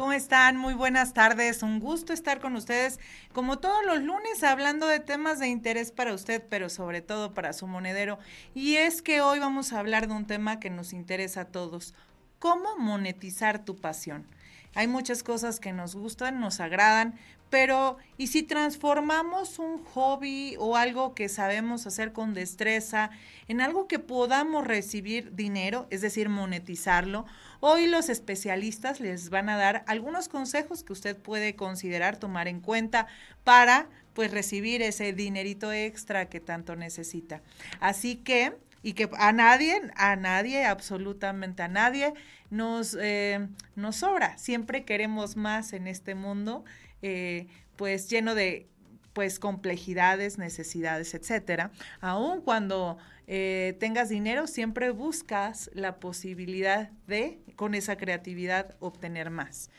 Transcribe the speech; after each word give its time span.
¿Cómo 0.00 0.14
están? 0.14 0.56
Muy 0.56 0.72
buenas 0.72 1.12
tardes. 1.12 1.62
Un 1.62 1.78
gusto 1.78 2.14
estar 2.14 2.40
con 2.40 2.56
ustedes, 2.56 2.98
como 3.34 3.58
todos 3.58 3.84
los 3.84 4.00
lunes, 4.00 4.42
hablando 4.42 4.86
de 4.86 4.98
temas 4.98 5.38
de 5.38 5.48
interés 5.48 5.92
para 5.92 6.14
usted, 6.14 6.42
pero 6.48 6.70
sobre 6.70 7.02
todo 7.02 7.34
para 7.34 7.52
su 7.52 7.66
monedero. 7.66 8.18
Y 8.54 8.76
es 8.76 9.02
que 9.02 9.20
hoy 9.20 9.40
vamos 9.40 9.74
a 9.74 9.78
hablar 9.78 10.08
de 10.08 10.14
un 10.14 10.26
tema 10.26 10.58
que 10.58 10.70
nos 10.70 10.94
interesa 10.94 11.42
a 11.42 11.44
todos. 11.48 11.92
¿Cómo 12.38 12.78
monetizar 12.78 13.62
tu 13.62 13.76
pasión? 13.76 14.26
Hay 14.74 14.88
muchas 14.88 15.22
cosas 15.22 15.60
que 15.60 15.74
nos 15.74 15.94
gustan, 15.94 16.40
nos 16.40 16.60
agradan, 16.60 17.18
pero 17.50 17.98
¿y 18.16 18.28
si 18.28 18.44
transformamos 18.44 19.58
un 19.58 19.84
hobby 19.84 20.56
o 20.58 20.76
algo 20.76 21.14
que 21.14 21.28
sabemos 21.28 21.86
hacer 21.86 22.12
con 22.12 22.32
destreza 22.32 23.10
en 23.48 23.60
algo 23.60 23.88
que 23.88 23.98
podamos 23.98 24.66
recibir 24.66 25.34
dinero, 25.34 25.86
es 25.90 26.00
decir, 26.00 26.28
monetizarlo? 26.28 27.26
Hoy 27.58 27.86
los 27.86 28.08
especialistas 28.08 29.00
les 29.00 29.28
van 29.28 29.48
a 29.48 29.56
dar 29.56 29.84
algunos 29.88 30.28
consejos 30.28 30.84
que 30.84 30.92
usted 30.92 31.16
puede 31.16 31.56
considerar 31.56 32.16
tomar 32.16 32.46
en 32.46 32.60
cuenta 32.60 33.08
para 33.44 33.88
pues 34.14 34.30
recibir 34.30 34.80
ese 34.80 35.12
dinerito 35.12 35.72
extra 35.72 36.28
que 36.28 36.40
tanto 36.40 36.76
necesita. 36.76 37.42
Así 37.80 38.16
que 38.16 38.56
y 38.82 38.94
que 38.94 39.10
a 39.18 39.32
nadie, 39.32 39.80
a 39.96 40.16
nadie, 40.16 40.64
absolutamente 40.64 41.62
a 41.62 41.68
nadie, 41.68 42.14
nos, 42.50 42.96
eh, 42.98 43.46
nos 43.76 43.96
sobra. 43.96 44.38
Siempre 44.38 44.84
queremos 44.84 45.36
más 45.36 45.72
en 45.72 45.86
este 45.86 46.14
mundo 46.14 46.64
eh, 47.02 47.46
pues 47.76 48.08
lleno 48.08 48.34
de 48.34 48.68
pues 49.12 49.38
complejidades, 49.38 50.38
necesidades, 50.38 51.14
etcétera. 51.14 51.72
Aun 52.00 52.42
cuando 52.42 52.98
eh, 53.26 53.76
tengas 53.80 54.08
dinero, 54.08 54.46
siempre 54.46 54.90
buscas 54.90 55.70
la 55.74 55.98
posibilidad 56.00 56.90
de, 57.06 57.40
con 57.56 57.74
esa 57.74 57.96
creatividad, 57.96 58.76
obtener 58.80 59.30
más. 59.30 59.70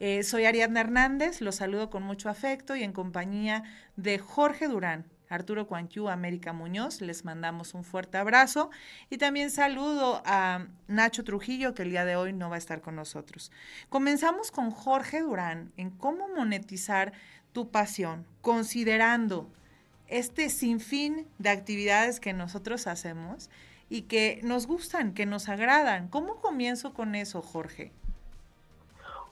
Eh, 0.00 0.22
soy 0.22 0.46
Ariadna 0.46 0.80
Hernández, 0.80 1.40
los 1.40 1.56
saludo 1.56 1.90
con 1.90 2.02
mucho 2.02 2.28
afecto 2.28 2.74
y 2.74 2.82
en 2.82 2.92
compañía 2.92 3.64
de 3.96 4.18
Jorge 4.18 4.66
Durán, 4.66 5.04
Arturo 5.30 5.66
Cuanquiu, 5.66 6.08
América 6.08 6.52
Muñoz. 6.52 7.00
Les 7.00 7.24
mandamos 7.24 7.72
un 7.72 7.84
fuerte 7.84 8.18
abrazo 8.18 8.70
y 9.08 9.16
también 9.16 9.50
saludo 9.50 10.20
a 10.26 10.66
Nacho 10.88 11.24
Trujillo, 11.24 11.72
que 11.72 11.82
el 11.82 11.90
día 11.90 12.04
de 12.04 12.16
hoy 12.16 12.32
no 12.32 12.50
va 12.50 12.56
a 12.56 12.58
estar 12.58 12.80
con 12.80 12.96
nosotros. 12.96 13.50
Comenzamos 13.88 14.50
con 14.50 14.70
Jorge 14.72 15.20
Durán 15.20 15.72
en 15.76 15.90
cómo 15.90 16.28
monetizar 16.28 17.12
tu 17.52 17.70
pasión, 17.70 18.26
considerando 18.42 19.48
este 20.08 20.50
sinfín 20.50 21.28
de 21.38 21.50
actividades 21.50 22.18
que 22.20 22.32
nosotros 22.32 22.88
hacemos 22.88 23.48
y 23.88 24.02
que 24.02 24.40
nos 24.42 24.66
gustan, 24.66 25.14
que 25.14 25.26
nos 25.26 25.48
agradan. 25.48 26.08
¿Cómo 26.08 26.36
comienzo 26.36 26.92
con 26.92 27.14
eso, 27.14 27.40
Jorge? 27.40 27.92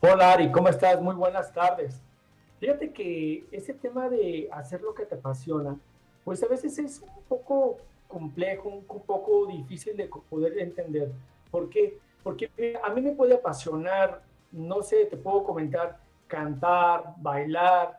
Hola 0.00 0.32
Ari, 0.32 0.52
¿cómo 0.52 0.68
estás? 0.68 1.00
Muy 1.00 1.16
buenas 1.16 1.52
tardes. 1.52 2.00
Fíjate 2.60 2.92
que 2.92 3.46
ese 3.52 3.74
tema 3.74 4.08
de 4.08 4.48
hacer 4.52 4.82
lo 4.82 4.94
que 4.94 5.06
te 5.06 5.14
apasiona, 5.14 5.78
pues 6.24 6.42
a 6.42 6.48
veces 6.48 6.78
es 6.78 7.00
un 7.00 7.22
poco 7.28 7.78
complejo, 8.08 8.68
un 8.68 8.84
poco 8.84 9.46
difícil 9.46 9.96
de 9.96 10.08
poder 10.28 10.58
entender. 10.58 11.12
¿Por 11.50 11.68
qué? 11.68 11.98
Porque 12.22 12.50
a 12.82 12.90
mí 12.90 13.00
me 13.00 13.12
puede 13.12 13.34
apasionar, 13.34 14.22
no 14.50 14.82
sé, 14.82 15.04
te 15.06 15.16
puedo 15.16 15.44
comentar, 15.44 16.00
cantar, 16.26 17.14
bailar. 17.18 17.96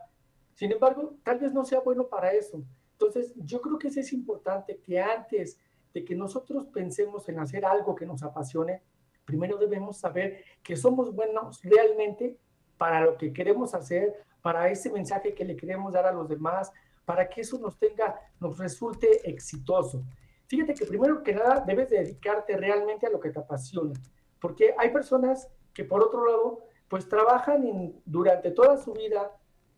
Sin 0.54 0.72
embargo, 0.72 1.14
tal 1.22 1.38
vez 1.38 1.52
no 1.52 1.64
sea 1.64 1.80
bueno 1.80 2.06
para 2.06 2.32
eso. 2.32 2.62
Entonces, 2.92 3.32
yo 3.36 3.62
creo 3.62 3.78
que 3.78 3.88
es 3.88 4.12
importante 4.12 4.78
que 4.84 5.00
antes 5.00 5.58
de 5.94 6.04
que 6.04 6.14
nosotros 6.14 6.66
pensemos 6.66 7.28
en 7.28 7.38
hacer 7.38 7.64
algo 7.64 7.94
que 7.94 8.04
nos 8.04 8.22
apasione, 8.22 8.82
primero 9.24 9.56
debemos 9.56 9.96
saber 9.96 10.44
que 10.62 10.76
somos 10.76 11.14
buenos 11.14 11.62
realmente 11.62 12.36
para 12.76 13.00
lo 13.02 13.16
que 13.16 13.32
queremos 13.32 13.74
hacer, 13.74 14.24
para 14.42 14.68
ese 14.70 14.90
mensaje 14.90 15.34
que 15.34 15.44
le 15.44 15.56
queremos 15.56 15.92
dar 15.92 16.06
a 16.06 16.12
los 16.12 16.28
demás, 16.28 16.72
para 17.04 17.28
que 17.28 17.40
eso 17.40 17.58
nos 17.58 17.78
tenga, 17.78 18.20
nos 18.38 18.58
resulte 18.58 19.28
exitoso. 19.28 20.04
Fíjate 20.46 20.74
que 20.74 20.86
primero 20.86 21.22
que 21.22 21.32
nada 21.32 21.64
debes 21.66 21.90
dedicarte 21.90 22.56
realmente 22.56 23.06
a 23.06 23.10
lo 23.10 23.20
que 23.20 23.30
te 23.30 23.38
apasiona, 23.38 23.92
porque 24.40 24.74
hay 24.78 24.90
personas 24.90 25.48
que 25.72 25.84
por 25.84 26.02
otro 26.02 26.26
lado, 26.26 26.64
pues 26.88 27.08
trabajan 27.08 27.94
durante 28.04 28.50
toda 28.50 28.76
su 28.76 28.92
vida 28.92 29.30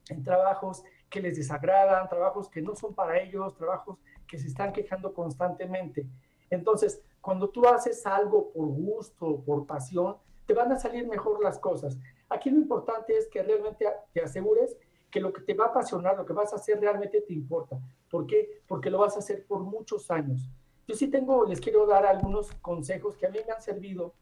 en 0.08 0.22
trabajos 0.22 0.82
que 1.10 1.20
les 1.20 1.36
desagradan, 1.36 2.08
trabajos 2.08 2.48
que 2.48 2.62
no 2.62 2.74
son 2.74 2.94
para 2.94 3.20
ellos, 3.20 3.54
trabajos 3.54 3.98
que 4.26 4.38
se 4.38 4.48
están 4.48 4.72
quejando 4.72 5.12
constantemente. 5.12 6.06
Entonces, 6.48 7.02
cuando 7.20 7.50
tú 7.50 7.66
haces 7.66 8.04
algo 8.06 8.50
por 8.52 8.66
gusto, 8.66 9.42
por 9.44 9.66
pasión, 9.66 10.16
te 10.46 10.54
van 10.54 10.72
a 10.72 10.78
salir 10.78 11.06
mejor 11.06 11.42
las 11.42 11.58
cosas. 11.58 11.98
Aquí 12.32 12.48
lo 12.50 12.56
importante 12.56 13.14
es 13.16 13.28
que 13.28 13.42
realmente 13.42 13.86
te 14.12 14.22
asegures 14.22 14.76
que 15.10 15.20
lo 15.20 15.32
que 15.32 15.42
te 15.42 15.52
va 15.52 15.66
a 15.66 15.68
apasionar, 15.68 16.16
lo 16.16 16.24
que 16.24 16.32
vas 16.32 16.52
a 16.54 16.56
hacer 16.56 16.80
realmente 16.80 17.20
te 17.20 17.34
importa. 17.34 17.78
¿Por 18.10 18.26
qué? 18.26 18.62
Porque 18.66 18.88
lo 18.88 18.98
vas 18.98 19.16
a 19.16 19.18
hacer 19.18 19.44
por 19.46 19.60
muchos 19.60 20.10
años. 20.10 20.48
Yo 20.88 20.94
sí 20.94 21.08
tengo, 21.08 21.44
les 21.44 21.60
quiero 21.60 21.86
dar 21.86 22.06
algunos 22.06 22.50
consejos 22.62 23.16
que 23.18 23.26
a 23.26 23.30
mí 23.30 23.38
me 23.46 23.52
han 23.52 23.60
servido, 23.60 24.14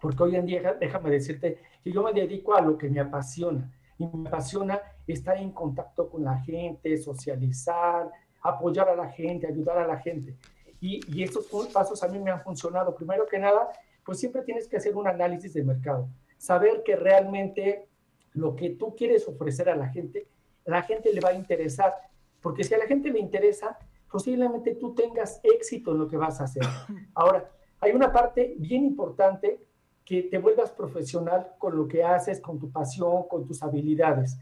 porque 0.00 0.22
hoy 0.24 0.36
en 0.36 0.46
día, 0.46 0.74
déjame 0.74 1.10
decirte, 1.10 1.58
que 1.84 1.92
yo 1.92 2.02
me 2.02 2.12
dedico 2.12 2.54
a 2.54 2.60
lo 2.60 2.76
que 2.76 2.88
me 2.88 2.98
apasiona. 2.98 3.72
Y 3.96 4.08
me 4.08 4.28
apasiona 4.28 4.80
estar 5.06 5.36
en 5.36 5.52
contacto 5.52 6.10
con 6.10 6.24
la 6.24 6.38
gente, 6.40 6.96
socializar, 6.96 8.10
apoyar 8.42 8.88
a 8.88 8.96
la 8.96 9.08
gente, 9.08 9.46
ayudar 9.46 9.78
a 9.78 9.86
la 9.86 9.98
gente. 9.98 10.36
Y, 10.80 11.00
y 11.16 11.22
estos 11.22 11.46
pasos 11.72 12.02
a 12.02 12.08
mí 12.08 12.18
me 12.18 12.32
han 12.32 12.42
funcionado. 12.42 12.92
Primero 12.96 13.24
que 13.26 13.38
nada, 13.38 13.70
pues 14.04 14.18
siempre 14.18 14.42
tienes 14.42 14.66
que 14.66 14.78
hacer 14.78 14.96
un 14.96 15.06
análisis 15.06 15.54
de 15.54 15.62
mercado 15.62 16.08
saber 16.42 16.82
que 16.82 16.96
realmente 16.96 17.86
lo 18.32 18.56
que 18.56 18.70
tú 18.70 18.96
quieres 18.96 19.28
ofrecer 19.28 19.68
a 19.68 19.76
la 19.76 19.90
gente, 19.90 20.26
la 20.64 20.82
gente 20.82 21.12
le 21.12 21.20
va 21.20 21.28
a 21.28 21.34
interesar, 21.34 21.94
porque 22.40 22.64
si 22.64 22.74
a 22.74 22.78
la 22.78 22.86
gente 22.86 23.12
le 23.12 23.20
interesa, 23.20 23.78
posiblemente 24.10 24.74
tú 24.74 24.92
tengas 24.92 25.38
éxito 25.44 25.92
en 25.92 25.98
lo 25.98 26.08
que 26.08 26.16
vas 26.16 26.40
a 26.40 26.44
hacer. 26.44 26.64
Ahora, 27.14 27.48
hay 27.78 27.92
una 27.92 28.10
parte 28.10 28.56
bien 28.58 28.84
importante 28.84 29.60
que 30.04 30.24
te 30.24 30.38
vuelvas 30.38 30.72
profesional 30.72 31.52
con 31.58 31.76
lo 31.76 31.86
que 31.86 32.02
haces, 32.02 32.40
con 32.40 32.58
tu 32.58 32.72
pasión, 32.72 33.28
con 33.28 33.46
tus 33.46 33.62
habilidades. 33.62 34.36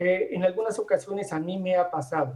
Eh, 0.00 0.30
en 0.32 0.42
algunas 0.42 0.76
ocasiones 0.80 1.32
a 1.32 1.38
mí 1.38 1.56
me 1.56 1.76
ha 1.76 1.88
pasado, 1.88 2.34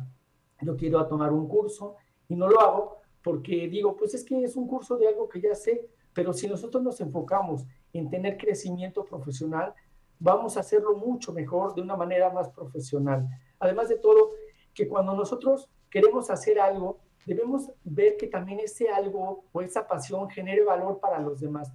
yo 0.60 0.76
quiero 0.76 1.04
tomar 1.08 1.32
un 1.32 1.48
curso 1.48 1.96
y 2.28 2.36
no 2.36 2.46
lo 2.48 2.60
hago 2.60 2.98
porque 3.24 3.66
digo, 3.66 3.96
pues 3.96 4.14
es 4.14 4.22
que 4.22 4.44
es 4.44 4.54
un 4.54 4.68
curso 4.68 4.96
de 4.96 5.08
algo 5.08 5.28
que 5.28 5.40
ya 5.40 5.56
sé, 5.56 5.88
pero 6.14 6.32
si 6.32 6.46
nosotros 6.46 6.84
nos 6.84 7.00
enfocamos 7.00 7.66
en 7.92 8.10
tener 8.10 8.36
crecimiento 8.36 9.04
profesional, 9.04 9.74
vamos 10.18 10.56
a 10.56 10.60
hacerlo 10.60 10.94
mucho 10.94 11.32
mejor, 11.32 11.74
de 11.74 11.82
una 11.82 11.96
manera 11.96 12.30
más 12.30 12.48
profesional. 12.50 13.28
Además 13.58 13.88
de 13.88 13.96
todo, 13.96 14.32
que 14.74 14.88
cuando 14.88 15.14
nosotros 15.14 15.68
queremos 15.90 16.30
hacer 16.30 16.60
algo, 16.60 16.98
debemos 17.26 17.70
ver 17.84 18.16
que 18.16 18.26
también 18.26 18.60
ese 18.60 18.88
algo 18.88 19.44
o 19.52 19.62
esa 19.62 19.86
pasión 19.86 20.28
genere 20.30 20.64
valor 20.64 20.98
para 21.00 21.20
los 21.20 21.40
demás, 21.40 21.72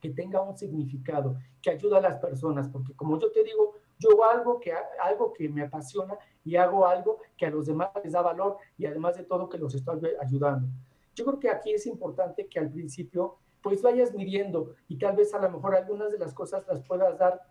que 0.00 0.10
tenga 0.10 0.40
un 0.42 0.56
significado, 0.56 1.36
que 1.60 1.70
ayude 1.70 1.96
a 1.96 2.00
las 2.00 2.20
personas, 2.20 2.68
porque 2.68 2.94
como 2.94 3.18
yo 3.18 3.30
te 3.30 3.42
digo, 3.42 3.74
yo 3.98 4.10
hago 4.10 4.24
algo 4.24 4.60
que, 4.60 4.72
algo 5.02 5.32
que 5.32 5.48
me 5.48 5.62
apasiona 5.62 6.16
y 6.44 6.56
hago 6.56 6.86
algo 6.86 7.18
que 7.36 7.46
a 7.46 7.50
los 7.50 7.66
demás 7.66 7.90
les 8.02 8.12
da 8.12 8.22
valor 8.22 8.56
y 8.76 8.86
además 8.86 9.16
de 9.16 9.24
todo 9.24 9.48
que 9.48 9.58
los 9.58 9.74
estoy 9.74 10.00
ayudando. 10.20 10.68
Yo 11.14 11.24
creo 11.24 11.38
que 11.40 11.50
aquí 11.50 11.72
es 11.72 11.86
importante 11.86 12.46
que 12.46 12.60
al 12.60 12.70
principio 12.70 13.38
pues 13.62 13.82
vayas 13.82 14.14
midiendo 14.14 14.74
y 14.88 14.98
tal 14.98 15.16
vez 15.16 15.34
a 15.34 15.38
lo 15.38 15.50
mejor 15.50 15.74
algunas 15.74 16.10
de 16.10 16.18
las 16.18 16.34
cosas 16.34 16.66
las 16.66 16.80
puedas 16.82 17.18
dar 17.18 17.42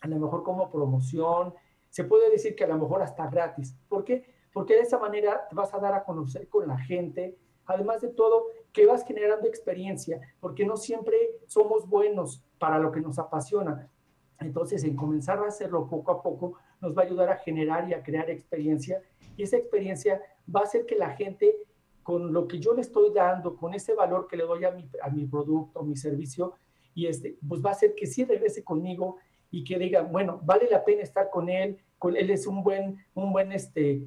a 0.00 0.08
lo 0.08 0.18
mejor 0.18 0.42
como 0.42 0.70
promoción, 0.70 1.54
se 1.88 2.04
puede 2.04 2.30
decir 2.30 2.54
que 2.54 2.64
a 2.64 2.68
lo 2.68 2.78
mejor 2.78 3.02
hasta 3.02 3.28
gratis. 3.28 3.76
¿Por 3.88 4.04
qué? 4.04 4.34
Porque 4.52 4.74
de 4.74 4.80
esa 4.80 4.98
manera 4.98 5.48
vas 5.52 5.72
a 5.74 5.78
dar 5.78 5.94
a 5.94 6.04
conocer 6.04 6.48
con 6.48 6.66
la 6.68 6.78
gente, 6.78 7.38
además 7.64 8.00
de 8.02 8.08
todo, 8.08 8.46
que 8.72 8.86
vas 8.86 9.04
generando 9.06 9.48
experiencia, 9.48 10.20
porque 10.40 10.66
no 10.66 10.76
siempre 10.76 11.16
somos 11.46 11.88
buenos 11.88 12.44
para 12.58 12.78
lo 12.78 12.92
que 12.92 13.00
nos 13.00 13.18
apasiona. 13.18 13.90
Entonces, 14.38 14.84
en 14.84 14.96
comenzar 14.96 15.38
a 15.38 15.46
hacerlo 15.46 15.88
poco 15.88 16.12
a 16.12 16.22
poco, 16.22 16.58
nos 16.80 16.96
va 16.96 17.02
a 17.02 17.06
ayudar 17.06 17.30
a 17.30 17.36
generar 17.36 17.88
y 17.88 17.94
a 17.94 18.02
crear 18.02 18.28
experiencia, 18.28 19.02
y 19.36 19.42
esa 19.42 19.56
experiencia 19.56 20.20
va 20.54 20.60
a 20.60 20.64
hacer 20.64 20.84
que 20.84 20.96
la 20.96 21.10
gente 21.10 21.56
con 22.06 22.32
lo 22.32 22.46
que 22.46 22.60
yo 22.60 22.72
le 22.72 22.82
estoy 22.82 23.12
dando, 23.12 23.56
con 23.56 23.74
ese 23.74 23.92
valor 23.92 24.28
que 24.28 24.36
le 24.36 24.44
doy 24.44 24.64
a 24.64 24.70
mi, 24.70 24.88
a 25.02 25.10
mi 25.10 25.26
producto, 25.26 25.82
mi 25.82 25.96
servicio, 25.96 26.54
y 26.94 27.08
este, 27.08 27.36
pues 27.48 27.60
va 27.60 27.70
a 27.70 27.72
hacer 27.72 27.96
que 27.96 28.06
sí 28.06 28.24
regrese 28.24 28.62
conmigo 28.62 29.16
y 29.50 29.64
que 29.64 29.76
diga, 29.76 30.02
bueno, 30.02 30.40
vale 30.44 30.68
la 30.70 30.84
pena 30.84 31.02
estar 31.02 31.30
con 31.30 31.48
él, 31.48 31.78
con 31.98 32.16
él 32.16 32.30
es 32.30 32.46
un 32.46 32.62
buen, 32.62 33.04
un 33.14 33.32
buen 33.32 33.50
este, 33.50 34.06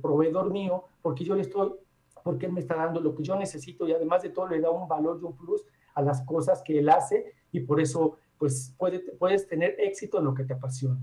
proveedor 0.00 0.52
mío, 0.52 0.84
porque 1.02 1.24
yo 1.24 1.34
le 1.34 1.42
estoy, 1.42 1.72
porque 2.22 2.46
él 2.46 2.52
me 2.52 2.60
está 2.60 2.76
dando 2.76 3.00
lo 3.00 3.16
que 3.16 3.24
yo 3.24 3.34
necesito 3.34 3.88
y 3.88 3.92
además 3.92 4.22
de 4.22 4.30
todo 4.30 4.46
le 4.46 4.60
da 4.60 4.70
un 4.70 4.86
valor 4.86 5.18
y 5.20 5.24
un 5.24 5.36
plus 5.36 5.64
a 5.96 6.02
las 6.02 6.22
cosas 6.22 6.62
que 6.62 6.78
él 6.78 6.88
hace 6.88 7.32
y 7.50 7.58
por 7.62 7.80
eso 7.80 8.16
pues 8.38 8.76
puedes 9.18 9.48
tener 9.48 9.74
éxito 9.80 10.18
en 10.18 10.26
lo 10.26 10.34
que 10.34 10.44
te 10.44 10.52
apasiona. 10.52 11.00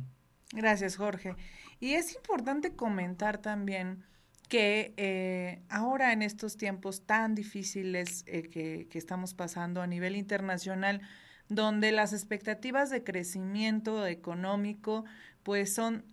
Gracias, 0.54 0.96
Jorge. 0.96 1.36
Y 1.82 1.96
es 1.96 2.16
importante 2.16 2.74
comentar 2.78 3.40
también 3.40 4.06
que 4.52 4.94
eh, 4.98 5.62
ahora 5.70 6.12
en 6.12 6.22
estos 6.22 6.58
tiempos 6.58 7.06
tan 7.06 7.36
difíciles 7.36 8.26
eh, 8.28 8.50
que, 8.50 8.86
que 8.90 8.98
estamos 8.98 9.34
pasando 9.34 9.82
a 9.82 9.88
nivel 9.88 10.18
internacional, 10.18 11.00
donde 11.48 11.94
las 11.94 12.12
expectativas 12.12 12.90
de 12.90 13.02
crecimiento 13.02 14.06
económico 14.06 15.06
pues 15.44 15.74
son 15.74 16.04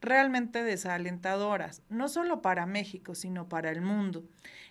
realmente 0.00 0.64
desalentadoras, 0.64 1.82
no 1.90 2.08
solo 2.08 2.40
para 2.40 2.64
México, 2.64 3.14
sino 3.14 3.46
para 3.50 3.70
el 3.70 3.82
mundo. 3.82 4.24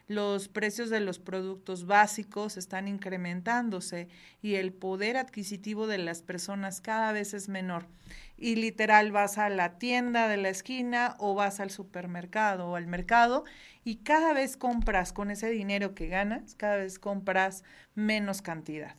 Los 0.08 0.50
precios 0.50 0.92
de 0.92 1.00
los 1.00 1.18
productos 1.18 1.88
básicos 1.88 2.58
están 2.58 2.88
incrementándose 2.88 4.08
y 4.40 4.56
el 4.56 4.72
poder 4.72 5.18
adquisitivo 5.18 5.88
de 5.88 5.98
las 5.98 6.22
personas 6.22 6.80
cada 6.80 7.12
vez 7.12 7.34
es 7.34 7.50
menor. 7.50 7.88
Y 8.38 8.56
literal 8.56 9.12
vas 9.12 9.40
a 9.40 9.50
la 9.50 9.80
tienda 9.80 10.28
de 10.28 10.38
la 10.38 10.50
esquina 10.50 11.16
o 11.18 11.34
vas 11.34 11.60
al 11.60 11.72
supermercado 11.72 12.68
o 12.68 12.76
al 12.76 12.86
mercado 12.86 13.46
y 13.84 13.98
cada 13.98 14.34
vez 14.34 14.58
compras 14.58 15.12
con 15.12 15.32
ese 15.32 15.50
dinero 15.50 15.96
que 15.96 16.08
ganas, 16.08 16.54
cada 16.54 16.78
vez 16.78 17.00
compras 17.00 17.64
menos 17.96 18.44
cantidad. 18.44 18.96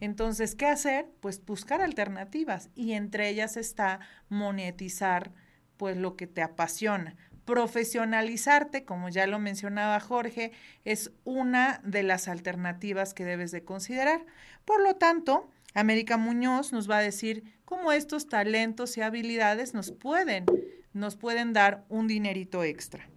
Entonces, 0.00 0.56
¿qué 0.56 0.66
hacer? 0.66 1.06
Pues 1.20 1.44
buscar 1.44 1.80
alternativas 1.80 2.70
y 2.74 2.92
entre 2.92 3.28
ellas 3.28 3.56
está 3.56 4.00
monetizar 4.28 5.30
pues 5.76 5.96
lo 5.96 6.16
que 6.16 6.26
te 6.26 6.42
apasiona. 6.42 7.16
Profesionalizarte, 7.48 8.84
como 8.84 9.08
ya 9.08 9.26
lo 9.26 9.38
mencionaba 9.38 9.98
Jorge, 10.00 10.52
es 10.84 11.12
una 11.24 11.80
de 11.82 12.02
las 12.02 12.28
alternativas 12.28 13.14
que 13.14 13.24
debes 13.24 13.52
de 13.52 13.64
considerar. 13.64 14.26
Por 14.66 14.82
lo 14.82 14.96
tanto, 14.96 15.48
América 15.74 16.18
Muñoz 16.18 16.74
nos 16.74 16.90
va 16.90 16.98
a 16.98 17.00
decir 17.00 17.44
cómo 17.64 17.92
estos 17.92 18.28
talentos 18.28 18.98
y 18.98 19.00
habilidades 19.00 19.72
nos 19.72 19.92
pueden, 19.92 20.44
nos 20.92 21.16
pueden 21.16 21.54
dar 21.54 21.86
un 21.88 22.06
dinerito 22.06 22.64
extra. 22.64 23.08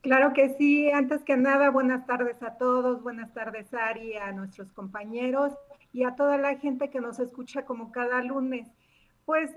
Claro 0.00 0.32
que 0.32 0.56
sí. 0.58 0.90
Antes 0.90 1.22
que 1.22 1.36
nada, 1.36 1.70
buenas 1.70 2.06
tardes 2.06 2.42
a 2.42 2.58
todos. 2.58 3.04
Buenas 3.04 3.32
tardes, 3.34 3.72
Ari, 3.72 4.16
a 4.16 4.32
nuestros 4.32 4.72
compañeros 4.72 5.52
y 5.92 6.02
a 6.02 6.16
toda 6.16 6.36
la 6.38 6.56
gente 6.56 6.90
que 6.90 7.00
nos 7.00 7.20
escucha 7.20 7.64
como 7.64 7.92
cada 7.92 8.20
lunes. 8.20 8.66
Pues 9.26 9.52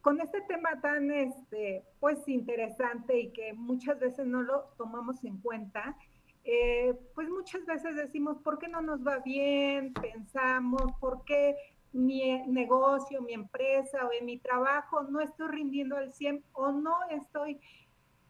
con 0.00 0.20
este 0.20 0.40
tema 0.42 0.80
tan 0.80 1.10
este, 1.10 1.84
pues 1.98 2.26
interesante 2.28 3.18
y 3.18 3.32
que 3.32 3.52
muchas 3.52 3.98
veces 3.98 4.26
no 4.26 4.42
lo 4.42 4.62
tomamos 4.76 5.22
en 5.24 5.38
cuenta, 5.38 5.96
eh, 6.44 6.94
pues 7.14 7.28
muchas 7.28 7.66
veces 7.66 7.96
decimos, 7.96 8.38
¿por 8.38 8.58
qué 8.58 8.68
no 8.68 8.80
nos 8.80 9.06
va 9.06 9.18
bien? 9.18 9.92
Pensamos, 9.92 10.92
¿por 11.00 11.24
qué 11.24 11.56
mi 11.92 12.40
negocio, 12.46 13.20
mi 13.20 13.34
empresa 13.34 14.06
o 14.06 14.12
en 14.12 14.24
mi 14.24 14.38
trabajo 14.38 15.02
no 15.02 15.20
estoy 15.20 15.48
rindiendo 15.48 15.96
al 15.96 16.12
100 16.12 16.44
o 16.52 16.72
no 16.72 16.96
estoy 17.10 17.60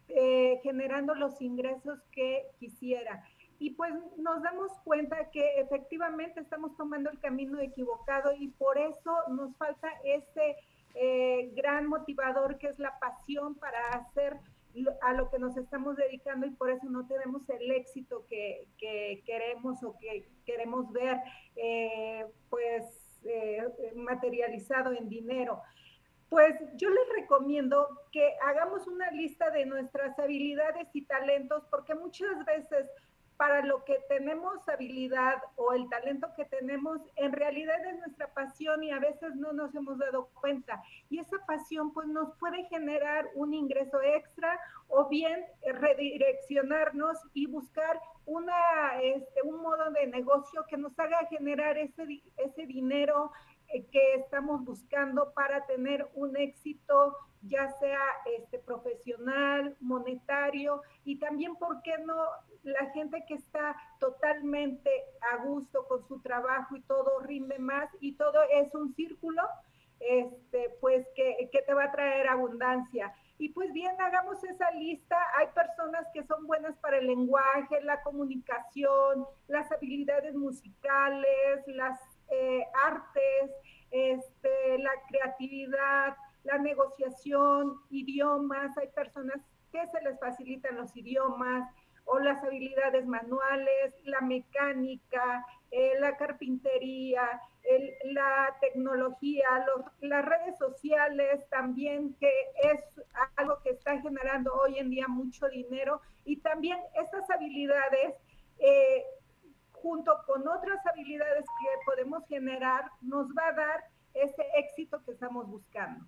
eh, 0.09 0.59
generando 0.61 1.15
los 1.15 1.41
ingresos 1.41 1.99
que 2.11 2.47
quisiera? 2.59 3.23
Y 3.59 3.71
pues 3.75 3.93
nos 4.17 4.41
damos 4.41 4.71
cuenta 4.83 5.29
que 5.29 5.61
efectivamente 5.61 6.41
estamos 6.41 6.75
tomando 6.75 7.11
el 7.11 7.19
camino 7.19 7.59
equivocado 7.59 8.33
y 8.33 8.47
por 8.49 8.77
eso 8.77 9.15
nos 9.29 9.55
falta 9.55 9.87
ese 10.03 10.57
eh, 10.95 11.51
gran 11.55 11.87
motivador 11.87 12.57
que 12.57 12.67
es 12.67 12.79
la 12.79 12.97
pasión 12.99 13.55
para 13.55 13.79
hacer 13.89 14.37
a 15.01 15.13
lo 15.13 15.29
que 15.29 15.39
nos 15.39 15.57
estamos 15.57 15.97
dedicando 15.97 16.45
y 16.47 16.51
por 16.51 16.69
eso 16.69 16.89
no 16.89 17.05
tenemos 17.05 17.47
el 17.49 17.71
éxito 17.71 18.25
que, 18.29 18.67
queremos 19.25 19.83
o 19.83 19.97
que 19.97 20.29
queremos 20.45 20.91
ver 20.91 21.17
eh, 21.55 22.25
pues 22.49 23.19
eh, 23.25 23.63
materializado 23.95 24.93
en 24.93 25.09
dinero. 25.09 25.61
Pues 26.29 26.55
yo 26.77 26.89
les 26.89 27.09
recomiendo 27.21 27.87
que 28.11 28.35
hagamos 28.41 28.87
una 28.87 29.11
lista 29.11 29.49
de 29.51 29.65
nuestras 29.65 30.17
habilidades 30.17 30.87
y 30.93 31.03
talentos 31.03 31.65
porque 31.69 31.93
muchas 31.93 32.45
veces 32.45 32.89
para 33.41 33.65
lo 33.65 33.83
que 33.85 33.97
tenemos 34.07 34.69
habilidad 34.69 35.41
o 35.55 35.73
el 35.73 35.89
talento 35.89 36.27
que 36.37 36.45
tenemos, 36.45 37.01
en 37.15 37.31
realidad 37.31 37.83
es 37.87 37.97
nuestra 37.97 38.31
pasión 38.35 38.83
y 38.83 38.91
a 38.91 38.99
veces 38.99 39.35
no 39.35 39.51
nos 39.51 39.73
hemos 39.73 39.97
dado 39.97 40.29
cuenta. 40.39 40.79
Y 41.09 41.17
esa 41.17 41.43
pasión 41.47 41.91
pues 41.91 42.07
nos 42.07 42.37
puede 42.37 42.65
generar 42.65 43.27
un 43.33 43.55
ingreso 43.55 43.99
extra 43.99 44.59
o 44.89 45.09
bien 45.09 45.43
redireccionarnos 45.63 47.17
y 47.33 47.47
buscar 47.47 47.99
una, 48.27 49.01
este, 49.01 49.41
un 49.41 49.59
modo 49.63 49.89
de 49.89 50.05
negocio 50.05 50.63
que 50.69 50.77
nos 50.77 50.99
haga 50.99 51.25
generar 51.25 51.79
ese, 51.79 52.21
ese 52.37 52.67
dinero 52.67 53.31
eh, 53.69 53.87
que 53.91 54.13
estamos 54.17 54.63
buscando 54.63 55.33
para 55.33 55.65
tener 55.65 56.07
un 56.13 56.37
éxito 56.37 57.17
ya 57.43 57.71
sea 57.79 58.01
este 58.37 58.59
profesional, 58.59 59.75
monetario 59.79 60.81
y 61.03 61.19
también, 61.19 61.55
¿por 61.55 61.81
qué 61.81 61.97
no? 62.05 62.15
La 62.63 62.85
gente 62.91 63.23
que 63.27 63.35
está 63.35 63.75
totalmente 63.99 64.91
a 65.31 65.43
gusto 65.43 65.87
con 65.87 66.07
su 66.07 66.21
trabajo 66.21 66.75
y 66.75 66.81
todo 66.81 67.19
rinde 67.21 67.57
más 67.59 67.89
y 67.99 68.13
todo 68.13 68.39
es 68.51 68.73
un 68.75 68.93
círculo, 68.93 69.41
este, 69.99 70.77
pues 70.79 71.07
que, 71.15 71.49
que 71.51 71.61
te 71.63 71.73
va 71.73 71.85
a 71.85 71.91
traer 71.91 72.27
abundancia. 72.27 73.13
Y 73.41 73.49
pues 73.49 73.73
bien, 73.73 73.99
hagamos 73.99 74.43
esa 74.43 74.69
lista. 74.71 75.17
Hay 75.39 75.47
personas 75.47 76.05
que 76.13 76.23
son 76.25 76.45
buenas 76.45 76.77
para 76.77 76.99
el 76.99 77.07
lenguaje, 77.07 77.81
la 77.81 78.03
comunicación, 78.03 79.25
las 79.47 79.71
habilidades 79.71 80.35
musicales, 80.35 81.65
las 81.65 81.99
eh, 82.29 82.63
artes, 82.85 83.51
este, 83.89 84.77
la 84.77 84.91
creatividad, 85.09 86.15
la 86.43 86.57
negociación, 86.57 87.77
idiomas, 87.89 88.77
hay 88.77 88.87
personas 88.89 89.37
que 89.71 89.85
se 89.87 90.01
les 90.01 90.19
facilitan 90.19 90.75
los 90.75 90.95
idiomas 90.95 91.69
o 92.05 92.19
las 92.19 92.43
habilidades 92.43 93.05
manuales, 93.05 93.93
la 94.03 94.21
mecánica, 94.21 95.45
eh, 95.69 95.93
la 95.99 96.17
carpintería, 96.17 97.41
la 98.05 98.57
tecnología, 98.59 99.65
las 100.01 100.25
redes 100.25 100.57
sociales 100.57 101.47
también, 101.49 102.15
que 102.19 102.31
es 102.63 103.01
algo 103.37 103.59
que 103.63 103.69
está 103.69 103.99
generando 104.01 104.53
hoy 104.53 104.79
en 104.79 104.89
día 104.89 105.07
mucho 105.07 105.47
dinero. 105.47 106.01
Y 106.25 106.37
también 106.37 106.79
estas 106.95 107.29
habilidades, 107.29 108.15
eh, 108.59 109.05
junto 109.71 110.11
con 110.25 110.47
otras 110.47 110.85
habilidades 110.87 111.45
que 111.45 111.85
podemos 111.85 112.25
generar, 112.27 112.89
nos 113.01 113.27
va 113.29 113.47
a 113.47 113.53
dar 113.53 113.83
ese 114.13 114.45
éxito 114.57 115.01
que 115.05 115.11
estamos 115.11 115.47
buscando. 115.47 116.05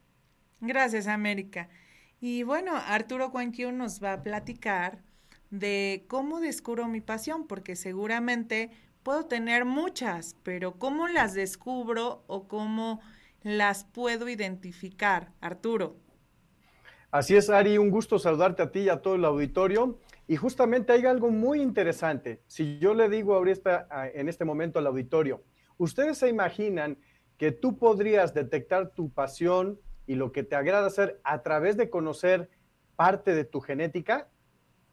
Gracias, 0.65 1.07
América. 1.07 1.67
Y 2.21 2.43
bueno, 2.43 2.71
Arturo 2.73 3.31
Cuanquiu 3.31 3.73
nos 3.73 4.01
va 4.01 4.13
a 4.13 4.23
platicar 4.23 5.03
de 5.49 6.05
cómo 6.07 6.39
descubro 6.39 6.87
mi 6.87 7.01
pasión, 7.01 7.47
porque 7.47 7.75
seguramente 7.75 8.71
puedo 9.03 9.25
tener 9.25 9.65
muchas, 9.65 10.37
pero 10.41 10.79
cómo 10.79 11.09
las 11.09 11.33
descubro 11.33 12.23
o 12.27 12.47
cómo 12.47 13.01
las 13.41 13.83
puedo 13.83 14.29
identificar. 14.29 15.33
Arturo. 15.41 15.97
Así 17.11 17.35
es, 17.35 17.49
Ari, 17.49 17.77
un 17.77 17.89
gusto 17.89 18.17
saludarte 18.17 18.63
a 18.63 18.71
ti 18.71 18.79
y 18.79 18.89
a 18.89 19.01
todo 19.01 19.15
el 19.15 19.25
auditorio. 19.25 19.99
Y 20.29 20.37
justamente 20.37 20.93
hay 20.93 21.05
algo 21.05 21.29
muy 21.29 21.61
interesante. 21.61 22.41
Si 22.47 22.79
yo 22.79 22.93
le 22.93 23.09
digo 23.09 23.35
ahorita 23.35 23.89
en 24.13 24.29
este 24.29 24.45
momento 24.45 24.79
al 24.79 24.87
auditorio, 24.87 25.43
¿ustedes 25.75 26.19
se 26.19 26.29
imaginan 26.29 26.97
que 27.37 27.51
tú 27.51 27.77
podrías 27.77 28.33
detectar 28.33 28.91
tu 28.91 29.11
pasión, 29.11 29.77
y 30.05 30.15
lo 30.15 30.31
que 30.31 30.43
te 30.43 30.55
agrada 30.55 30.87
hacer 30.87 31.19
a 31.23 31.41
través 31.43 31.77
de 31.77 31.89
conocer 31.89 32.49
parte 32.95 33.33
de 33.33 33.45
tu 33.45 33.61
genética? 33.61 34.29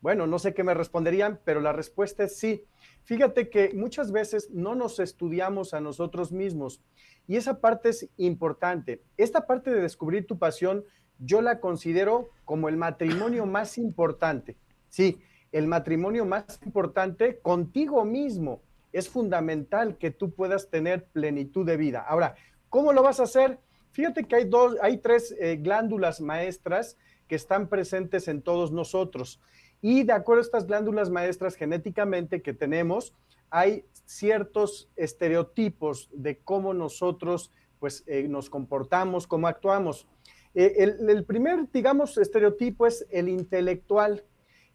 Bueno, 0.00 0.26
no 0.26 0.38
sé 0.38 0.54
qué 0.54 0.64
me 0.64 0.74
responderían, 0.74 1.40
pero 1.44 1.60
la 1.60 1.72
respuesta 1.72 2.24
es 2.24 2.38
sí. 2.38 2.64
Fíjate 3.04 3.50
que 3.50 3.72
muchas 3.74 4.12
veces 4.12 4.50
no 4.50 4.74
nos 4.74 4.98
estudiamos 4.98 5.74
a 5.74 5.80
nosotros 5.80 6.32
mismos 6.32 6.82
y 7.26 7.36
esa 7.36 7.60
parte 7.60 7.90
es 7.90 8.08
importante. 8.16 9.02
Esta 9.16 9.46
parte 9.46 9.70
de 9.70 9.82
descubrir 9.82 10.26
tu 10.26 10.38
pasión 10.38 10.84
yo 11.18 11.42
la 11.42 11.60
considero 11.60 12.30
como 12.44 12.68
el 12.68 12.76
matrimonio 12.76 13.46
más 13.46 13.78
importante. 13.78 14.56
Sí, 14.88 15.20
el 15.52 15.66
matrimonio 15.66 16.24
más 16.24 16.60
importante 16.64 17.38
contigo 17.40 18.04
mismo. 18.04 18.62
Es 18.92 19.08
fundamental 19.08 19.98
que 19.98 20.10
tú 20.10 20.34
puedas 20.34 20.70
tener 20.70 21.06
plenitud 21.06 21.64
de 21.64 21.76
vida. 21.76 22.00
Ahora, 22.00 22.34
¿cómo 22.68 22.92
lo 22.92 23.02
vas 23.02 23.20
a 23.20 23.24
hacer? 23.24 23.60
Fíjate 23.92 24.24
que 24.24 24.36
hay, 24.36 24.44
dos, 24.44 24.76
hay 24.80 24.98
tres 24.98 25.34
eh, 25.38 25.56
glándulas 25.56 26.20
maestras 26.20 26.96
que 27.26 27.34
están 27.34 27.68
presentes 27.68 28.28
en 28.28 28.42
todos 28.42 28.72
nosotros. 28.72 29.40
Y 29.82 30.04
de 30.04 30.12
acuerdo 30.12 30.42
a 30.42 30.44
estas 30.44 30.66
glándulas 30.66 31.10
maestras 31.10 31.54
genéticamente 31.54 32.42
que 32.42 32.52
tenemos, 32.52 33.14
hay 33.50 33.84
ciertos 34.04 34.88
estereotipos 34.96 36.08
de 36.12 36.38
cómo 36.38 36.74
nosotros 36.74 37.52
pues, 37.78 38.04
eh, 38.06 38.28
nos 38.28 38.50
comportamos, 38.50 39.26
cómo 39.26 39.48
actuamos. 39.48 40.06
Eh, 40.54 40.74
el, 40.78 41.08
el, 41.08 41.24
primer, 41.24 41.70
digamos, 41.72 42.18
estereotipo 42.18 42.86
es 42.86 43.06
el 43.10 43.28
intelectual. 43.28 44.24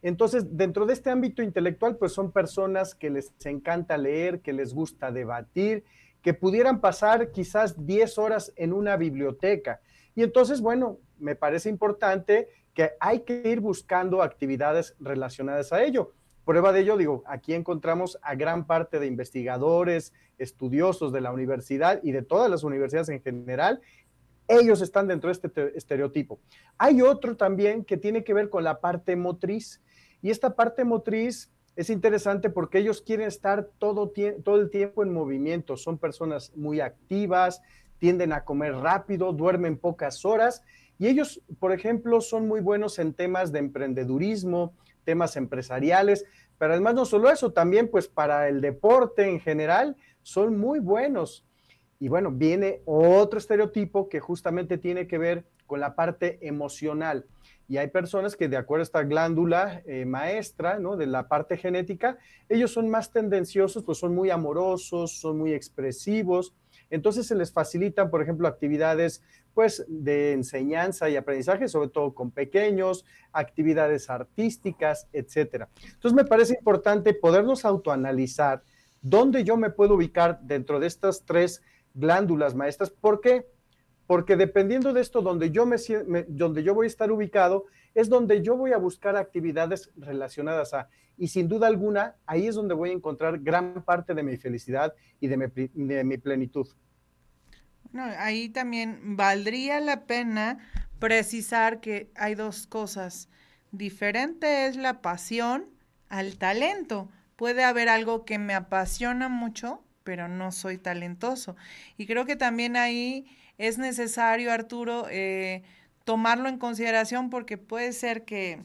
Entonces, 0.02 0.58
dentro 0.58 0.86
de 0.86 0.94
este 0.94 1.10
ámbito 1.10 1.42
intelectual, 1.42 1.98
pues 1.98 2.12
son 2.12 2.32
personas 2.32 2.96
que 2.96 3.10
les 3.10 3.34
encanta 3.46 3.98
leer, 3.98 4.42
que 4.42 4.54
les 4.54 4.74
gusta 4.74 5.12
debatir, 5.12 5.84
que 6.26 6.34
pudieran 6.34 6.82
pasar 6.82 7.30
quizás 7.30 7.86
10 7.86 8.18
horas 8.18 8.52
en 8.56 8.74
una 8.74 8.98
biblioteca. 8.98 9.80
Y 10.16 10.24
entonces, 10.24 10.60
bueno, 10.60 10.98
me 11.20 11.36
parece 11.36 11.70
importante 11.70 12.50
que 12.74 12.94
hay 13.00 13.20
que 13.20 13.44
ir 13.46 13.60
buscando 13.60 14.24
actividades 14.24 14.96
relacionadas 15.00 15.72
a 15.72 15.84
ello. 15.84 16.14
Prueba 16.44 16.74
de 16.74 16.80
ello, 16.80 16.98
digo, 16.98 17.24
aquí 17.28 17.54
encontramos 17.54 18.18
a 18.24 18.34
gran 18.34 18.66
parte 18.66 19.00
de 19.00 19.06
investigadores, 19.06 20.14
estudiosos 20.40 21.14
de 21.14 21.22
la 21.22 21.32
universidad 21.32 22.00
y 22.02 22.12
de 22.12 22.24
todas 22.24 22.50
las 22.50 22.64
universidades 22.64 23.10
en 23.10 23.22
general. 23.22 23.80
Ellos 24.48 24.82
están 24.82 25.08
dentro 25.08 25.28
de 25.28 25.34
este 25.34 25.78
estereotipo. 25.78 26.40
Hay 26.80 27.04
otro 27.04 27.38
también 27.38 27.86
que 27.86 27.98
tiene 27.98 28.24
que 28.24 28.34
ver 28.34 28.50
con 28.50 28.64
la 28.64 28.82
parte 28.82 29.16
motriz. 29.16 29.80
Y 30.24 30.32
esta 30.32 30.56
parte 30.56 30.86
motriz 30.86 31.52
es 31.76 31.90
interesante 31.90 32.50
porque 32.50 32.80
ellos 32.80 33.02
quieren 33.02 33.28
estar 33.28 33.70
todo, 33.80 34.14
el 34.16 34.70
tiempo 34.70 35.04
en 35.04 35.14
movimiento. 35.14 35.76
Son 35.76 35.98
personas 35.98 36.54
muy 36.56 36.80
activas, 36.80 37.62
tienden 37.98 38.32
a 38.32 38.46
comer 38.46 38.76
rápido, 38.76 39.34
duermen 39.34 39.78
pocas 39.78 40.24
horas. 40.24 40.64
Y 40.98 41.08
ellos, 41.08 41.42
por 41.60 41.74
ejemplo, 41.74 42.22
son 42.22 42.48
muy 42.48 42.62
buenos 42.62 42.98
en 43.00 43.14
temas 43.14 43.52
de 43.52 43.60
emprendedurismo, 43.60 44.74
temas 45.04 45.36
empresariales, 45.36 46.26
pero 46.58 46.72
además 46.72 46.96
no 46.96 47.06
solo 47.06 47.30
eso, 47.30 47.52
también 47.52 47.90
pues 47.90 48.08
para 48.08 48.48
el 48.48 48.62
deporte 48.62 49.30
en 49.30 49.42
general 49.42 49.98
son 50.22 50.58
muy 50.58 50.80
buenos. 50.80 51.46
Y 52.00 52.08
bueno, 52.08 52.32
viene 52.32 52.82
otro 52.86 53.38
estereotipo 53.38 54.08
que 54.08 54.22
justamente 54.22 54.78
tiene 54.78 55.08
que 55.08 55.18
ver 55.18 55.46
con 55.68 55.82
la 55.82 55.96
parte 55.96 56.40
emocional. 56.42 57.26
Y 57.68 57.78
hay 57.78 57.88
personas 57.88 58.36
que 58.36 58.48
de 58.48 58.58
acuerdo 58.58 58.82
a 58.82 58.84
esta 58.84 59.04
glándula 59.04 59.82
eh, 59.86 60.06
maestra, 60.06 60.80
¿no? 60.80 60.98
De 60.98 61.08
la 61.08 61.28
parte 61.28 61.58
genética, 61.58 62.18
ellos 62.48 62.72
son 62.72 62.90
más 62.90 63.12
tendenciosos, 63.12 63.84
pues 63.84 63.98
son 63.98 64.14
muy 64.14 64.30
amorosos, 64.30 65.20
son 65.20 65.38
muy 65.38 65.54
expresivos. 65.54 66.54
Entonces 66.90 67.26
se 67.26 67.36
les 67.36 67.52
facilitan, 67.52 68.12
por 68.12 68.22
ejemplo, 68.22 68.48
actividades 68.48 69.24
pues 69.56 69.86
de 69.88 70.34
enseñanza 70.34 71.10
y 71.10 71.16
aprendizaje, 71.16 71.68
sobre 71.70 71.90
todo 71.90 72.14
con 72.14 72.30
pequeños, 72.30 73.06
actividades 73.32 74.10
artísticas, 74.10 75.08
etcétera. 75.14 75.70
Entonces 75.82 76.14
me 76.14 76.26
parece 76.26 76.56
importante 76.56 77.14
podernos 77.14 77.64
autoanalizar 77.64 78.64
dónde 79.02 79.44
yo 79.44 79.56
me 79.56 79.70
puedo 79.70 79.96
ubicar 79.96 80.40
dentro 80.42 80.80
de 80.80 80.88
estas 80.88 81.24
tres 81.26 81.64
glándulas 81.94 82.54
maestras. 82.54 82.90
¿Por 82.90 83.22
qué? 83.22 83.48
Porque 84.08 84.36
dependiendo 84.36 84.94
de 84.94 85.02
esto, 85.02 85.22
donde 85.22 85.52
yo, 85.52 85.66
me, 85.66 85.78
donde 86.28 86.64
yo 86.64 86.74
voy 86.74 86.86
a 86.86 86.88
estar 86.88 87.12
ubicado, 87.12 87.66
es 87.94 88.10
donde 88.10 88.42
yo 88.42 88.56
voy 88.56 88.74
a 88.74 88.78
buscar 88.78 89.16
actividades 89.16 89.90
relacionadas 89.96 90.74
a, 90.74 90.90
y 91.18 91.30
sin 91.30 91.48
duda 91.48 91.68
alguna, 91.68 92.16
ahí 92.26 92.48
es 92.48 92.56
donde 92.56 92.74
voy 92.74 92.90
a 92.90 92.94
encontrar 92.94 93.40
gran 93.40 93.84
parte 93.84 94.14
de 94.14 94.24
mi 94.24 94.38
felicidad 94.38 94.94
y 95.20 95.28
de 95.28 96.04
mi, 96.04 96.18
plenitud. 96.18 96.68
Ahí 97.94 98.50
también 98.50 99.16
valdría 99.16 99.80
la 99.80 100.06
pena 100.06 100.60
precisar 101.00 101.80
que 101.80 102.12
hay 102.16 102.36
dos 102.36 102.68
cosas. 102.68 103.30
Diferente 103.72 104.68
es 104.68 104.76
la 104.76 105.02
pasión 105.02 105.66
al 106.10 106.38
talento. 106.38 107.10
Puede 107.38 107.64
haber 107.64 107.88
algo 107.88 108.26
que 108.26 108.38
me 108.38 108.54
apasiona 108.54 109.30
mucho, 109.30 109.82
pero 110.04 110.28
no 110.28 110.52
soy 110.52 110.78
talentoso. 110.78 111.56
Y 111.98 112.06
creo 112.06 112.26
que 112.26 112.36
también 112.36 112.76
ahí 112.76 113.26
es 113.58 113.78
necesario, 113.78 114.52
Arturo, 114.52 115.08
eh, 115.10 115.64
tomarlo 116.04 116.50
en 116.50 116.58
consideración 116.58 117.30
porque 117.30 117.58
puede 117.58 117.94
ser 117.94 118.26
que, 118.26 118.64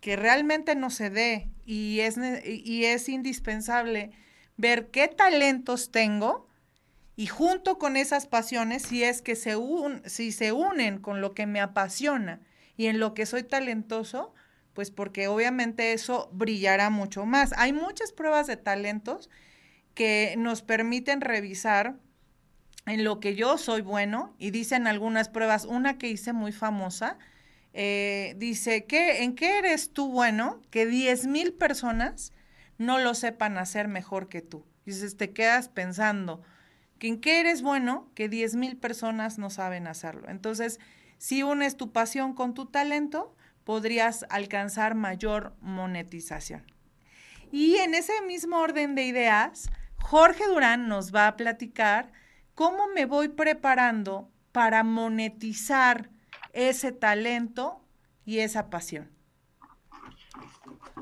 que 0.00 0.16
realmente 0.16 0.74
no 0.74 0.90
se 0.90 1.10
dé 1.10 1.48
y 1.64 2.00
es, 2.00 2.18
y 2.44 2.84
es 2.84 3.08
indispensable 3.08 4.10
ver 4.56 4.90
qué 4.90 5.08
talentos 5.08 5.90
tengo 5.90 6.48
y 7.16 7.26
junto 7.26 7.78
con 7.78 7.96
esas 7.96 8.26
pasiones, 8.26 8.82
si 8.82 9.04
es 9.04 9.22
que 9.22 9.36
se, 9.36 9.56
un, 9.56 10.02
si 10.06 10.32
se 10.32 10.52
unen 10.52 10.98
con 10.98 11.20
lo 11.20 11.32
que 11.32 11.46
me 11.46 11.60
apasiona 11.60 12.40
y 12.76 12.86
en 12.86 12.98
lo 12.98 13.14
que 13.14 13.26
soy 13.26 13.44
talentoso, 13.44 14.34
pues 14.72 14.90
porque 14.90 15.28
obviamente 15.28 15.92
eso 15.92 16.28
brillará 16.32 16.90
mucho 16.90 17.24
más. 17.24 17.52
Hay 17.56 17.72
muchas 17.72 18.12
pruebas 18.12 18.48
de 18.48 18.56
talentos 18.56 19.30
que 19.94 20.34
nos 20.36 20.62
permiten 20.62 21.20
revisar 21.20 21.96
en 22.86 23.04
lo 23.04 23.20
que 23.20 23.34
yo 23.34 23.58
soy 23.58 23.80
bueno 23.80 24.34
y 24.38 24.50
dicen 24.50 24.86
algunas 24.86 25.28
pruebas, 25.28 25.64
una 25.64 25.98
que 25.98 26.08
hice 26.08 26.32
muy 26.32 26.52
famosa, 26.52 27.18
eh, 27.72 28.34
dice, 28.38 28.84
que 28.84 29.24
¿en 29.24 29.34
qué 29.34 29.58
eres 29.58 29.92
tú 29.92 30.10
bueno? 30.10 30.60
Que 30.70 30.86
10 30.86 31.26
mil 31.26 31.52
personas 31.52 32.32
no 32.78 32.98
lo 32.98 33.14
sepan 33.14 33.58
hacer 33.58 33.88
mejor 33.88 34.28
que 34.28 34.42
tú. 34.42 34.64
Dices, 34.84 35.16
te 35.16 35.32
quedas 35.32 35.68
pensando, 35.68 36.42
que 36.98 37.08
en 37.08 37.20
qué 37.20 37.40
eres 37.40 37.62
bueno, 37.62 38.10
que 38.14 38.28
10 38.28 38.56
mil 38.56 38.76
personas 38.76 39.38
no 39.38 39.50
saben 39.50 39.86
hacerlo. 39.86 40.28
Entonces, 40.28 40.78
si 41.18 41.42
unes 41.42 41.76
tu 41.76 41.90
pasión 41.90 42.34
con 42.34 42.54
tu 42.54 42.66
talento, 42.66 43.34
podrías 43.64 44.26
alcanzar 44.28 44.94
mayor 44.94 45.54
monetización. 45.60 46.62
Y 47.50 47.76
en 47.76 47.94
ese 47.94 48.12
mismo 48.26 48.58
orden 48.58 48.94
de 48.94 49.04
ideas, 49.04 49.70
Jorge 49.98 50.44
Durán 50.46 50.86
nos 50.86 51.14
va 51.14 51.28
a 51.28 51.36
platicar 51.36 52.12
cómo 52.54 52.88
me 52.88 53.06
voy 53.06 53.28
preparando 53.28 54.28
para 54.52 54.84
monetizar 54.84 56.10
ese 56.52 56.92
talento 56.92 57.80
y 58.24 58.38
esa 58.38 58.70
pasión. 58.70 59.10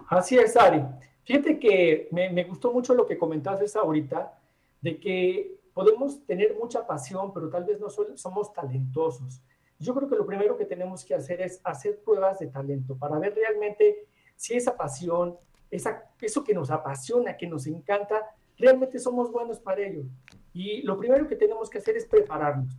Así 0.08 0.36
es, 0.36 0.56
Ari. 0.56 0.82
Fíjate 1.24 1.58
que 1.58 2.08
me, 2.10 2.30
me 2.30 2.44
gustó 2.44 2.72
mucho 2.72 2.94
lo 2.94 3.06
que 3.06 3.16
comentaste 3.16 3.78
ahorita, 3.78 4.38
de 4.80 4.98
que 4.98 5.58
podemos 5.72 6.24
tener 6.26 6.56
mucha 6.56 6.86
pasión, 6.86 7.32
pero 7.32 7.48
tal 7.48 7.64
vez 7.64 7.80
no 7.80 7.88
somos 7.88 8.52
talentosos. 8.52 9.42
Yo 9.78 9.94
creo 9.94 10.08
que 10.08 10.16
lo 10.16 10.26
primero 10.26 10.56
que 10.56 10.64
tenemos 10.64 11.04
que 11.04 11.14
hacer 11.14 11.40
es 11.40 11.60
hacer 11.64 12.00
pruebas 12.04 12.38
de 12.38 12.46
talento 12.48 12.96
para 12.96 13.18
ver 13.18 13.34
realmente 13.34 14.06
si 14.36 14.54
esa 14.54 14.76
pasión, 14.76 15.36
esa, 15.70 16.04
eso 16.20 16.44
que 16.44 16.54
nos 16.54 16.70
apasiona, 16.70 17.36
que 17.36 17.46
nos 17.46 17.66
encanta, 17.66 18.34
realmente 18.58 18.98
somos 18.98 19.30
buenos 19.30 19.58
para 19.58 19.80
ello. 19.82 20.04
Y 20.52 20.82
lo 20.82 20.98
primero 20.98 21.26
que 21.26 21.36
tenemos 21.36 21.70
que 21.70 21.78
hacer 21.78 21.96
es 21.96 22.06
prepararnos, 22.06 22.76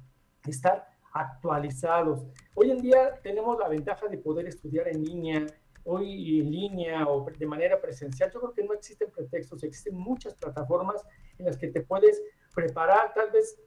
estar 0.48 0.88
actualizados. 1.14 2.26
Hoy 2.54 2.72
en 2.72 2.82
día 2.82 3.20
tenemos 3.22 3.58
la 3.60 3.68
ventaja 3.68 4.08
de 4.08 4.18
poder 4.18 4.48
estudiar 4.48 4.88
en 4.88 5.04
línea, 5.04 5.46
hoy 5.84 6.40
en 6.40 6.52
línea 6.52 7.08
o 7.08 7.26
de 7.26 7.46
manera 7.46 7.80
presencial. 7.82 8.32
Yo 8.32 8.40
creo 8.40 8.54
que 8.54 8.64
no 8.64 8.74
existen 8.74 9.12
pretextos, 9.12 9.64
existen 9.64 9.96
muchas 9.96 10.36
plataformas 10.36 11.06
en 11.38 11.46
las 11.46 11.58
que 11.58 11.68
te 11.68 11.82
puedes 11.82 12.22
preparar, 12.54 13.14
tal 13.14 13.32
vez 13.32 13.60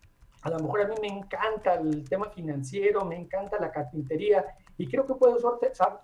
a 0.42 0.50
lo 0.50 0.60
mejor 0.60 0.82
a 0.82 0.88
mí 0.88 0.94
me 1.00 1.08
encanta 1.08 1.74
el 1.74 2.08
tema 2.08 2.30
financiero, 2.30 3.04
me 3.04 3.16
encanta 3.16 3.58
la 3.58 3.72
carpintería 3.72 4.44
y 4.78 4.86
creo 4.86 5.04
que 5.06 5.14
puedo 5.14 5.38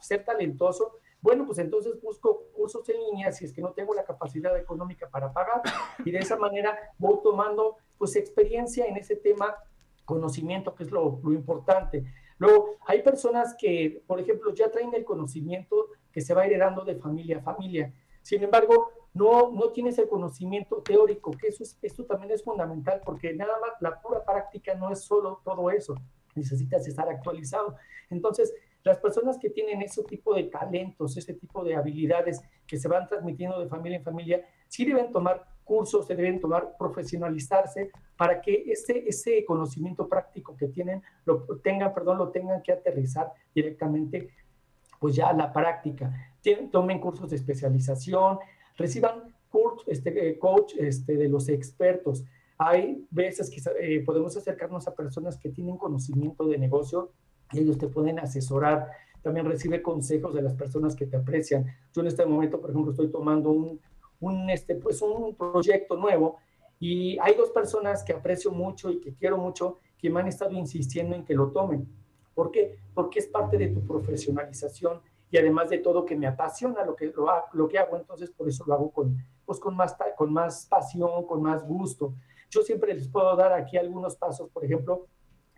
ser 0.00 0.24
talentoso. 0.24 0.98
Bueno, 1.22 1.46
pues 1.46 1.58
entonces 1.58 2.00
busco 2.02 2.48
cursos 2.52 2.86
en 2.88 3.00
línea 3.00 3.30
si 3.30 3.44
es 3.44 3.52
que 3.52 3.62
no 3.62 3.72
tengo 3.72 3.94
la 3.94 4.04
capacidad 4.04 4.56
económica 4.58 5.08
para 5.08 5.32
pagar 5.32 5.62
y 6.04 6.10
de 6.10 6.18
esa 6.18 6.36
manera 6.36 6.76
voy 6.98 7.20
tomando 7.22 7.76
pues 7.96 8.16
experiencia 8.16 8.86
en 8.86 8.96
ese 8.96 9.14
tema, 9.14 9.54
conocimiento, 10.04 10.74
que 10.74 10.82
es 10.82 10.90
lo, 10.90 11.20
lo 11.22 11.32
importante. 11.32 12.04
Luego, 12.38 12.76
hay 12.86 13.02
personas 13.02 13.54
que, 13.56 14.02
por 14.04 14.18
ejemplo, 14.18 14.52
ya 14.52 14.68
traen 14.68 14.92
el 14.94 15.04
conocimiento 15.04 15.86
que 16.10 16.20
se 16.20 16.34
va 16.34 16.44
heredando 16.44 16.84
de 16.84 16.96
familia 16.96 17.38
a 17.38 17.42
familia. 17.42 17.94
Sin 18.20 18.42
embargo, 18.42 18.90
no, 19.14 19.52
no 19.52 19.70
tienes 19.70 19.98
el 19.98 20.08
conocimiento 20.08 20.82
teórico, 20.82 21.30
que 21.30 21.48
eso 21.48 21.62
esto 21.82 22.04
también 22.04 22.32
es 22.32 22.42
fundamental, 22.42 23.00
porque 23.04 23.32
nada 23.32 23.52
más 23.60 23.70
la 23.80 24.00
pura 24.00 24.24
práctica 24.24 24.74
no 24.74 24.90
es 24.90 25.04
solo 25.04 25.40
todo 25.44 25.70
eso, 25.70 25.94
necesitas 26.34 26.86
estar 26.88 27.08
actualizado. 27.08 27.76
Entonces, 28.10 28.52
las 28.84 28.98
personas 28.98 29.38
que 29.38 29.50
tienen 29.50 29.82
ese 29.82 30.02
tipo 30.04 30.34
de 30.34 30.44
talentos, 30.44 31.16
ese 31.16 31.34
tipo 31.34 31.64
de 31.64 31.76
habilidades 31.76 32.42
que 32.66 32.78
se 32.78 32.88
van 32.88 33.06
transmitiendo 33.06 33.60
de 33.60 33.68
familia 33.68 33.98
en 33.98 34.04
familia, 34.04 34.46
sí 34.68 34.84
deben 34.84 35.12
tomar 35.12 35.44
cursos, 35.64 36.06
se 36.06 36.16
deben 36.16 36.40
tomar, 36.40 36.76
profesionalizarse 36.76 37.90
para 38.16 38.40
que 38.40 38.64
ese, 38.66 39.08
ese 39.08 39.44
conocimiento 39.44 40.08
práctico 40.08 40.56
que 40.56 40.68
tienen, 40.68 41.02
lo 41.24 41.46
tengan, 41.62 41.94
perdón, 41.94 42.18
lo 42.18 42.30
tengan 42.30 42.62
que 42.62 42.72
aterrizar 42.72 43.32
directamente, 43.54 44.30
pues 44.98 45.14
ya 45.14 45.28
a 45.28 45.32
la 45.32 45.52
práctica. 45.52 46.12
tomen 46.70 47.00
cursos 47.00 47.30
de 47.30 47.36
especialización, 47.36 48.38
reciban 48.76 49.34
coach, 49.48 49.82
este, 49.86 50.28
eh, 50.28 50.38
coach 50.38 50.74
este, 50.78 51.16
de 51.16 51.28
los 51.28 51.48
expertos. 51.48 52.24
Hay 52.58 53.06
veces 53.10 53.50
que 53.50 53.60
eh, 53.80 54.02
podemos 54.04 54.36
acercarnos 54.36 54.86
a 54.88 54.94
personas 54.94 55.36
que 55.36 55.50
tienen 55.50 55.76
conocimiento 55.76 56.46
de 56.46 56.58
negocio 56.58 57.12
y 57.52 57.60
ellos 57.60 57.78
te 57.78 57.88
pueden 57.88 58.18
asesorar. 58.18 58.90
También 59.22 59.46
recibe 59.46 59.82
consejos 59.82 60.34
de 60.34 60.42
las 60.42 60.54
personas 60.54 60.96
que 60.96 61.06
te 61.06 61.16
aprecian. 61.16 61.66
Yo 61.92 62.00
en 62.02 62.08
este 62.08 62.26
momento, 62.26 62.60
por 62.60 62.70
ejemplo, 62.70 62.90
estoy 62.90 63.08
tomando 63.08 63.50
un, 63.50 63.80
un, 64.20 64.50
este, 64.50 64.74
pues 64.74 65.00
un 65.02 65.34
proyecto 65.34 65.96
nuevo 65.96 66.38
y 66.80 67.18
hay 67.20 67.34
dos 67.34 67.50
personas 67.50 68.02
que 68.02 68.12
aprecio 68.12 68.50
mucho 68.50 68.90
y 68.90 69.00
que 69.00 69.14
quiero 69.14 69.38
mucho 69.38 69.78
que 69.98 70.10
me 70.10 70.20
han 70.20 70.28
estado 70.28 70.52
insistiendo 70.52 71.14
en 71.14 71.24
que 71.24 71.34
lo 71.34 71.50
tomen. 71.50 71.86
¿Por 72.34 72.50
qué? 72.50 72.78
Porque 72.94 73.20
es 73.20 73.26
parte 73.26 73.56
de 73.56 73.68
tu 73.68 73.86
profesionalización 73.86 75.00
y 75.30 75.38
además 75.38 75.70
de 75.70 75.78
todo 75.78 76.04
que 76.04 76.16
me 76.16 76.26
apasiona 76.26 76.84
lo 76.84 76.96
que, 76.96 77.06
lo, 77.06 77.26
lo 77.52 77.68
que 77.68 77.78
hago, 77.78 77.96
entonces 77.96 78.30
por 78.30 78.48
eso 78.48 78.64
lo 78.66 78.74
hago 78.74 78.90
con, 78.90 79.16
pues 79.46 79.58
con, 79.58 79.76
más, 79.76 79.96
con 80.16 80.32
más 80.32 80.66
pasión, 80.66 81.26
con 81.26 81.42
más 81.42 81.64
gusto. 81.64 82.14
Yo 82.50 82.62
siempre 82.62 82.94
les 82.94 83.08
puedo 83.08 83.34
dar 83.36 83.52
aquí 83.52 83.76
algunos 83.76 84.16
pasos, 84.16 84.50
por 84.50 84.64
ejemplo, 84.64 85.06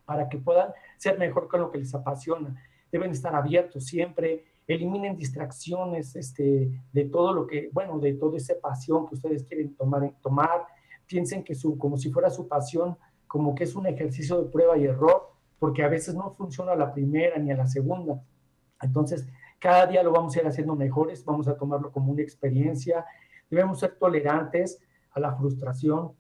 para 0.05 0.29
que 0.29 0.39
puedan 0.39 0.71
ser 0.97 1.19
mejor 1.19 1.49
con 1.49 1.61
lo 1.61 1.71
que 1.71 1.79
les 1.79 1.95
apasiona. 1.95 2.55
Deben 2.91 3.11
estar 3.11 3.35
abiertos 3.35 3.87
siempre, 3.87 4.45
eliminen 4.67 5.17
distracciones 5.17 6.17
este, 6.17 6.71
de 6.93 7.05
todo 7.07 7.33
lo 7.33 7.47
que, 7.47 7.71
bueno, 7.73 7.99
de 7.99 8.15
toda 8.15 8.37
esa 8.37 8.55
pasión 8.61 9.07
que 9.07 9.15
ustedes 9.15 9.45
quieren 9.45 9.75
tomar, 9.75 10.15
tomar. 10.23 10.67
Piensen 11.07 11.45
que 11.45 11.55
su, 11.55 11.77
como 11.77 11.97
si 11.97 12.11
fuera 12.11 12.31
su 12.31 12.49
pasión, 12.49 12.97
como 13.27 13.55
que 13.55 13.65
es 13.65 13.75
un 13.75 13.87
ejercicio 13.87 14.43
de 14.43 14.51
prueba 14.51 14.77
y 14.79 14.85
error, 14.85 15.33
porque 15.59 15.83
a 15.83 15.89
veces 15.89 16.15
no 16.15 16.31
funciona 16.33 16.75
la 16.75 16.93
primera 16.93 17.39
ni 17.39 17.51
a 17.51 17.57
la 17.57 17.67
segunda. 17.67 18.23
Entonces, 18.81 19.27
cada 19.59 19.87
día 19.87 20.03
lo 20.03 20.13
vamos 20.13 20.37
a 20.37 20.41
ir 20.41 20.47
haciendo 20.47 20.77
mejores, 20.77 21.25
vamos 21.25 21.49
a 21.49 21.57
tomarlo 21.57 21.91
como 21.91 22.13
una 22.13 22.23
experiencia. 22.23 23.05
Debemos 23.51 23.81
ser 23.81 23.97
tolerantes 23.99 24.79
a 25.13 25.21
la 25.21 25.35
frustración, 25.35 26.13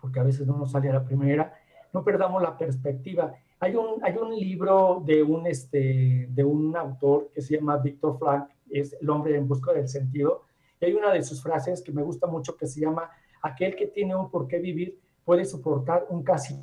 porque 0.00 0.20
a 0.20 0.22
veces 0.22 0.46
no 0.46 0.56
nos 0.56 0.72
sale 0.72 0.88
a 0.88 0.94
la 0.94 1.04
primera. 1.04 1.52
No 1.92 2.04
perdamos 2.04 2.42
la 2.42 2.56
perspectiva. 2.56 3.34
Hay 3.60 3.76
un, 3.76 4.02
hay 4.02 4.16
un 4.16 4.34
libro 4.34 5.02
de 5.04 5.22
un, 5.22 5.46
este, 5.46 6.26
de 6.30 6.44
un 6.44 6.76
autor 6.76 7.30
que 7.34 7.42
se 7.42 7.56
llama 7.56 7.76
Víctor 7.76 8.18
Frank, 8.18 8.48
es 8.70 8.96
El 9.00 9.10
hombre 9.10 9.36
en 9.36 9.46
busca 9.46 9.72
del 9.72 9.88
sentido. 9.88 10.44
Y 10.80 10.86
hay 10.86 10.94
una 10.94 11.12
de 11.12 11.22
sus 11.22 11.42
frases 11.42 11.82
que 11.82 11.92
me 11.92 12.02
gusta 12.02 12.26
mucho 12.26 12.56
que 12.56 12.66
se 12.66 12.80
llama, 12.80 13.10
aquel 13.42 13.76
que 13.76 13.86
tiene 13.86 14.16
un 14.16 14.30
por 14.30 14.48
qué 14.48 14.58
vivir 14.58 14.98
puede 15.24 15.44
soportar 15.44 16.06
un 16.08 16.22
casi 16.22 16.58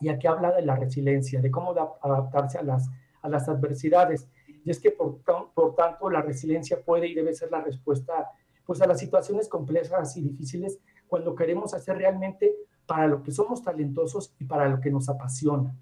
Y 0.00 0.08
aquí 0.08 0.26
habla 0.26 0.52
de 0.52 0.62
la 0.62 0.76
resiliencia, 0.76 1.40
de 1.40 1.50
cómo 1.50 1.74
adaptarse 2.00 2.58
a 2.58 2.62
las, 2.62 2.88
a 3.22 3.28
las 3.28 3.48
adversidades. 3.48 4.28
Y 4.64 4.70
es 4.70 4.80
que 4.80 4.90
por, 4.90 5.18
por 5.52 5.74
tanto 5.74 6.08
la 6.08 6.22
resiliencia 6.22 6.80
puede 6.80 7.08
y 7.08 7.14
debe 7.14 7.34
ser 7.34 7.50
la 7.50 7.60
respuesta 7.60 8.30
pues, 8.64 8.80
a 8.80 8.86
las 8.86 8.98
situaciones 8.98 9.48
complejas 9.48 10.16
y 10.16 10.22
difíciles 10.22 10.78
cuando 11.06 11.34
queremos 11.34 11.74
hacer 11.74 11.98
realmente 11.98 12.54
para 12.86 13.06
lo 13.06 13.22
que 13.22 13.32
somos 13.32 13.62
talentosos 13.62 14.32
y 14.38 14.44
para 14.44 14.68
lo 14.68 14.80
que 14.80 14.90
nos 14.90 15.08
apasiona. 15.08 15.74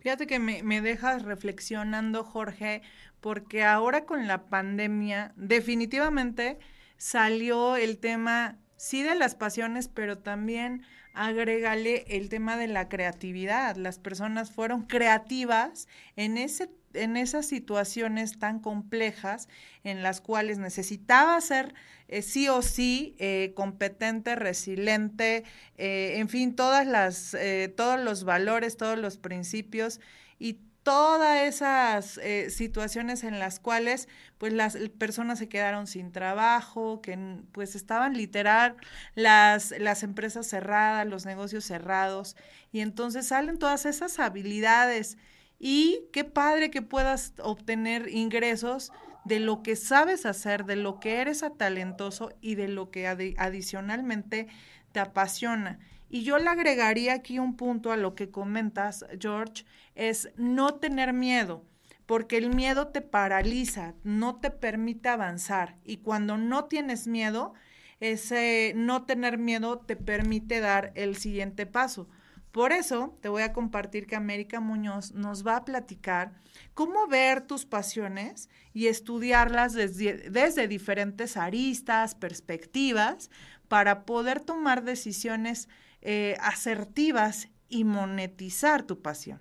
Fíjate 0.00 0.26
que 0.26 0.38
me, 0.38 0.62
me 0.62 0.80
dejas 0.80 1.22
reflexionando, 1.22 2.22
Jorge, 2.22 2.82
porque 3.20 3.64
ahora 3.64 4.04
con 4.04 4.26
la 4.28 4.48
pandemia 4.48 5.32
definitivamente 5.36 6.58
salió 6.96 7.76
el 7.76 7.98
tema, 7.98 8.58
sí, 8.78 9.02
de 9.02 9.14
las 9.14 9.34
pasiones, 9.34 9.88
pero 9.88 10.16
también 10.16 10.82
agrégale 11.12 12.16
el 12.16 12.30
tema 12.30 12.56
de 12.56 12.68
la 12.68 12.88
creatividad. 12.88 13.76
Las 13.76 13.98
personas 13.98 14.50
fueron 14.50 14.84
creativas 14.84 15.88
en 16.16 16.38
ese 16.38 16.70
en 16.94 17.16
esas 17.16 17.46
situaciones 17.46 18.38
tan 18.38 18.60
complejas 18.60 19.48
en 19.84 20.02
las 20.02 20.20
cuales 20.20 20.58
necesitaba 20.58 21.40
ser 21.40 21.74
eh, 22.08 22.22
sí 22.22 22.48
o 22.48 22.62
sí 22.62 23.14
eh, 23.18 23.52
competente, 23.54 24.34
resiliente, 24.36 25.44
eh, 25.76 26.14
en 26.16 26.28
fin, 26.28 26.56
todas 26.56 26.86
las, 26.86 27.36
todos 27.76 28.00
los 28.00 28.24
valores, 28.24 28.76
todos 28.76 28.98
los 28.98 29.18
principios 29.18 30.00
y 30.38 30.54
todas 30.88 31.42
esas 31.42 32.18
situaciones 32.50 33.22
en 33.22 33.38
las 33.38 33.60
cuales 33.60 34.08
pues 34.38 34.54
las 34.54 34.78
personas 34.96 35.38
se 35.38 35.46
quedaron 35.46 35.86
sin 35.86 36.12
trabajo, 36.12 37.02
que 37.02 37.18
pues 37.52 37.74
estaban 37.74 38.14
literal 38.14 38.74
las, 39.14 39.74
las 39.78 40.02
empresas 40.02 40.46
cerradas, 40.46 41.06
los 41.06 41.26
negocios 41.26 41.66
cerrados 41.66 42.36
y 42.72 42.80
entonces 42.80 43.26
salen 43.26 43.58
todas 43.58 43.84
esas 43.84 44.18
habilidades 44.18 45.18
y 45.58 46.06
qué 46.10 46.24
padre 46.24 46.70
que 46.70 46.80
puedas 46.80 47.34
obtener 47.42 48.08
ingresos 48.08 48.90
de 49.26 49.40
lo 49.40 49.62
que 49.62 49.76
sabes 49.76 50.24
hacer, 50.24 50.64
de 50.64 50.76
lo 50.76 51.00
que 51.00 51.20
eres 51.20 51.44
talentoso 51.58 52.32
y 52.40 52.54
de 52.54 52.68
lo 52.68 52.90
que 52.90 53.06
adicionalmente 53.06 54.48
te 54.92 55.00
apasiona. 55.00 55.78
Y 56.08 56.22
yo 56.22 56.38
le 56.38 56.48
agregaría 56.48 57.14
aquí 57.14 57.38
un 57.38 57.56
punto 57.56 57.92
a 57.92 57.96
lo 57.96 58.14
que 58.14 58.30
comentas, 58.30 59.04
George, 59.18 59.64
es 59.94 60.30
no 60.36 60.74
tener 60.74 61.12
miedo, 61.12 61.64
porque 62.06 62.38
el 62.38 62.54
miedo 62.54 62.88
te 62.88 63.00
paraliza, 63.00 63.94
no 64.04 64.40
te 64.40 64.50
permite 64.50 65.08
avanzar. 65.08 65.76
Y 65.84 65.98
cuando 65.98 66.38
no 66.38 66.64
tienes 66.64 67.06
miedo, 67.06 67.52
ese 68.00 68.72
no 68.76 69.04
tener 69.04 69.38
miedo 69.38 69.78
te 69.78 69.96
permite 69.96 70.60
dar 70.60 70.92
el 70.94 71.16
siguiente 71.16 71.66
paso. 71.66 72.08
Por 72.52 72.72
eso 72.72 73.16
te 73.20 73.28
voy 73.28 73.42
a 73.42 73.52
compartir 73.52 74.06
que 74.06 74.16
América 74.16 74.60
Muñoz 74.60 75.12
nos 75.12 75.46
va 75.46 75.56
a 75.56 75.64
platicar 75.64 76.32
cómo 76.74 77.06
ver 77.06 77.42
tus 77.42 77.66
pasiones 77.66 78.48
y 78.72 78.86
estudiarlas 78.86 79.74
desde, 79.74 80.66
diferentes 80.68 81.36
aristas, 81.36 82.14
perspectivas, 82.14 83.30
para 83.68 84.06
poder 84.06 84.40
tomar 84.40 84.82
decisiones 84.82 85.68
eh, 86.02 86.36
asertivas 86.40 87.48
y 87.68 87.84
monetizar 87.84 88.82
tu 88.82 89.00
pasión. 89.00 89.40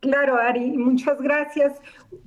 Claro, 0.00 0.36
Ari, 0.36 0.72
muchas 0.76 1.20
gracias. 1.20 1.80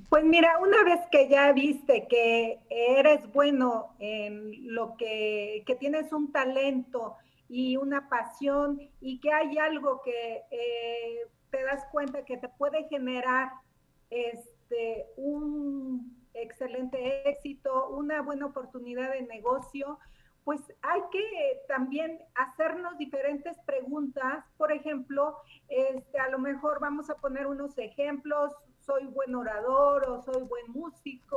Pues 0.08 0.24
mira, 0.24 0.58
una 0.58 0.82
vez 0.84 1.00
que 1.10 1.28
ya 1.28 1.52
viste 1.52 2.06
que 2.08 2.60
eres 2.70 3.30
bueno 3.32 3.94
en 3.98 4.74
lo 4.74 4.96
que, 4.96 5.62
que 5.66 5.74
tienes 5.74 6.12
un 6.12 6.32
talento, 6.32 7.16
y 7.48 7.76
una 7.76 8.08
pasión 8.08 8.80
y 9.00 9.20
que 9.20 9.32
hay 9.32 9.58
algo 9.58 10.02
que 10.02 10.42
eh, 10.50 11.20
te 11.50 11.62
das 11.64 11.84
cuenta 11.92 12.24
que 12.24 12.36
te 12.36 12.48
puede 12.48 12.88
generar 12.88 13.50
este, 14.10 15.06
un 15.16 16.16
excelente 16.34 17.28
éxito, 17.28 17.88
una 17.90 18.20
buena 18.22 18.46
oportunidad 18.46 19.12
de 19.12 19.22
negocio, 19.22 19.98
pues 20.46 20.60
hay 20.82 21.00
que 21.10 21.60
también 21.66 22.20
hacernos 22.36 22.96
diferentes 22.98 23.58
preguntas. 23.66 24.44
Por 24.56 24.70
ejemplo, 24.70 25.38
este, 25.66 26.20
a 26.20 26.28
lo 26.28 26.38
mejor 26.38 26.78
vamos 26.78 27.10
a 27.10 27.16
poner 27.16 27.48
unos 27.48 27.76
ejemplos, 27.78 28.54
soy 28.78 29.06
buen 29.06 29.34
orador 29.34 30.08
o 30.08 30.22
soy 30.22 30.44
buen 30.44 30.70
músico 30.70 31.36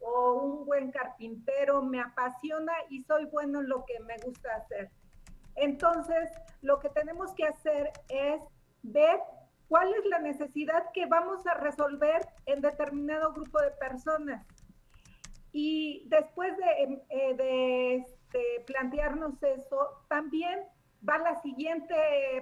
o 0.00 0.32
un 0.42 0.66
buen 0.66 0.90
carpintero, 0.90 1.82
me 1.82 2.00
apasiona 2.00 2.72
y 2.90 3.04
soy 3.04 3.26
bueno 3.26 3.60
en 3.60 3.68
lo 3.68 3.84
que 3.84 4.00
me 4.00 4.16
gusta 4.24 4.56
hacer. 4.56 4.90
Entonces, 5.54 6.28
lo 6.60 6.80
que 6.80 6.88
tenemos 6.88 7.32
que 7.34 7.44
hacer 7.44 7.92
es 8.08 8.42
ver 8.82 9.20
cuál 9.68 9.94
es 9.94 10.04
la 10.06 10.18
necesidad 10.18 10.90
que 10.92 11.06
vamos 11.06 11.46
a 11.46 11.54
resolver 11.54 12.26
en 12.46 12.60
determinado 12.60 13.32
grupo 13.32 13.60
de 13.60 13.70
personas. 13.70 14.44
Y 15.52 16.08
después 16.08 16.56
de, 16.56 17.04
eh, 17.08 18.04
este, 18.28 18.64
plantearnos 18.66 19.42
eso, 19.42 20.04
también 20.08 20.60
va 21.08 21.18
la 21.18 21.40
siguiente 21.40 21.94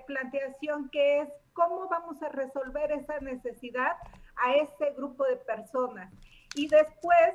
planteación 0.07 0.89
que 0.91 1.21
es 1.21 1.29
cómo 1.53 1.89
vamos 1.89 2.23
a 2.23 2.29
resolver 2.31 2.91
esa 2.93 3.19
necesidad 3.21 3.97
a 4.37 4.55
ese 4.55 4.93
grupo 4.97 5.25
de 5.25 5.37
personas. 5.37 6.13
Y 6.55 6.69
después, 6.69 7.35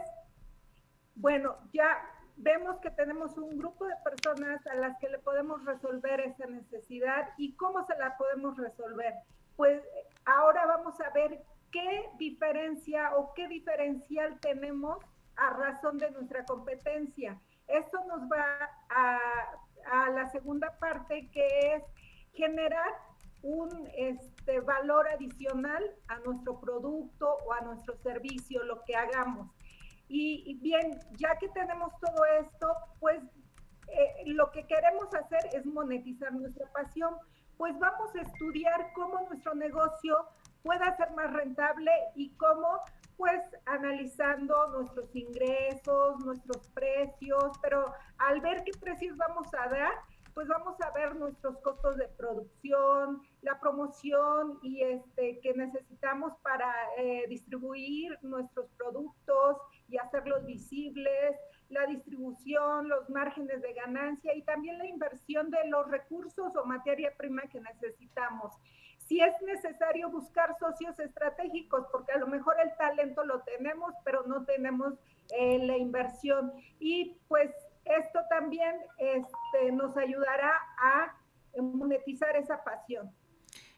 bueno, 1.16 1.58
ya 1.72 1.98
vemos 2.38 2.80
que 2.80 2.92
tenemos 2.92 3.38
un 3.38 3.58
grupo 3.58 3.86
de 3.86 3.96
personas 4.04 4.66
a 4.68 4.76
las 4.76 4.98
que 5.00 5.10
le 5.10 5.20
podemos 5.20 5.64
resolver 5.64 6.20
esa 6.22 6.48
necesidad 6.48 7.30
y 7.38 7.56
cómo 7.56 7.86
se 7.86 7.96
la 7.98 8.18
podemos 8.18 8.58
resolver. 8.58 9.14
Pues 9.56 9.84
ahora 10.26 10.66
vamos 10.66 11.00
a 11.02 11.10
ver 11.12 11.42
qué 11.72 12.10
diferencia 12.18 13.16
o 13.16 13.34
qué 13.34 13.48
diferencial 13.48 14.40
tenemos 14.40 14.98
a 15.36 15.52
razón 15.52 15.98
de 15.98 16.12
nuestra 16.12 16.46
competencia. 16.46 17.40
Esto 17.72 18.04
nos 18.06 18.22
va 18.24 18.46
a, 18.90 19.20
a 19.92 20.10
la 20.10 20.30
segunda 20.30 20.78
parte 20.80 21.30
que 21.32 21.48
es 21.74 21.84
generar 22.34 22.94
un 23.44 23.90
este, 23.96 24.60
valor 24.62 25.08
adicional 25.10 25.84
a 26.08 26.20
nuestro 26.20 26.60
producto 26.60 27.38
o 27.46 27.54
a 27.54 27.62
nuestro 27.62 27.98
servicio, 27.98 28.64
lo 28.64 28.84
que 28.84 28.96
hagamos. 28.96 29.50
Y, 30.14 30.60
bien, 30.62 31.00
ya 31.18 31.38
que 31.38 31.48
tenemos 31.50 31.94
todo 32.02 32.26
esto, 32.42 32.68
pues 33.00 33.22
eh, 33.88 34.24
lo 34.26 34.52
que 34.52 34.68
queremos 34.68 35.08
hacer 35.16 35.40
es 35.54 35.66
monetizar 35.66 36.34
nuestra 36.34 36.70
pasión. 36.74 37.16
Pues 37.58 37.80
vamos 37.80 38.14
a 38.16 38.22
estudiar 38.22 38.92
cómo 38.94 39.22
nuestro 39.30 39.56
negocio 39.56 40.18
pueda 40.64 40.98
ser 40.98 41.12
más 41.12 41.32
rentable 41.32 41.92
y 42.16 42.32
cómo, 42.32 42.80
pues 43.22 43.44
analizando 43.68 44.56
nuestros 44.70 45.16
ingresos, 45.16 46.26
nuestros 46.26 46.68
precios, 46.70 47.52
pero 47.62 47.94
al 48.18 48.42
ver 48.42 48.64
qué 48.64 48.72
precios 48.80 49.16
vamos 49.16 49.46
a 49.54 49.70
dar, 49.70 49.94
pues 50.34 50.48
vamos 50.48 50.76
a 50.82 50.90
ver 50.90 51.16
nuestros 51.16 51.56
costos 51.60 51.98
de 51.98 52.08
producción, 52.18 53.22
la 53.44 53.60
promoción 53.60 54.58
y 54.64 54.82
este 54.82 55.40
que 55.40 55.54
necesitamos 55.54 56.34
para 56.42 56.74
eh, 56.98 57.26
distribuir 57.30 58.18
nuestros 58.24 58.72
productos 58.72 59.58
y 59.88 60.00
hacerlos 60.00 60.44
visibles, 60.48 61.36
la 61.70 61.86
distribución, 61.86 62.90
los 62.90 63.08
márgenes 63.12 63.62
de 63.62 63.74
ganancia 63.74 64.34
y 64.34 64.42
también 64.42 64.80
la 64.80 64.88
inversión 64.88 65.52
de 65.52 65.68
los 65.68 65.88
recursos 65.92 66.56
o 66.56 66.66
materia 66.66 67.14
prima 67.16 67.44
que 67.44 67.62
necesitamos. 67.62 68.56
Si 69.12 69.20
es 69.20 69.34
necesario 69.46 70.10
buscar 70.10 70.56
socios 70.58 70.98
estratégicos, 70.98 71.86
porque 71.92 72.14
a 72.14 72.18
lo 72.18 72.28
mejor 72.28 72.56
el 72.64 72.74
talento 72.78 73.26
lo 73.26 73.42
tenemos, 73.42 73.94
pero 74.06 74.24
no 74.26 74.46
tenemos 74.46 74.94
eh, 75.38 75.60
la 75.60 75.76
inversión. 75.78 76.54
Y 76.80 77.18
pues 77.28 77.52
esto 77.84 78.22
también 78.30 78.74
este, 78.98 79.74
nos 79.74 79.98
ayudará 79.98 80.54
a 80.78 81.14
monetizar 81.62 82.38
esa 82.38 82.64
pasión. 82.64 83.12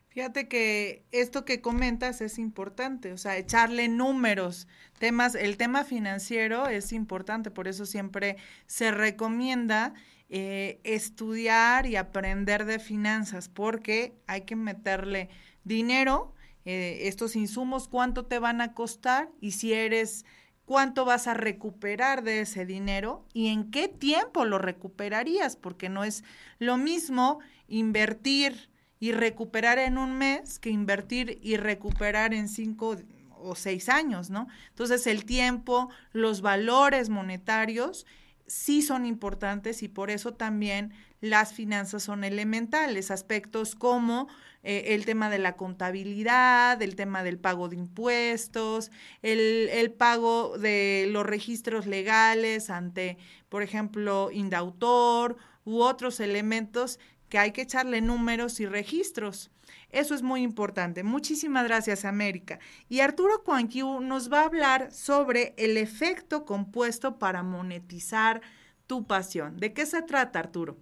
Fíjate 0.09 0.47
que 0.47 1.03
esto 1.11 1.45
que 1.45 1.61
comentas 1.61 2.21
es 2.21 2.37
importante, 2.37 3.11
o 3.11 3.17
sea, 3.17 3.35
echarle 3.35 3.87
números, 3.87 4.67
temas, 4.99 5.33
el 5.33 5.57
tema 5.57 5.83
financiero 5.83 6.67
es 6.67 6.93
importante, 6.93 7.49
por 7.49 7.67
eso 7.67 7.87
siempre 7.87 8.37
se 8.67 8.91
recomienda 8.91 9.95
eh, 10.35 10.79
estudiar 10.83 11.85
y 11.85 11.95
aprender 11.95 12.65
de 12.65 12.79
finanzas, 12.79 13.49
porque 13.49 14.15
hay 14.25 14.41
que 14.41 14.55
meterle 14.55 15.29
dinero, 15.63 16.33
eh, 16.65 17.01
estos 17.01 17.35
insumos, 17.35 17.87
cuánto 17.87 18.25
te 18.25 18.39
van 18.39 18.59
a 18.59 18.73
costar 18.73 19.29
y 19.41 19.51
si 19.51 19.73
eres, 19.73 20.25
cuánto 20.65 21.05
vas 21.05 21.27
a 21.27 21.35
recuperar 21.35 22.23
de 22.23 22.41
ese 22.41 22.65
dinero 22.65 23.27
y 23.31 23.49
en 23.49 23.69
qué 23.69 23.87
tiempo 23.87 24.43
lo 24.43 24.57
recuperarías, 24.57 25.55
porque 25.55 25.87
no 25.87 26.03
es 26.03 26.23
lo 26.57 26.77
mismo 26.77 27.37
invertir 27.67 28.71
y 28.99 29.11
recuperar 29.11 29.77
en 29.77 29.99
un 29.99 30.17
mes 30.17 30.57
que 30.57 30.71
invertir 30.71 31.37
y 31.43 31.57
recuperar 31.57 32.33
en 32.33 32.49
cinco 32.49 32.95
o 33.37 33.53
seis 33.53 33.87
años, 33.87 34.31
¿no? 34.31 34.47
Entonces 34.69 35.05
el 35.05 35.25
tiempo, 35.25 35.91
los 36.11 36.41
valores 36.41 37.09
monetarios 37.09 38.07
sí 38.47 38.81
son 38.81 39.05
importantes 39.05 39.83
y 39.83 39.87
por 39.87 40.09
eso 40.09 40.33
también 40.33 40.93
las 41.21 41.53
finanzas 41.53 42.03
son 42.03 42.23
elementales, 42.23 43.09
aspectos 43.09 43.75
como 43.75 44.27
eh, 44.63 44.93
el 44.93 45.05
tema 45.05 45.29
de 45.29 45.39
la 45.39 45.55
contabilidad, 45.55 46.81
el 46.81 46.95
tema 46.95 47.23
del 47.23 47.37
pago 47.37 47.69
de 47.69 47.77
impuestos, 47.77 48.91
el, 49.21 49.69
el, 49.71 49.91
pago 49.91 50.57
de 50.57 51.07
los 51.09 51.25
registros 51.25 51.85
legales 51.85 52.69
ante, 52.69 53.17
por 53.49 53.63
ejemplo, 53.63 54.29
indautor 54.31 55.37
u 55.65 55.81
otros 55.81 56.19
elementos 56.19 56.99
que 57.29 57.39
hay 57.39 57.51
que 57.51 57.61
echarle 57.61 58.01
números 58.01 58.59
y 58.59 58.65
registros. 58.65 59.49
Eso 59.93 60.15
es 60.15 60.23
muy 60.23 60.41
importante. 60.41 61.03
Muchísimas 61.03 61.65
gracias, 61.65 62.03
América. 62.03 62.59
Y 62.89 62.99
Arturo 62.99 63.43
Cuanquiu 63.43 64.01
nos 64.01 64.33
va 64.33 64.41
a 64.41 64.45
hablar 64.45 64.91
sobre 64.91 65.53
el 65.57 65.77
efecto 65.77 66.45
compuesto 66.45 67.19
para 67.19 67.43
monetizar 67.43 68.41
tu 68.87 69.05
pasión. 69.05 69.57
¿De 69.57 69.71
qué 69.71 69.85
se 69.85 70.01
trata, 70.01 70.39
Arturo? 70.39 70.77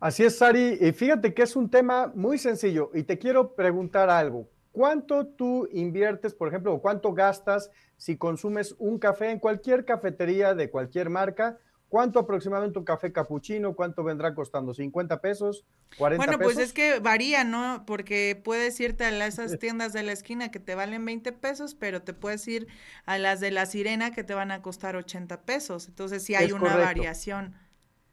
Así 0.00 0.22
es, 0.22 0.36
Sari. 0.36 0.76
Y 0.80 0.92
fíjate 0.92 1.32
que 1.32 1.42
es 1.42 1.56
un 1.56 1.70
tema 1.70 2.12
muy 2.14 2.36
sencillo 2.36 2.90
y 2.92 3.04
te 3.04 3.18
quiero 3.18 3.54
preguntar 3.54 4.10
algo. 4.10 4.50
¿Cuánto 4.70 5.26
tú 5.26 5.66
inviertes, 5.72 6.34
por 6.34 6.48
ejemplo, 6.48 6.74
o 6.74 6.82
cuánto 6.82 7.14
gastas 7.14 7.70
si 7.96 8.18
consumes 8.18 8.76
un 8.78 8.98
café 8.98 9.30
en 9.30 9.38
cualquier 9.38 9.86
cafetería 9.86 10.54
de 10.54 10.70
cualquier 10.70 11.08
marca? 11.08 11.58
¿Cuánto 11.88 12.18
aproximadamente 12.18 12.78
un 12.78 12.84
café 12.84 13.12
capuchino? 13.12 13.74
¿Cuánto 13.74 14.04
vendrá 14.04 14.34
costando? 14.34 14.74
¿50 14.74 15.20
pesos? 15.20 15.64
¿40 15.98 16.16
bueno, 16.18 16.38
pues 16.38 16.58
es 16.58 16.74
que 16.74 16.98
varía, 16.98 17.44
¿no? 17.44 17.84
Porque 17.86 18.38
puedes 18.44 18.78
irte 18.78 19.04
a 19.04 19.26
esas 19.26 19.58
tiendas 19.58 19.94
de 19.94 20.02
la 20.02 20.12
esquina 20.12 20.50
que 20.50 20.60
te 20.60 20.74
valen 20.74 21.04
20 21.06 21.32
pesos, 21.32 21.74
pero 21.74 22.02
te 22.02 22.12
puedes 22.12 22.46
ir 22.46 22.68
a 23.06 23.16
las 23.16 23.40
de 23.40 23.50
la 23.50 23.64
sirena 23.64 24.10
que 24.12 24.22
te 24.22 24.34
van 24.34 24.50
a 24.50 24.60
costar 24.60 24.96
80 24.96 25.42
pesos. 25.42 25.88
Entonces 25.88 26.22
sí 26.22 26.34
hay 26.34 26.52
una 26.52 26.76
variación. 26.76 27.54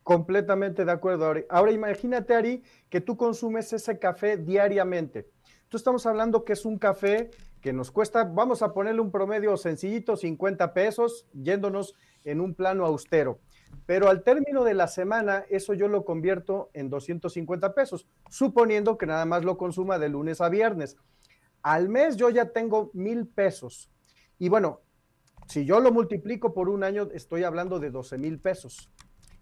Completamente 0.03 0.85
de 0.85 0.91
acuerdo, 0.91 1.29
Ari. 1.29 1.45
Ahora 1.49 1.71
imagínate, 1.71 2.33
Ari, 2.33 2.63
que 2.89 3.01
tú 3.01 3.17
consumes 3.17 3.73
ese 3.73 3.99
café 3.99 4.37
diariamente. 4.37 5.27
Tú 5.67 5.75
estamos 5.75 6.05
hablando 6.05 6.45
que 6.45 6.53
es 6.53 6.63
un 6.63 6.77
café 6.77 7.29
que 7.59 7.73
nos 7.73 7.89
cuesta, 7.89 8.23
vamos 8.23 8.61
a 8.61 8.73
ponerle 8.73 9.01
un 9.01 9.09
promedio 9.09 9.57
sencillito, 9.57 10.15
50 10.15 10.73
pesos, 10.73 11.25
yéndonos 11.33 11.95
en 12.23 12.39
un 12.39 12.53
plano 12.53 12.85
austero. 12.85 13.39
Pero 13.85 14.09
al 14.09 14.23
término 14.23 14.63
de 14.63 14.73
la 14.73 14.87
semana, 14.87 15.45
eso 15.49 15.73
yo 15.73 15.87
lo 15.87 16.05
convierto 16.05 16.69
en 16.73 16.89
250 16.89 17.73
pesos, 17.73 18.07
suponiendo 18.29 18.97
que 18.97 19.05
nada 19.05 19.25
más 19.25 19.43
lo 19.43 19.57
consuma 19.57 19.99
de 19.99 20.09
lunes 20.09 20.41
a 20.41 20.49
viernes. 20.49 20.97
Al 21.61 21.89
mes 21.89 22.15
yo 22.17 22.29
ya 22.29 22.49
tengo 22.49 22.91
mil 22.93 23.27
pesos. 23.27 23.91
Y 24.37 24.49
bueno, 24.49 24.81
si 25.47 25.65
yo 25.65 25.79
lo 25.79 25.91
multiplico 25.91 26.53
por 26.53 26.69
un 26.69 26.83
año, 26.83 27.09
estoy 27.13 27.43
hablando 27.43 27.79
de 27.79 27.91
12 27.91 28.17
mil 28.17 28.39
pesos. 28.39 28.91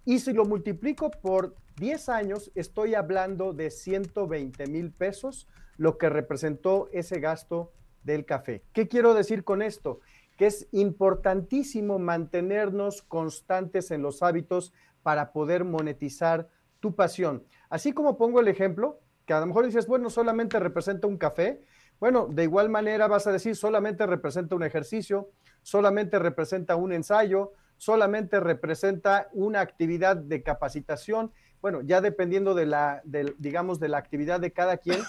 Y 0.05 0.19
si 0.19 0.33
lo 0.33 0.45
multiplico 0.45 1.11
por 1.11 1.55
10 1.77 2.09
años, 2.09 2.51
estoy 2.55 2.93
hablando 2.93 3.53
de 3.53 3.71
120 3.71 4.67
mil 4.67 4.91
pesos, 4.91 5.47
lo 5.77 5.97
que 5.97 6.09
representó 6.09 6.89
ese 6.91 7.19
gasto 7.19 7.71
del 8.03 8.25
café. 8.25 8.63
¿Qué 8.73 8.87
quiero 8.87 9.13
decir 9.13 9.43
con 9.43 9.61
esto? 9.61 10.01
Que 10.37 10.47
es 10.47 10.67
importantísimo 10.71 11.99
mantenernos 11.99 13.01
constantes 13.01 13.91
en 13.91 14.01
los 14.01 14.23
hábitos 14.23 14.73
para 15.03 15.31
poder 15.31 15.63
monetizar 15.63 16.49
tu 16.79 16.95
pasión. 16.95 17.43
Así 17.69 17.93
como 17.93 18.17
pongo 18.17 18.39
el 18.39 18.47
ejemplo, 18.47 18.99
que 19.25 19.33
a 19.33 19.39
lo 19.39 19.45
mejor 19.45 19.65
dices, 19.65 19.87
bueno, 19.87 20.09
solamente 20.09 20.59
representa 20.59 21.07
un 21.07 21.17
café. 21.17 21.61
Bueno, 21.99 22.27
de 22.27 22.43
igual 22.43 22.69
manera 22.69 23.07
vas 23.07 23.27
a 23.27 23.31
decir, 23.31 23.55
solamente 23.55 24.05
representa 24.05 24.55
un 24.55 24.63
ejercicio, 24.63 25.29
solamente 25.61 26.19
representa 26.19 26.75
un 26.75 26.91
ensayo, 26.91 27.53
solamente 27.77 28.39
representa 28.39 29.29
una 29.33 29.61
actividad 29.61 30.17
de 30.17 30.43
capacitación. 30.43 31.31
Bueno, 31.61 31.81
ya 31.81 32.01
dependiendo 32.01 32.53
de 32.53 32.65
la, 32.65 33.01
digamos, 33.37 33.79
de 33.79 33.87
la 33.87 33.97
actividad 33.97 34.39
de 34.39 34.51
cada 34.51 34.77
quien, 34.77 34.99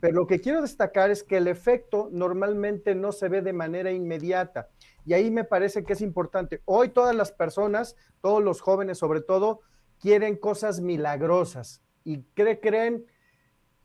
pero 0.00 0.14
lo 0.14 0.26
que 0.26 0.40
quiero 0.40 0.62
destacar 0.62 1.10
es 1.10 1.22
que 1.22 1.36
el 1.36 1.46
efecto 1.46 2.08
normalmente 2.10 2.94
no 2.94 3.12
se 3.12 3.28
ve 3.28 3.42
de 3.42 3.52
manera 3.52 3.92
inmediata. 3.92 4.68
Y 5.04 5.12
ahí 5.12 5.30
me 5.30 5.44
parece 5.44 5.84
que 5.84 5.92
es 5.92 6.00
importante. 6.00 6.62
Hoy 6.64 6.88
todas 6.88 7.14
las 7.14 7.32
personas, 7.32 7.96
todos 8.22 8.42
los 8.42 8.62
jóvenes 8.62 8.98
sobre 8.98 9.20
todo, 9.20 9.60
quieren 10.00 10.36
cosas 10.36 10.80
milagrosas 10.80 11.82
y 12.02 12.22
creen, 12.32 13.04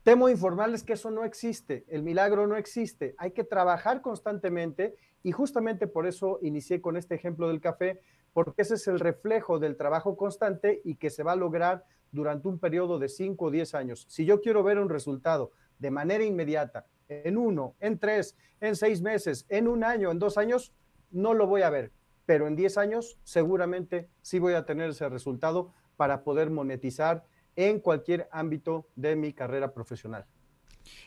temo 0.02 0.30
informarles 0.30 0.82
que 0.82 0.94
eso 0.94 1.10
no 1.10 1.24
existe, 1.24 1.84
el 1.88 2.02
milagro 2.02 2.46
no 2.46 2.56
existe. 2.56 3.14
Hay 3.18 3.32
que 3.32 3.44
trabajar 3.44 4.00
constantemente 4.00 4.96
y 5.22 5.32
justamente 5.32 5.86
por 5.86 6.06
eso 6.06 6.38
inicié 6.40 6.80
con 6.80 6.96
este 6.96 7.14
ejemplo 7.14 7.48
del 7.48 7.60
café, 7.60 8.00
porque 8.32 8.62
ese 8.62 8.74
es 8.74 8.86
el 8.88 9.00
reflejo 9.00 9.58
del 9.58 9.76
trabajo 9.76 10.16
constante 10.16 10.80
y 10.84 10.96
que 10.96 11.10
se 11.10 11.22
va 11.22 11.32
a 11.32 11.36
lograr 11.36 11.84
durante 12.10 12.48
un 12.48 12.58
periodo 12.58 12.98
de 12.98 13.08
5 13.08 13.44
o 13.44 13.50
10 13.50 13.74
años. 13.74 14.06
Si 14.08 14.24
yo 14.24 14.40
quiero 14.40 14.62
ver 14.62 14.78
un 14.78 14.88
resultado 14.88 15.52
de 15.78 15.90
manera 15.90 16.24
inmediata, 16.24 16.86
en 17.08 17.36
uno, 17.36 17.74
en 17.80 17.98
tres, 17.98 18.36
en 18.60 18.76
seis 18.76 19.00
meses, 19.02 19.46
en 19.48 19.68
un 19.68 19.84
año, 19.84 20.10
en 20.10 20.18
dos 20.18 20.38
años, 20.38 20.72
no 21.10 21.34
lo 21.34 21.46
voy 21.46 21.62
a 21.62 21.70
ver, 21.70 21.92
pero 22.24 22.46
en 22.46 22.56
diez 22.56 22.78
años 22.78 23.18
seguramente 23.22 24.08
sí 24.22 24.38
voy 24.38 24.54
a 24.54 24.64
tener 24.64 24.90
ese 24.90 25.08
resultado 25.08 25.72
para 25.96 26.24
poder 26.24 26.50
monetizar 26.50 27.24
en 27.54 27.80
cualquier 27.80 28.28
ámbito 28.32 28.88
de 28.96 29.16
mi 29.16 29.32
carrera 29.32 29.72
profesional. 29.72 30.26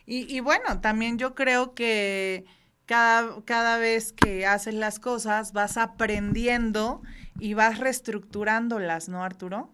Y, 0.06 0.40
bueno, 0.42 0.82
también 0.82 1.18
yo 1.18 1.36
creo 1.36 1.74
que 1.74 2.44
cada, 2.86 3.42
cada 3.46 3.78
vez 3.78 4.12
que 4.12 4.46
haces 4.46 4.74
las 4.74 5.00
cosas 5.00 5.54
vas 5.54 5.78
aprendiendo 5.78 7.02
y 7.40 7.54
vas 7.54 7.80
reestructurándolas, 7.80 9.08
¿no, 9.08 9.24
Arturo? 9.24 9.72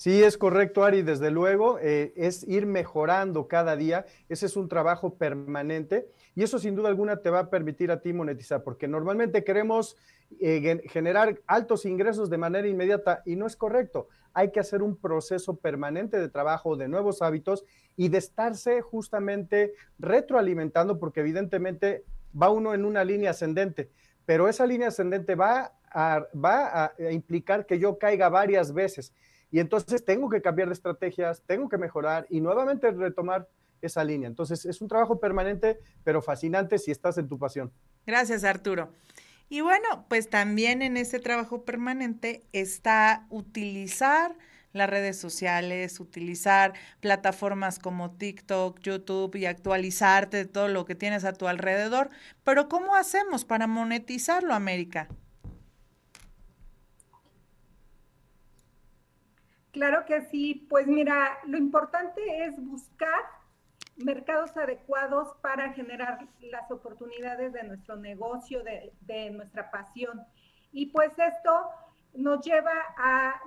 Sí, 0.00 0.22
es 0.22 0.38
correcto, 0.38 0.82
Ari, 0.82 1.02
desde 1.02 1.30
luego, 1.30 1.78
eh, 1.78 2.14
es 2.16 2.42
ir 2.48 2.64
mejorando 2.64 3.48
cada 3.48 3.76
día, 3.76 4.06
ese 4.30 4.46
es 4.46 4.56
un 4.56 4.66
trabajo 4.66 5.16
permanente 5.16 6.08
y 6.34 6.42
eso 6.42 6.58
sin 6.58 6.74
duda 6.74 6.88
alguna 6.88 7.18
te 7.18 7.28
va 7.28 7.40
a 7.40 7.50
permitir 7.50 7.90
a 7.90 8.00
ti 8.00 8.14
monetizar, 8.14 8.62
porque 8.62 8.88
normalmente 8.88 9.44
queremos 9.44 9.98
eh, 10.40 10.80
generar 10.88 11.38
altos 11.46 11.84
ingresos 11.84 12.30
de 12.30 12.38
manera 12.38 12.66
inmediata 12.66 13.20
y 13.26 13.36
no 13.36 13.46
es 13.46 13.56
correcto, 13.56 14.08
hay 14.32 14.52
que 14.52 14.60
hacer 14.60 14.80
un 14.80 14.96
proceso 14.96 15.56
permanente 15.56 16.18
de 16.18 16.30
trabajo, 16.30 16.76
de 16.76 16.88
nuevos 16.88 17.20
hábitos 17.20 17.66
y 17.94 18.08
de 18.08 18.16
estarse 18.16 18.80
justamente 18.80 19.74
retroalimentando, 19.98 20.98
porque 20.98 21.20
evidentemente 21.20 22.06
va 22.34 22.48
uno 22.48 22.72
en 22.72 22.86
una 22.86 23.04
línea 23.04 23.32
ascendente, 23.32 23.90
pero 24.24 24.48
esa 24.48 24.64
línea 24.64 24.88
ascendente 24.88 25.34
va 25.34 25.74
va 25.92 26.84
a 26.84 26.92
implicar 27.10 27.66
que 27.66 27.80
yo 27.80 27.98
caiga 27.98 28.28
varias 28.28 28.72
veces 28.72 29.12
y 29.50 29.58
entonces 29.58 30.04
tengo 30.04 30.28
que 30.28 30.42
cambiar 30.42 30.68
de 30.68 30.74
estrategias, 30.74 31.42
tengo 31.46 31.68
que 31.68 31.78
mejorar 31.78 32.26
y 32.30 32.40
nuevamente 32.40 32.90
retomar 32.90 33.48
esa 33.82 34.04
línea. 34.04 34.28
Entonces 34.28 34.64
es 34.64 34.80
un 34.80 34.88
trabajo 34.88 35.18
permanente, 35.18 35.78
pero 36.04 36.22
fascinante 36.22 36.78
si 36.78 36.90
estás 36.90 37.18
en 37.18 37.28
tu 37.28 37.38
pasión. 37.38 37.72
Gracias, 38.06 38.44
Arturo. 38.44 38.90
Y 39.48 39.62
bueno, 39.62 40.06
pues 40.08 40.30
también 40.30 40.82
en 40.82 40.96
ese 40.96 41.18
trabajo 41.18 41.64
permanente 41.64 42.44
está 42.52 43.26
utilizar 43.30 44.36
las 44.72 44.88
redes 44.88 45.18
sociales, 45.18 45.98
utilizar 45.98 46.74
plataformas 47.00 47.80
como 47.80 48.12
TikTok, 48.12 48.78
YouTube 48.80 49.34
y 49.34 49.46
actualizarte 49.46 50.36
de 50.36 50.44
todo 50.44 50.68
lo 50.68 50.84
que 50.84 50.94
tienes 50.94 51.24
a 51.24 51.32
tu 51.32 51.48
alrededor. 51.48 52.10
Pero 52.44 52.68
¿cómo 52.68 52.94
hacemos 52.94 53.44
para 53.44 53.66
monetizarlo, 53.66 54.54
América? 54.54 55.08
Claro 59.72 60.04
que 60.04 60.22
sí, 60.22 60.66
pues 60.68 60.86
mira, 60.86 61.38
lo 61.46 61.56
importante 61.56 62.44
es 62.44 62.54
buscar 62.56 63.22
mercados 63.96 64.56
adecuados 64.56 65.34
para 65.42 65.72
generar 65.72 66.26
las 66.40 66.70
oportunidades 66.70 67.52
de 67.52 67.62
nuestro 67.64 67.96
negocio, 67.96 68.62
de, 68.62 68.92
de 69.02 69.30
nuestra 69.30 69.70
pasión. 69.70 70.22
Y 70.72 70.86
pues 70.86 71.12
esto 71.18 71.70
nos 72.14 72.44
lleva 72.44 72.72
a, 72.96 73.40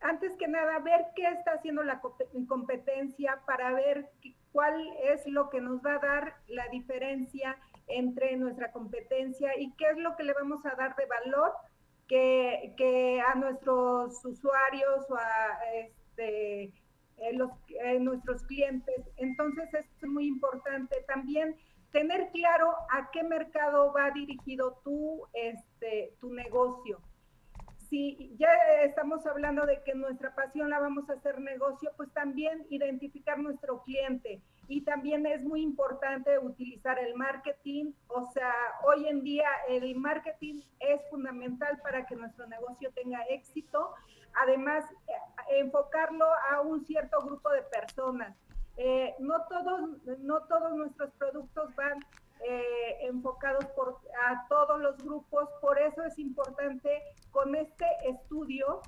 antes 0.00 0.36
que 0.36 0.48
nada, 0.48 0.78
ver 0.78 1.06
qué 1.14 1.26
está 1.26 1.52
haciendo 1.52 1.82
la 1.82 2.00
competencia 2.48 3.40
para 3.46 3.72
ver 3.72 4.08
cuál 4.52 4.88
es 5.02 5.26
lo 5.26 5.50
que 5.50 5.60
nos 5.60 5.84
va 5.84 5.94
a 5.94 5.98
dar 5.98 6.36
la 6.48 6.66
diferencia 6.68 7.58
entre 7.88 8.36
nuestra 8.36 8.72
competencia 8.72 9.56
y 9.58 9.72
qué 9.72 9.90
es 9.90 9.98
lo 9.98 10.16
que 10.16 10.24
le 10.24 10.32
vamos 10.32 10.64
a 10.66 10.74
dar 10.74 10.96
de 10.96 11.06
valor 11.06 11.52
que, 12.08 12.74
que 12.76 13.20
a 13.20 13.34
nuestros 13.34 14.24
usuarios 14.24 15.10
o 15.10 15.16
a 15.16 15.58
este, 15.74 16.72
eh, 17.18 17.32
los, 17.32 17.50
eh, 17.82 17.98
nuestros 17.98 18.42
clientes. 18.44 18.96
Entonces 19.16 19.68
es 19.74 20.08
muy 20.08 20.26
importante 20.26 20.96
también 21.06 21.56
tener 21.90 22.30
claro 22.32 22.74
a 22.90 23.10
qué 23.10 23.22
mercado 23.22 23.92
va 23.92 24.10
dirigido 24.10 24.80
tu, 24.84 25.26
este, 25.32 26.12
tu 26.20 26.32
negocio. 26.32 27.00
Si 27.88 28.36
ya 28.38 28.48
estamos 28.82 29.24
hablando 29.26 29.64
de 29.64 29.82
que 29.84 29.94
nuestra 29.94 30.34
pasión 30.34 30.70
la 30.70 30.80
vamos 30.80 31.08
a 31.08 31.14
hacer 31.14 31.40
negocio, 31.40 31.90
pues 31.96 32.12
también 32.12 32.66
identificar 32.68 33.38
nuestro 33.38 33.82
cliente. 33.84 34.42
Y 34.68 34.82
también 34.82 35.26
es 35.26 35.44
muy 35.44 35.62
importante 35.62 36.38
utilizar 36.38 36.98
el 36.98 37.14
marketing. 37.14 37.92
O 38.08 38.26
sea, 38.32 38.52
hoy 38.84 39.06
en 39.08 39.22
día 39.22 39.48
el 39.68 39.94
marketing 39.94 40.62
es 40.80 41.00
fundamental 41.08 41.78
para 41.82 42.04
que 42.06 42.16
nuestro 42.16 42.46
negocio 42.46 42.90
tenga 42.92 43.22
éxito 43.30 43.94
además 44.36 44.84
eh, 45.08 45.60
enfocarlo 45.60 46.26
a 46.50 46.60
un 46.60 46.84
cierto 46.84 47.20
grupo 47.22 47.50
de 47.50 47.62
personas. 47.62 48.36
Eh, 48.76 49.14
no, 49.18 49.42
todos, 49.48 49.90
no 50.18 50.42
todos 50.42 50.74
nuestros 50.74 51.10
productos 51.12 51.74
van 51.74 52.04
eh, 52.44 52.98
enfocados 53.02 53.64
a 53.64 54.46
todos 54.48 54.80
los 54.80 54.98
grupos, 54.98 55.48
por 55.62 55.78
eso 55.78 56.04
es 56.04 56.18
importante 56.18 57.02
con 57.30 57.54
este 57.54 57.86
estudio 58.06 58.82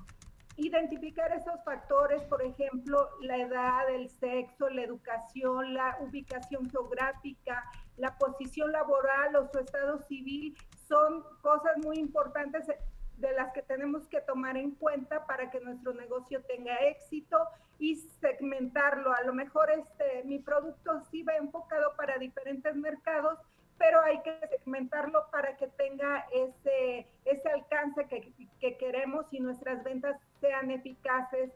identificar 0.59 1.31
esos 1.33 1.63
factores, 1.63 2.21
por 2.23 2.41
ejemplo, 2.41 3.09
la 3.21 3.37
edad, 3.37 3.89
el 3.89 4.09
sexo, 4.09 4.69
la 4.69 4.83
educación, 4.83 5.73
la 5.73 5.97
ubicación 6.01 6.69
geográfica, 6.69 7.63
la 7.97 8.17
posición 8.17 8.71
laboral 8.71 9.35
o 9.35 9.47
su 9.47 9.59
estado 9.59 9.99
civil, 9.99 10.57
son 10.87 11.23
cosas 11.41 11.77
muy 11.77 11.97
importantes 11.97 12.67
de 12.67 13.33
las 13.33 13.51
que 13.53 13.61
tenemos 13.61 14.07
que 14.07 14.21
tomar 14.21 14.57
en 14.57 14.71
cuenta 14.71 15.25
para 15.25 15.51
que 15.51 15.59
nuestro 15.59 15.93
negocio 15.93 16.41
tenga 16.43 16.75
éxito 16.75 17.37
y 17.77 17.95
segmentarlo. 17.95 19.13
A 19.13 19.23
lo 19.23 19.33
mejor 19.33 19.69
este, 19.71 20.23
mi 20.25 20.39
producto 20.39 21.01
sí 21.11 21.23
va 21.23 21.35
enfocado 21.35 21.93
para 21.97 22.17
diferentes 22.17 22.75
mercados, 22.75 23.39
pero 23.79 24.01
hay 24.01 24.21
que 24.21 24.37
segmentarlo 24.49 25.25
para 25.31 25.57
que 25.57 25.67
tenga 25.69 26.25
ese, 26.31 27.07
ese 27.25 27.49
alcance 27.49 28.05
que, 28.07 28.31
que 28.59 28.77
queremos 28.77 29.25
y 29.31 29.39
nuestras 29.39 29.83
ventas 29.83 30.19
sean 30.41 30.69
eficaces. 30.69 31.49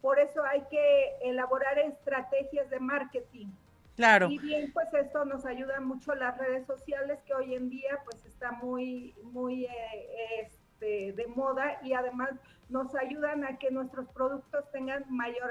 Por 0.00 0.20
eso 0.20 0.44
hay 0.44 0.62
que 0.70 1.16
elaborar 1.22 1.78
estrategias 1.78 2.70
de 2.70 2.78
marketing. 2.78 3.48
Claro. 3.96 4.30
Y 4.30 4.38
bien, 4.38 4.72
pues 4.72 4.86
esto 4.94 5.24
nos 5.24 5.44
ayuda 5.44 5.80
mucho 5.80 6.14
las 6.14 6.38
redes 6.38 6.66
sociales 6.66 7.18
que 7.26 7.34
hoy 7.34 7.54
en 7.54 7.68
día 7.68 7.98
pues 8.04 8.24
está 8.24 8.52
muy, 8.52 9.14
muy 9.24 9.64
eh, 9.64 10.42
este, 10.42 11.12
de 11.12 11.26
moda 11.26 11.78
y 11.82 11.92
además 11.94 12.30
nos 12.68 12.94
ayudan 12.94 13.44
a 13.44 13.58
que 13.58 13.70
nuestros 13.70 14.08
productos 14.08 14.70
tengan 14.72 15.04
mayor 15.08 15.50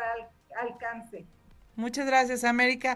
alcance. 0.55 1.25
Muchas 1.75 2.07
gracias, 2.07 2.43
América. 2.43 2.95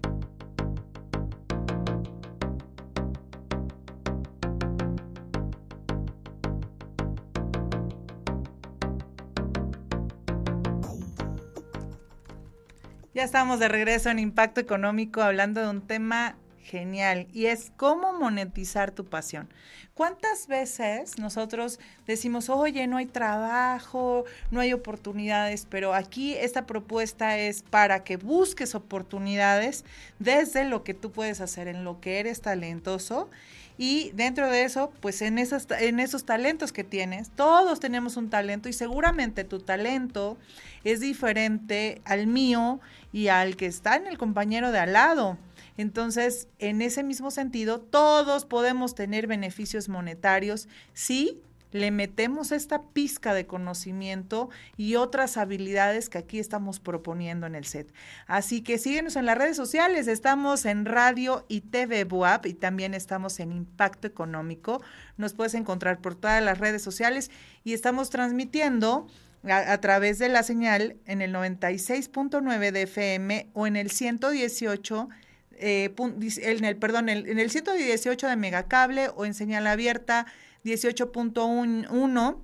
Ya 13.16 13.24
estamos 13.24 13.60
de 13.60 13.68
regreso 13.68 14.10
en 14.10 14.18
Impacto 14.18 14.60
Económico 14.60 15.22
hablando 15.22 15.62
de 15.62 15.70
un 15.70 15.82
tema 15.82 16.36
genial 16.64 17.28
y 17.32 17.46
es 17.46 17.72
cómo 17.78 18.12
monetizar 18.14 18.90
tu 18.90 19.06
pasión. 19.06 19.50
¿Cuántas 19.94 20.48
veces 20.48 21.20
nosotros 21.20 21.80
decimos, 22.08 22.50
oye, 22.50 22.88
no 22.88 22.98
hay 22.98 23.06
trabajo, 23.06 24.26
no 24.50 24.62
hay 24.62 24.74
oportunidades, 24.74 25.68
pero 25.70 25.94
aquí 25.94 26.34
esta 26.34 26.66
propuesta 26.66 27.38
es 27.38 27.62
para 27.62 28.04
que 28.04 28.18
busques 28.18 28.74
oportunidades 28.74 29.86
desde 30.18 30.66
lo 30.66 30.84
que 30.84 30.96
tú 30.96 31.12
puedes 31.12 31.40
hacer, 31.40 31.68
en 31.68 31.84
lo 31.84 32.02
que 32.02 32.20
eres 32.20 32.42
talentoso 32.42 33.30
y 33.78 34.12
dentro 34.14 34.50
de 34.50 34.64
eso, 34.64 34.92
pues 35.00 35.22
en 35.22 35.38
esos, 35.38 35.68
en 35.72 36.00
esos 36.00 36.26
talentos 36.26 36.72
que 36.72 36.84
tienes, 36.84 37.32
todos 37.32 37.80
tenemos 37.80 38.18
un 38.18 38.30
talento 38.30 38.70
y 38.70 38.74
seguramente 38.74 39.44
tu 39.44 39.60
talento 39.60 40.38
es 40.84 41.00
diferente 41.00 42.02
al 42.06 42.28
mío 42.28 42.80
y 43.12 43.30
al 43.30 43.56
que 43.56 43.66
está 43.66 43.96
en 43.96 44.08
el 44.08 44.18
compañero 44.18 44.72
de 44.72 44.80
al 44.80 44.94
lado. 44.94 45.38
Entonces, 45.78 46.48
en 46.60 46.82
ese 46.82 47.04
mismo 47.04 47.32
sentido, 47.32 47.80
todos 47.80 48.46
podemos 48.46 48.94
tener 48.94 49.26
beneficios 49.26 49.90
monetarios 49.90 50.68
si 50.94 51.42
le 51.74 51.92
metemos 51.92 52.52
esta 52.52 52.82
pizca 52.82 53.34
de 53.34 53.48
conocimiento 53.48 54.50
y 54.78 54.96
otras 54.96 55.38
habilidades 55.38 56.08
que 56.08 56.20
aquí 56.20 56.40
estamos 56.40 56.80
proponiendo 56.80 57.48
en 57.48 57.56
el 57.56 57.66
set. 57.66 57.92
Así 58.28 58.62
que 58.62 58.78
síguenos 58.78 59.16
en 59.16 59.26
las 59.26 59.38
redes 59.38 59.58
sociales, 59.58 60.08
estamos 60.08 60.66
en 60.66 60.86
Radio 60.86 61.46
y 61.50 61.62
TV 61.62 62.04
Buap 62.04 62.46
y 62.46 62.54
también 62.54 62.94
estamos 62.94 63.40
en 63.40 63.52
Impacto 63.52 64.08
Económico. 64.08 64.82
Nos 65.18 65.34
puedes 65.34 65.56
encontrar 65.56 66.00
por 66.00 66.16
todas 66.16 66.42
las 66.44 66.60
redes 66.60 66.84
sociales 66.84 67.32
y 67.64 67.74
estamos 67.74 68.12
transmitiendo 68.12 69.08
a, 69.44 69.74
a 69.74 69.82
través 69.82 70.20
de 70.20 70.30
la 70.30 70.44
señal 70.44 70.98
en 71.06 71.24
el 71.24 71.34
96.9 71.34 72.72
de 72.72 72.82
FM 72.84 73.50
o 73.54 73.66
en 73.66 73.76
el 73.76 73.90
118 73.90 75.10
eh, 75.56 75.94
en 75.98 76.66
el, 76.66 76.76
perdón, 76.78 77.10
en 77.10 77.40
el 77.40 77.50
118 77.50 78.28
de 78.28 78.36
Megacable 78.36 79.10
o 79.16 79.26
en 79.26 79.34
señal 79.34 79.68
abierta 79.68 80.26
18.1 80.64 82.38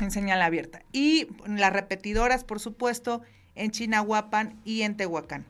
en 0.00 0.10
señal 0.10 0.42
abierta. 0.42 0.82
Y 0.92 1.28
las 1.46 1.72
repetidoras, 1.72 2.44
por 2.44 2.60
supuesto, 2.60 3.22
en 3.54 3.70
Chinahuapan 3.70 4.60
y 4.64 4.82
en 4.82 4.96
Tehuacán. 4.96 5.44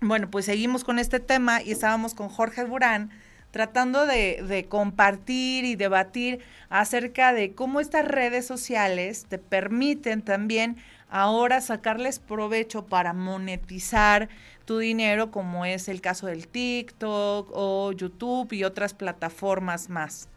Bueno, 0.00 0.30
pues 0.30 0.44
seguimos 0.44 0.84
con 0.84 0.98
este 0.98 1.20
tema 1.20 1.62
y 1.62 1.70
estábamos 1.70 2.14
con 2.14 2.28
Jorge 2.28 2.64
Burán 2.64 3.10
tratando 3.50 4.04
de, 4.04 4.42
de, 4.46 4.64
compartir 4.64 5.64
y 5.64 5.76
debatir 5.76 6.40
acerca 6.68 7.32
de 7.32 7.54
cómo 7.54 7.78
estas 7.78 8.04
redes 8.04 8.44
sociales 8.46 9.26
te 9.28 9.38
permiten 9.38 10.22
también 10.22 10.76
ahora 11.08 11.60
sacarles 11.60 12.18
provecho 12.18 12.86
para 12.86 13.12
monetizar 13.12 14.28
tu 14.64 14.78
dinero, 14.78 15.30
como 15.30 15.64
es 15.64 15.88
el 15.88 16.00
caso 16.00 16.26
del 16.26 16.48
TikTok 16.48 17.48
o 17.52 17.92
YouTube 17.92 18.52
y 18.52 18.64
otras 18.64 18.92
plataformas 18.92 19.88
más. 19.88 20.28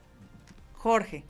Jorge. 0.77 1.23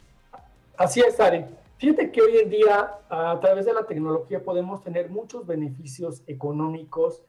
Así 0.78 1.02
es, 1.02 1.20
Ari. 1.20 1.46
Fíjate 1.78 2.12
que 2.12 2.22
hoy 2.22 2.38
en 2.38 2.50
día 2.50 3.00
a 3.10 3.40
través 3.40 3.66
de 3.66 3.74
la 3.74 3.86
tecnología 3.86 4.44
podemos 4.44 4.84
tener 4.84 5.10
muchos 5.10 5.46
beneficios 5.46 6.24
económicos 6.28 7.24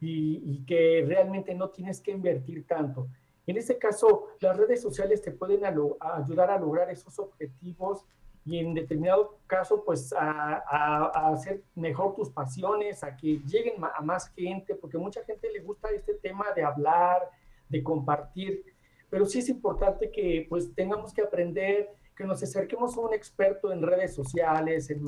y, 0.00 0.64
que 0.64 1.04
realmente 1.06 1.54
no 1.54 1.68
tienes 1.68 2.00
que 2.00 2.10
invertir 2.10 2.66
tanto. 2.66 3.08
En 3.46 3.56
este 3.58 3.76
caso, 3.78 4.28
las 4.40 4.56
redes 4.56 4.80
sociales 4.80 5.20
te 5.20 5.32
pueden 5.32 5.64
ayudar 5.64 6.50
a 6.50 6.58
lograr 6.58 6.88
esos 6.90 7.18
objetivos 7.18 8.04
y 8.46 8.58
en 8.58 8.72
determinado 8.72 9.38
caso, 9.46 9.84
pues 9.84 10.14
a, 10.16 11.30
hacer 11.32 11.62
mejor 11.74 12.14
tus 12.14 12.30
pasiones, 12.30 13.04
a 13.04 13.14
que 13.16 13.38
lleguen 13.46 13.74
a 13.84 14.00
más 14.00 14.28
gente, 14.30 14.74
porque 14.74 14.96
mucha 14.96 15.22
gente 15.24 15.50
le 15.50 15.60
gusta 15.60 15.90
este 15.90 16.14
tema 16.14 16.46
de 16.56 16.62
hablar, 16.62 17.28
de 17.68 17.82
compartir, 17.82 18.64
pero 19.10 19.26
sí 19.26 19.40
es 19.40 19.48
importante 19.48 20.10
que 20.10 20.46
pues 20.48 20.72
tengamos 20.74 21.12
que 21.12 21.22
aprender, 21.22 21.90
que 22.16 22.24
nos 22.24 22.42
acerquemos 22.42 22.96
a 22.96 23.00
un 23.00 23.12
experto 23.12 23.72
en 23.72 23.82
redes 23.82 24.14
sociales, 24.14 24.88
en 24.90 25.02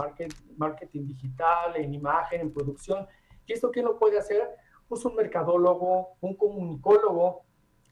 marketing, 0.57 1.07
digital, 1.07 1.77
en 1.77 1.95
imagen, 1.95 2.41
en 2.41 2.53
producción. 2.53 3.07
¿Y 3.47 3.53
esto 3.53 3.71
quién 3.71 3.85
lo 3.85 3.99
puede 3.99 4.19
hacer? 4.19 4.43
Pues 4.89 5.05
un 5.05 5.15
mercadólogo, 5.15 6.17
un 6.21 6.37
comunicólogo, 6.37 7.45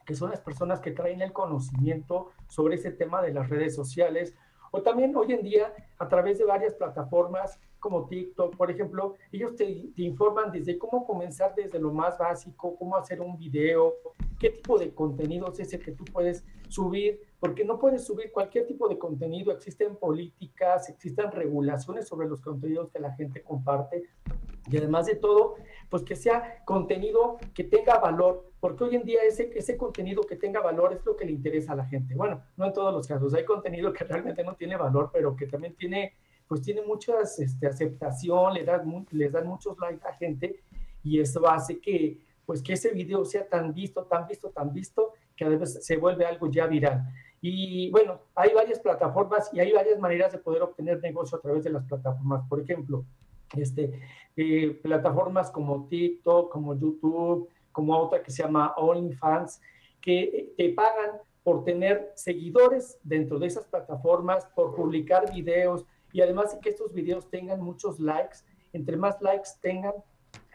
que 0.05 0.15
son 0.15 0.31
las 0.31 0.41
personas 0.41 0.81
que 0.81 0.91
traen 0.91 1.23
el 1.23 1.33
conocimiento 1.33 2.31
sobre 2.49 2.75
ese 2.75 2.91
tema 2.91 3.23
de 3.23 3.33
las 3.33 3.49
redes 3.49 3.75
sociales, 3.75 4.35
o 4.71 4.83
también 4.83 5.15
hoy 5.17 5.33
en 5.33 5.43
día, 5.43 5.73
a 5.99 6.09
través 6.09 6.39
de 6.39 6.45
varias 6.45 6.75
plataformas 6.75 7.59
como 7.81 8.07
TikTok, 8.07 8.57
por 8.57 8.71
ejemplo, 8.71 9.17
ellos 9.33 9.57
te, 9.57 9.91
informan 9.97 10.53
desde 10.53 10.79
cómo 10.79 11.07
comenzar 11.07 11.55
desde 11.55 11.81
lo 11.81 11.93
más 11.93 12.19
básico, 12.19 12.77
cómo 12.77 12.95
hacer 12.97 13.21
un 13.21 13.39
video, 13.39 13.95
qué 14.39 14.51
tipo 14.51 14.79
de 14.79 14.95
contenido 14.95 15.51
es 15.51 15.61
ese 15.61 15.81
que 15.81 15.93
tú 15.93 16.05
puedes 16.05 16.45
subir, 16.69 17.21
porque 17.41 17.65
no 17.65 17.79
puedes 17.79 18.05
subir 18.05 18.31
cualquier 18.33 18.67
tipo 18.67 18.89
de 18.89 18.99
contenido, 18.99 19.51
existen 19.51 19.97
políticas, 19.97 20.89
existen 20.91 21.33
regulaciones 21.33 22.07
sobre 22.07 22.29
los 22.29 22.43
contenidos 22.43 22.91
que 22.91 23.01
la 23.01 23.13
gente 23.13 23.43
comparte. 23.43 24.05
Y 24.69 24.77
además 24.77 25.07
de 25.07 25.17
todo, 25.17 25.57
pues 25.89 26.03
que 26.03 26.17
sea 26.17 26.63
contenido 26.65 27.39
que 27.55 27.65
tenga 27.65 27.99
valor, 27.99 28.53
porque 28.61 28.85
hoy 28.85 28.97
en 28.97 29.05
día 29.05 29.21
ese, 29.27 29.51
ese 29.55 29.77
contenido 29.77 30.23
que 30.23 30.37
tenga 30.37 30.61
valor 30.61 30.93
es 30.93 31.05
lo 31.05 31.17
que 31.17 31.25
le 31.25 31.33
interesa 31.33 31.73
a 31.73 31.77
la 31.77 31.87
gente. 31.87 32.15
Bueno, 32.15 32.43
no 32.57 32.67
en 32.67 32.73
todos 32.73 32.93
los 32.93 33.07
casos, 33.07 33.35
hay 33.35 33.45
contenido 33.45 33.93
que 33.93 34.05
realmente 34.05 34.45
no 34.45 34.55
tiene 34.55 34.77
valor, 34.77 35.11
pero 35.13 35.35
que 35.35 35.47
también 35.47 35.75
tiene, 35.75 36.15
pues 36.47 36.63
tiene 36.63 36.83
muchas 36.83 37.39
este, 37.39 37.67
aceptación, 37.67 38.55
le 38.55 38.65
dan, 38.65 39.07
les 39.11 39.33
dan 39.33 39.47
muchos 39.47 39.79
likes 39.79 40.07
a 40.07 40.13
gente 40.15 40.61
y 41.03 41.21
eso 41.21 41.49
hace 41.49 41.81
que, 41.81 42.21
pues 42.45 42.63
que 42.63 42.75
ese 42.75 42.91
video 42.91 43.25
sea 43.25 43.49
tan 43.49 43.73
visto, 43.73 44.05
tan 44.05 44.27
visto, 44.27 44.51
tan 44.51 44.73
visto, 44.73 45.15
que 45.37 45.45
a 45.45 45.49
veces 45.49 45.85
se 45.85 45.97
vuelve 45.97 46.27
algo 46.27 46.51
ya 46.51 46.67
viral. 46.67 47.03
Y 47.41 47.91
bueno, 47.91 48.21
hay 48.35 48.53
varias 48.53 48.79
plataformas 48.79 49.51
y 49.55 49.61
hay 49.61 49.73
varias 49.73 49.99
maneras 49.99 50.33
de 50.33 50.39
poder 50.39 50.63
obtener 50.63 51.01
negocio 51.01 51.39
a 51.39 51.41
través 51.41 51.65
de 51.65 51.71
las 51.71 51.85
plataformas. 51.85 52.47
Por 52.47 52.61
ejemplo, 52.61 53.07
este, 53.57 54.01
eh, 54.37 54.79
plataformas 54.83 55.51
como 55.51 55.87
TikTok, 55.89 56.51
como 56.51 56.75
YouTube, 56.75 57.49
como 57.73 57.97
otra 57.99 58.23
que 58.23 58.31
se 58.31 58.43
llama 58.43 58.75
OnlyFans, 58.77 59.61
que 60.01 60.53
te 60.57 60.71
pagan 60.71 61.19
por 61.43 61.65
tener 61.65 62.13
seguidores 62.15 62.99
dentro 63.03 63.39
de 63.39 63.47
esas 63.47 63.67
plataformas, 63.67 64.47
por 64.55 64.75
publicar 64.75 65.33
videos 65.33 65.87
y 66.13 66.21
además 66.21 66.55
de 66.55 66.61
que 66.61 66.71
estos 66.71 66.93
videos 66.93 67.29
tengan 67.31 67.61
muchos 67.61 68.01
likes. 68.01 68.39
Entre 68.73 68.97
más 68.97 69.21
likes 69.21 69.51
tengan, 69.61 69.95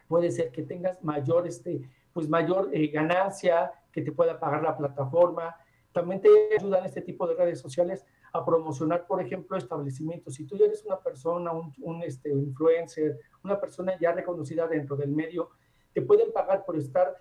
puede 0.08 0.32
ser 0.32 0.52
que 0.52 0.64
tengas 0.64 1.04
mayor, 1.04 1.48
este, 1.48 1.82
pues 2.14 2.30
mayor 2.30 2.70
eh, 2.74 2.88
ganancia, 2.88 3.72
que 3.92 4.02
te 4.02 4.12
pueda 4.12 4.40
pagar 4.40 4.62
la 4.64 4.78
plataforma. 4.78 5.56
También 5.92 6.22
te 6.22 6.30
ayudan 6.58 6.86
este 6.86 7.02
tipo 7.02 7.26
de 7.28 7.36
redes 7.36 7.60
sociales 7.60 8.06
a 8.36 8.46
promocionar, 8.46 9.08
por 9.08 9.22
ejemplo, 9.22 9.58
establecimientos. 9.58 10.36
Si 10.36 10.46
tú 10.46 10.58
ya 10.58 10.66
eres 10.66 10.84
una 10.86 11.00
persona, 11.00 11.52
un, 11.54 12.04
este, 12.04 12.30
influencer, 12.30 13.18
una 13.44 13.60
persona 13.60 13.98
ya 14.00 14.12
reconocida 14.12 14.68
dentro 14.68 14.98
del 14.98 15.12
medio, 15.12 15.50
te 15.94 16.02
pueden 16.02 16.34
pagar 16.34 16.66
por 16.66 16.76
estar 16.76 17.16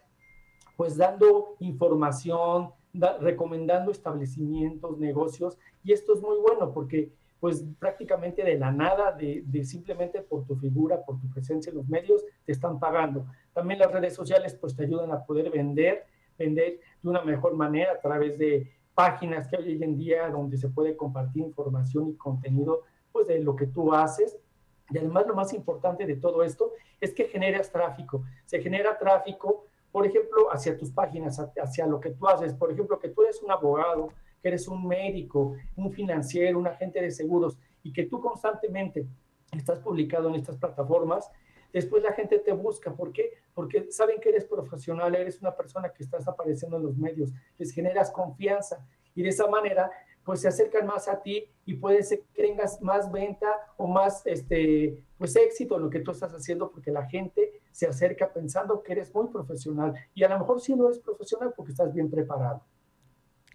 pues 0.77 0.97
dando 0.97 1.55
información, 1.61 2.73
recomendando 3.21 3.93
establecimientos, 3.93 4.99
negocios, 4.99 5.57
y 5.85 5.93
esto 5.93 6.15
es 6.15 6.21
muy 6.21 6.37
bueno 6.39 6.73
porque 6.73 7.13
pues 7.39 7.65
prácticamente 7.79 8.43
de 8.43 8.59
la 8.59 8.73
nada, 8.73 9.13
de, 9.13 9.45
simplemente 9.65 10.21
por 10.23 10.47
tu 10.47 10.57
figura, 10.57 11.05
por 11.05 11.21
tu 11.21 11.31
presencia 11.31 11.71
en 11.71 11.77
los 11.77 11.89
medios, 11.89 12.25
te 12.45 12.53
están 12.53 12.81
pagando. 12.81 13.27
También 13.53 13.79
las 13.79 13.93
redes 13.93 14.15
sociales 14.15 14.57
pues 14.61 14.75
te 14.75 14.85
ayudan 14.85 15.13
a 15.13 15.25
poder 15.25 15.51
vender, 15.51 16.07
vender 16.39 16.81
de 17.03 17.09
una 17.09 17.23
mejor 17.23 17.55
manera 17.55 17.93
a 17.93 18.01
través 18.01 18.39
de 18.39 18.73
páginas 18.95 19.49
que 19.49 19.57
hay 19.57 19.65
hoy 19.65 19.83
en 19.83 19.97
día 19.97 20.29
donde 20.29 20.57
se 20.57 20.69
puede 20.69 20.97
compartir 20.97 21.43
información 21.43 22.09
y 22.09 22.17
contenido 22.17 22.83
pues 23.13 23.27
de 23.27 23.41
lo 23.41 23.55
que 23.55 23.67
tú 23.67 23.93
haces. 23.93 24.37
Y 24.91 24.99
además 24.99 25.27
lo 25.27 25.35
más 25.35 25.53
importante 25.53 26.07
de 26.07 26.17
todo 26.17 26.43
esto 26.43 26.73
es 27.01 27.13
que 27.13 27.25
generas 27.25 27.71
tráfico. 27.71 28.25
Se 28.45 28.61
genera 28.61 28.99
tráfico, 28.99 29.67
por 29.91 30.07
ejemplo, 30.07 30.53
hacia 30.53 30.77
tus 30.77 30.91
páginas, 30.91 31.39
hacia 31.39 31.87
lo 31.87 32.01
que 32.01 32.11
tú 32.11 32.29
haces. 32.29 32.53
Por 32.55 32.73
ejemplo, 32.73 32.99
que 32.99 33.09
tú 33.09 33.23
eres 33.23 33.43
un 33.43 33.51
abogado, 33.51 34.09
que 34.43 34.49
eres 34.49 34.69
un 34.69 34.87
médico, 34.87 35.55
un 35.77 35.93
financiero, 35.93 36.59
un 36.59 36.67
agente 36.67 37.01
de 37.01 37.11
seguros 37.11 37.59
y 37.83 37.93
que 37.93 38.05
tú 38.05 38.21
constantemente 38.21 39.07
estás 39.53 39.79
publicado 39.79 40.29
en 40.29 40.35
estas 40.35 40.57
plataformas, 40.57 41.31
después 41.75 42.03
la 42.03 42.13
gente 42.13 42.39
te 42.39 42.53
busca. 42.53 42.95
¿Por 42.95 43.13
qué? 43.13 43.35
Porque 43.53 43.91
saben 43.91 44.21
que 44.21 44.31
eres 44.31 44.47
profesional, 44.47 45.15
eres 45.15 45.41
una 45.43 45.55
persona 45.55 45.93
que 45.93 46.05
estás 46.05 46.27
apareciendo 46.27 46.79
en 46.79 46.85
los 46.85 46.97
medios, 46.97 47.33
les 47.59 47.73
generas 47.73 48.11
confianza 48.11 48.87
y 49.15 49.23
de 49.23 49.29
esa 49.29 49.47
manera 49.47 49.91
pues 50.25 50.41
se 50.41 50.49
acercan 50.49 50.87
más 50.87 51.07
a 51.07 51.21
ti 51.21 51.45
y 51.67 51.75
puede 51.75 52.03
ser 52.03 52.23
que 52.33 52.43
tengas 52.43 52.81
más 52.81 53.13
venta 53.13 53.49
o 53.77 53.87
más 53.87 54.27
este 54.27 55.05
pues 55.19 55.37
éxito 55.37 55.77
en 55.77 55.83
lo 55.83 55.91
que 55.91 56.01
tú 56.01 56.13
estás 56.13 56.33
haciendo 56.33 56.71
porque 56.71 56.91
la 56.91 57.05
gente 57.07 57.61
se 57.73 57.87
acerca 57.87 58.33
pensando 58.33 58.83
que 58.83 58.93
eres 58.93 59.15
muy 59.15 59.29
profesional 59.29 59.95
y 60.15 60.23
a 60.25 60.29
lo 60.29 60.39
mejor 60.39 60.61
sí 60.61 60.75
no 60.75 60.87
eres 60.87 61.01
profesional 61.01 61.53
porque 61.55 61.73
estás 61.73 61.93
bien 61.93 62.11
preparado. 62.11 62.65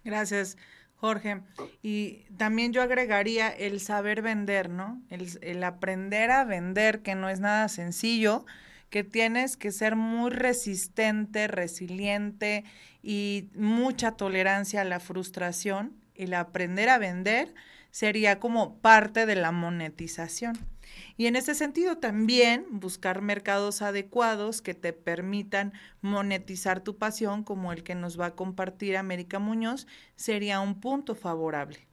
Gracias. 0.04 0.56
Jorge, 1.00 1.40
y 1.82 2.26
también 2.36 2.74
yo 2.74 2.82
agregaría 2.82 3.48
el 3.48 3.80
saber 3.80 4.20
vender, 4.20 4.68
¿no? 4.68 5.00
El, 5.08 5.64
aprender 5.64 6.30
a 6.30 6.44
vender, 6.44 7.00
que 7.00 7.14
no 7.14 7.30
es 7.30 7.40
nada 7.40 7.70
sencillo, 7.70 8.44
que 8.90 9.02
tienes 9.02 9.56
que 9.56 9.72
ser 9.72 9.96
muy 9.96 10.30
resistente, 10.30 11.48
resiliente 11.48 12.64
y 13.02 13.48
mucha 13.54 14.12
tolerancia 14.12 14.82
a 14.82 14.84
la 14.84 15.00
frustración. 15.00 15.96
El 16.14 16.34
aprender 16.34 16.90
a 16.90 16.98
vender 16.98 17.54
sería 17.90 18.38
como 18.38 18.76
parte 18.76 19.24
de 19.24 19.36
la 19.36 19.52
monetización. 19.52 20.58
Y 21.16 21.26
en 21.26 21.36
ese 21.36 21.54
sentido 21.54 21.98
también 21.98 22.66
buscar 22.70 23.22
mercados 23.22 23.82
adecuados 23.82 24.62
que 24.62 24.74
te 24.74 24.92
permitan 24.92 25.72
monetizar 26.00 26.80
tu 26.80 26.96
pasión, 26.96 27.44
como 27.44 27.72
el 27.72 27.82
que 27.82 27.94
nos 27.94 28.18
va 28.18 28.26
a 28.26 28.34
compartir 28.36 28.96
América 28.96 29.38
Muñoz, 29.38 29.86
sería 30.16 30.60
un 30.60 30.80
punto 30.80 31.14
favorable. 31.14 31.86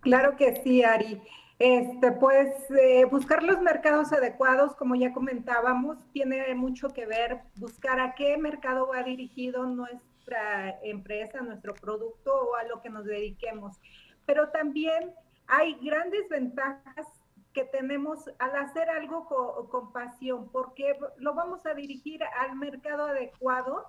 Claro 0.00 0.36
que 0.36 0.60
sí, 0.62 0.82
Ari. 0.82 1.20
Este, 1.58 2.12
pues 2.12 2.48
eh, 2.70 3.04
buscar 3.06 3.42
los 3.42 3.60
mercados 3.60 4.12
adecuados, 4.12 4.74
como 4.74 4.96
ya 4.96 5.12
comentábamos, 5.12 5.98
tiene 6.12 6.54
mucho 6.54 6.88
que 6.88 7.06
ver 7.06 7.40
buscar 7.56 8.00
a 8.00 8.14
qué 8.14 8.36
mercado 8.36 8.88
va 8.88 9.02
dirigido 9.02 9.64
nuestra 9.64 10.78
empresa, 10.82 11.40
nuestro 11.42 11.74
producto 11.74 12.34
o 12.34 12.56
a 12.56 12.64
lo 12.64 12.82
que 12.82 12.90
nos 12.90 13.04
dediquemos. 13.04 13.80
Pero 14.26 14.48
también 14.48 15.12
hay 15.46 15.74
grandes 15.74 16.28
ventajas 16.28 17.06
que 17.52 17.64
tenemos 17.64 18.28
al 18.38 18.56
hacer 18.56 18.90
algo 18.90 19.26
con, 19.70 19.92
pasión, 19.92 20.48
porque 20.50 20.98
lo 21.18 21.34
vamos 21.34 21.64
a 21.66 21.74
dirigir 21.74 22.22
al 22.24 22.56
mercado 22.56 23.06
adecuado 23.06 23.86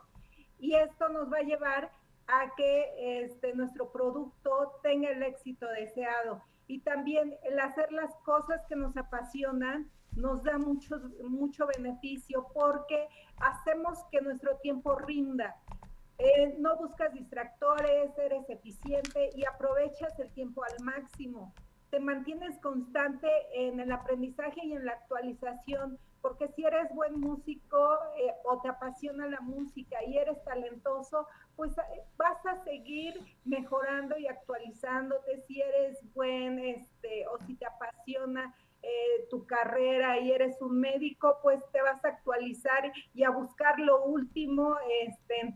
y 0.60 0.76
esto 0.76 1.10
nos 1.10 1.32
va 1.32 1.40
a 1.40 1.44
llevar 1.44 1.92
a 2.28 2.54
que 2.56 3.24
este, 3.24 3.54
nuestro 3.54 3.92
producto 3.92 4.80
tenga 4.84 5.10
el 5.10 5.24
éxito 5.24 5.68
deseado. 5.68 6.42
Y 6.68 6.80
también 6.80 7.36
el 7.44 7.60
hacer 7.60 7.92
las 7.92 8.16
cosas 8.24 8.62
que 8.68 8.76
nos 8.76 8.96
apasionan 8.98 9.90
nos 10.16 10.44
da 10.44 10.58
mucho, 10.58 11.00
mucho 11.24 11.68
beneficio 11.76 12.48
porque 12.54 13.08
hacemos 13.38 14.00
que 14.12 14.22
nuestro 14.22 14.58
tiempo 14.58 14.96
rinda. 14.96 15.56
Eh, 16.18 16.56
no 16.60 16.78
buscas 16.78 17.14
distractores, 17.14 18.18
eres 18.18 18.50
eficiente 18.50 19.32
y 19.36 19.46
aprovechas 19.46 20.18
el 20.20 20.32
tiempo 20.32 20.64
al 20.64 20.84
máximo. 20.84 21.54
Te 21.90 22.00
mantienes 22.00 22.58
constante 22.60 23.28
en 23.54 23.80
el 23.80 23.92
aprendizaje 23.92 24.62
y 24.64 24.74
en 24.74 24.86
la 24.86 24.94
actualización, 24.94 26.00
porque 26.22 26.48
si 26.50 26.64
eres 26.64 26.94
buen 26.94 27.20
músico 27.20 27.98
eh, 28.18 28.34
o 28.46 28.62
te 28.62 28.70
apasiona 28.70 29.28
la 29.28 29.42
música 29.42 30.04
y 30.06 30.18
eres 30.18 30.42
talentoso, 30.44 31.28
pues 31.56 31.78
eh, 31.78 32.02
vas 32.18 32.44
a 32.46 32.64
seguir 32.64 33.14
mejorando 33.44 34.18
y 34.18 34.28
actualizándote. 34.28 35.42
Si 35.48 35.62
eres 35.62 35.98
buen, 36.14 36.60
este, 36.60 37.28
o 37.28 37.38
si 37.46 37.56
te 37.56 37.66
apasiona 37.66 38.56
eh, 38.86 39.26
tu 39.32 39.48
carrera 39.48 40.20
y 40.20 40.32
eres 40.32 40.62
un 40.62 40.80
médico, 40.80 41.40
pues 41.42 41.60
te 41.72 41.82
vas 41.82 42.06
a 42.06 42.10
actualizar 42.10 42.92
y 43.16 43.24
a 43.24 43.32
buscar 43.32 43.80
lo 43.80 44.04
último 44.06 44.76
este, 45.02 45.40
en 45.40 45.56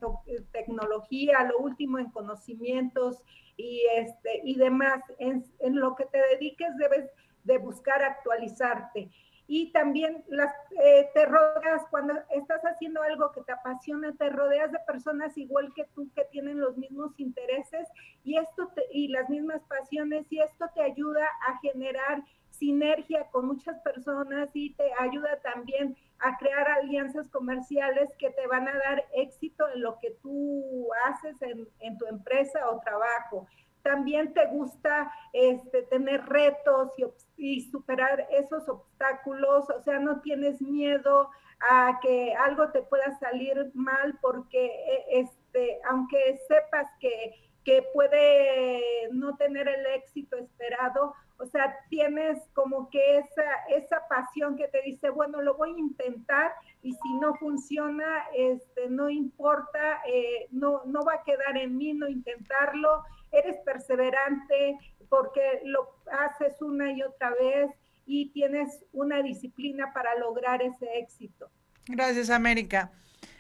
tecnología, 0.51 1.43
lo 1.43 1.59
último 1.59 1.99
en 1.99 2.09
conocimientos 2.09 3.21
y, 3.55 3.83
este, 3.97 4.41
y 4.43 4.55
demás. 4.55 5.03
En, 5.19 5.45
lo 5.59 5.95
que 5.95 6.05
te 6.05 6.17
dediques 6.33 6.75
debes 6.77 7.11
de 7.43 7.59
buscar 7.59 8.01
actualizarte. 8.01 9.11
Y 9.51 9.71
también 9.71 10.23
las, 10.27 10.53
eh, 10.79 11.09
te 11.15 11.25
rodeas, 11.25 11.83
cuando 11.89 12.13
estás 12.29 12.61
haciendo 12.61 13.01
algo 13.01 13.31
que 13.31 13.41
te 13.41 13.51
apasiona, 13.51 14.13
te 14.15 14.29
rodeas 14.29 14.71
de 14.71 14.77
personas 14.85 15.35
igual 15.39 15.73
que 15.73 15.85
tú 15.95 16.07
que 16.13 16.23
tienen 16.25 16.59
los 16.59 16.77
mismos 16.77 17.19
intereses 17.19 17.87
y, 18.23 18.37
esto 18.37 18.71
y 18.91 19.07
las 19.07 19.27
mismas 19.27 19.63
pasiones 19.63 20.27
y 20.29 20.39
esto 20.39 20.69
te 20.75 20.83
ayuda 20.83 21.25
a 21.47 21.57
generar 21.61 22.23
sinergia 22.51 23.25
con 23.31 23.47
muchas 23.47 23.79
personas 23.79 24.49
y 24.53 24.75
te 24.75 24.91
ayuda 24.99 25.39
también 25.41 25.97
a 26.19 26.37
crear 26.37 26.69
alianzas 26.69 27.27
comerciales 27.29 28.09
que 28.19 28.29
te 28.29 28.45
van 28.45 28.67
a 28.67 28.77
dar 28.77 29.05
éxito 29.15 29.67
en 29.73 29.81
lo 29.81 29.97
que 29.99 30.11
tú 30.21 30.89
haces 31.05 31.37
en, 31.41 31.97
tu 31.97 32.05
empresa 32.05 32.69
o 32.69 32.79
trabajo. 32.81 33.47
También 33.83 34.33
te 34.33 34.45
gusta 34.47 35.11
este, 35.33 35.83
tener 35.83 36.25
retos 36.25 36.91
y, 37.37 37.69
superar 37.71 38.27
esos 38.31 38.67
obstáculos, 38.67 39.69
o 39.69 39.81
sea, 39.83 39.99
no 39.99 40.21
tienes 40.21 40.61
miedo 40.61 41.29
a 41.61 41.99
que 42.01 42.33
algo 42.35 42.69
te 42.71 42.81
pueda 42.81 43.17
salir 43.19 43.71
mal 43.73 44.17
porque 44.21 44.65
e, 44.65 45.19
este, 45.21 45.79
aunque 45.89 46.39
sepas 46.47 46.87
que, 46.99 47.33
que 47.63 47.83
puede 47.93 49.09
no 49.11 49.35
tener 49.37 49.67
el 49.67 49.85
éxito 49.87 50.37
esperado, 50.37 51.13
o 51.39 51.45
sea, 51.45 51.73
tienes 51.89 52.37
como 52.53 52.89
que 52.89 53.19
esa, 53.19 53.43
esa 53.69 54.07
pasión 54.09 54.57
que 54.57 54.67
te 54.67 54.81
dice, 54.81 55.09
bueno, 55.09 55.41
lo 55.41 55.55
voy 55.55 55.73
a 55.73 55.79
intentar 55.79 56.51
y 56.81 56.91
si 56.91 57.13
no 57.21 57.33
funciona, 57.35 58.25
este, 58.35 58.89
no 58.89 59.09
importa, 59.09 60.01
eh, 60.05 60.47
no, 60.51 60.83
no 60.85 61.03
va 61.05 61.13
a 61.15 61.23
quedar 61.23 61.57
en 61.57 61.77
mí 61.77 61.93
no 61.93 62.09
intentarlo, 62.09 63.03
eres 63.31 63.57
perseverante 63.65 64.77
porque 65.09 65.61
lo 65.65 65.89
haces 66.11 66.61
una 66.61 66.91
y 66.91 67.01
otra 67.01 67.31
vez 67.31 67.71
y 68.05 68.29
tienes 68.31 68.85
una 68.91 69.21
disciplina 69.21 69.93
para 69.93 70.17
lograr 70.17 70.61
ese 70.61 70.85
éxito. 70.97 71.49
Gracias, 71.87 72.29
América. 72.29 72.91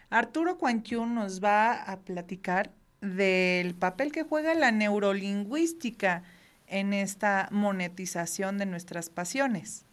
Arturo 0.09 0.57
Cuanquiún 0.57 1.15
nos 1.15 1.43
va 1.43 1.73
a 1.83 1.99
platicar 1.99 2.71
del 3.01 3.75
papel 3.75 4.11
que 4.11 4.23
juega 4.23 4.53
la 4.55 4.71
neurolingüística 4.71 6.23
en 6.67 6.93
esta 6.93 7.47
monetización 7.51 8.57
de 8.57 8.65
nuestras 8.65 9.09
pasiones. 9.09 9.85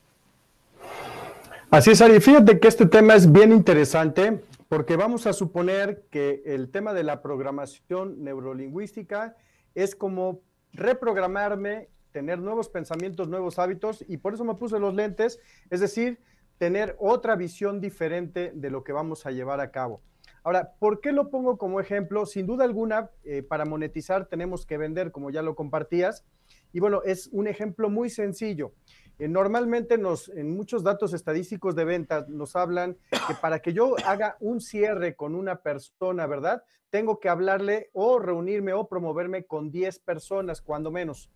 Así 1.70 1.90
es, 1.90 2.01
Ari. 2.01 2.20
Fíjate 2.20 2.59
que 2.59 2.68
este 2.68 2.86
tema 2.86 3.14
es 3.14 3.30
bien 3.30 3.53
interesante 3.53 4.40
porque 4.68 4.97
vamos 4.97 5.26
a 5.26 5.32
suponer 5.32 6.05
que 6.11 6.42
el 6.47 6.70
tema 6.70 6.92
de 6.92 7.03
la 7.03 7.22
programación 7.22 8.24
neurolingüística 8.24 9.36
es 9.76 9.94
como 9.94 10.40
reprogramarme, 10.72 11.88
tener 12.10 12.40
nuevos 12.40 12.68
pensamientos, 12.68 13.28
nuevos 13.28 13.58
hábitos, 13.58 14.04
y 14.08 14.16
por 14.16 14.34
eso 14.34 14.44
me 14.44 14.54
puse 14.54 14.80
los 14.80 14.94
lentes, 14.94 15.38
es 15.70 15.80
decir, 15.80 16.18
tener 16.58 16.96
otra 16.98 17.36
visión 17.36 17.80
diferente 17.80 18.52
de 18.54 18.70
lo 18.70 18.82
que 18.82 18.92
vamos 18.92 19.26
a 19.26 19.30
llevar 19.30 19.60
a 19.60 19.70
cabo. 19.70 20.00
Ahora, 20.42 20.72
¿por 20.78 21.00
qué 21.00 21.12
lo 21.12 21.28
pongo 21.28 21.58
como 21.58 21.78
ejemplo? 21.78 22.24
Sin 22.24 22.46
duda 22.46 22.64
alguna, 22.64 23.10
eh, 23.24 23.42
para 23.42 23.64
monetizar 23.64 24.26
tenemos 24.26 24.64
que 24.64 24.78
vender, 24.78 25.12
como 25.12 25.30
ya 25.30 25.42
lo 25.42 25.54
compartías. 25.54 26.24
Y 26.72 26.80
bueno, 26.80 27.02
es 27.04 27.28
un 27.32 27.48
ejemplo 27.48 27.90
muy 27.90 28.10
sencillo. 28.10 28.72
Eh, 29.18 29.28
normalmente 29.28 29.96
nos, 29.96 30.28
en 30.28 30.54
muchos 30.54 30.82
datos 30.82 31.14
estadísticos 31.14 31.74
de 31.74 31.84
ventas 31.84 32.28
nos 32.28 32.54
hablan 32.54 32.98
que 33.10 33.34
para 33.40 33.60
que 33.60 33.72
yo 33.72 33.96
haga 34.04 34.36
un 34.40 34.60
cierre 34.60 35.16
con 35.16 35.34
una 35.34 35.62
persona, 35.62 36.26
¿verdad? 36.26 36.62
Tengo 36.90 37.18
que 37.18 37.28
hablarle 37.28 37.90
o 37.94 38.18
reunirme 38.18 38.74
o 38.74 38.88
promoverme 38.88 39.44
con 39.44 39.70
10 39.70 40.00
personas, 40.00 40.60
cuando 40.60 40.90
menos. 40.90 41.30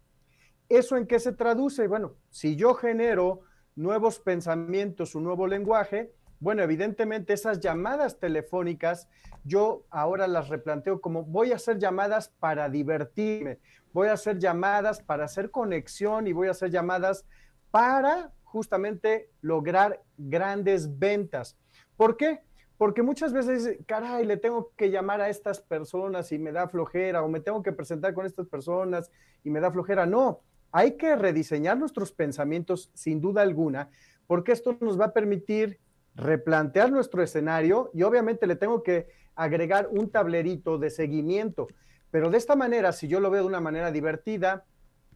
¿Eso 0.68 0.96
en 0.96 1.06
qué 1.06 1.18
se 1.18 1.32
traduce? 1.32 1.88
Bueno, 1.88 2.16
si 2.28 2.54
yo 2.54 2.74
genero 2.74 3.40
nuevos 3.74 4.20
pensamientos, 4.20 5.14
un 5.14 5.24
nuevo 5.24 5.46
lenguaje, 5.46 6.12
bueno, 6.38 6.62
evidentemente 6.62 7.32
esas 7.32 7.60
llamadas 7.60 8.18
telefónicas, 8.18 9.08
yo 9.44 9.84
ahora 9.90 10.28
las 10.28 10.48
replanteo 10.48 11.00
como 11.00 11.24
voy 11.24 11.52
a 11.52 11.56
hacer 11.56 11.78
llamadas 11.78 12.28
para 12.28 12.68
divertirme, 12.68 13.58
voy 13.92 14.08
a 14.08 14.14
hacer 14.14 14.38
llamadas 14.38 15.02
para 15.02 15.24
hacer 15.24 15.50
conexión 15.50 16.26
y 16.26 16.32
voy 16.32 16.48
a 16.48 16.52
hacer 16.52 16.70
llamadas 16.70 17.26
para 17.70 18.32
justamente 18.44 19.30
lograr 19.40 20.02
grandes 20.16 20.98
ventas. 20.98 21.56
¿Por 21.96 22.16
qué? 22.16 22.40
Porque 22.76 23.02
muchas 23.02 23.32
veces, 23.32 23.78
caray, 23.86 24.24
le 24.24 24.36
tengo 24.36 24.72
que 24.76 24.90
llamar 24.90 25.20
a 25.20 25.28
estas 25.28 25.60
personas 25.60 26.32
y 26.32 26.38
me 26.38 26.50
da 26.50 26.68
flojera, 26.68 27.22
o 27.22 27.28
me 27.28 27.40
tengo 27.40 27.62
que 27.62 27.72
presentar 27.72 28.14
con 28.14 28.24
estas 28.26 28.46
personas 28.46 29.10
y 29.44 29.50
me 29.50 29.60
da 29.60 29.70
flojera. 29.70 30.06
No, 30.06 30.40
hay 30.72 30.96
que 30.96 31.14
rediseñar 31.14 31.78
nuestros 31.78 32.12
pensamientos 32.12 32.90
sin 32.94 33.20
duda 33.20 33.42
alguna, 33.42 33.90
porque 34.26 34.52
esto 34.52 34.76
nos 34.80 34.98
va 34.98 35.06
a 35.06 35.12
permitir 35.12 35.78
replantear 36.14 36.90
nuestro 36.90 37.22
escenario 37.22 37.90
y 37.92 38.02
obviamente 38.02 38.46
le 38.46 38.56
tengo 38.56 38.82
que 38.82 39.08
agregar 39.34 39.88
un 39.90 40.10
tablerito 40.10 40.78
de 40.78 40.90
seguimiento. 40.90 41.68
Pero 42.10 42.30
de 42.30 42.38
esta 42.38 42.56
manera, 42.56 42.92
si 42.92 43.08
yo 43.08 43.20
lo 43.20 43.30
veo 43.30 43.42
de 43.42 43.48
una 43.48 43.60
manera 43.60 43.92
divertida, 43.92 44.64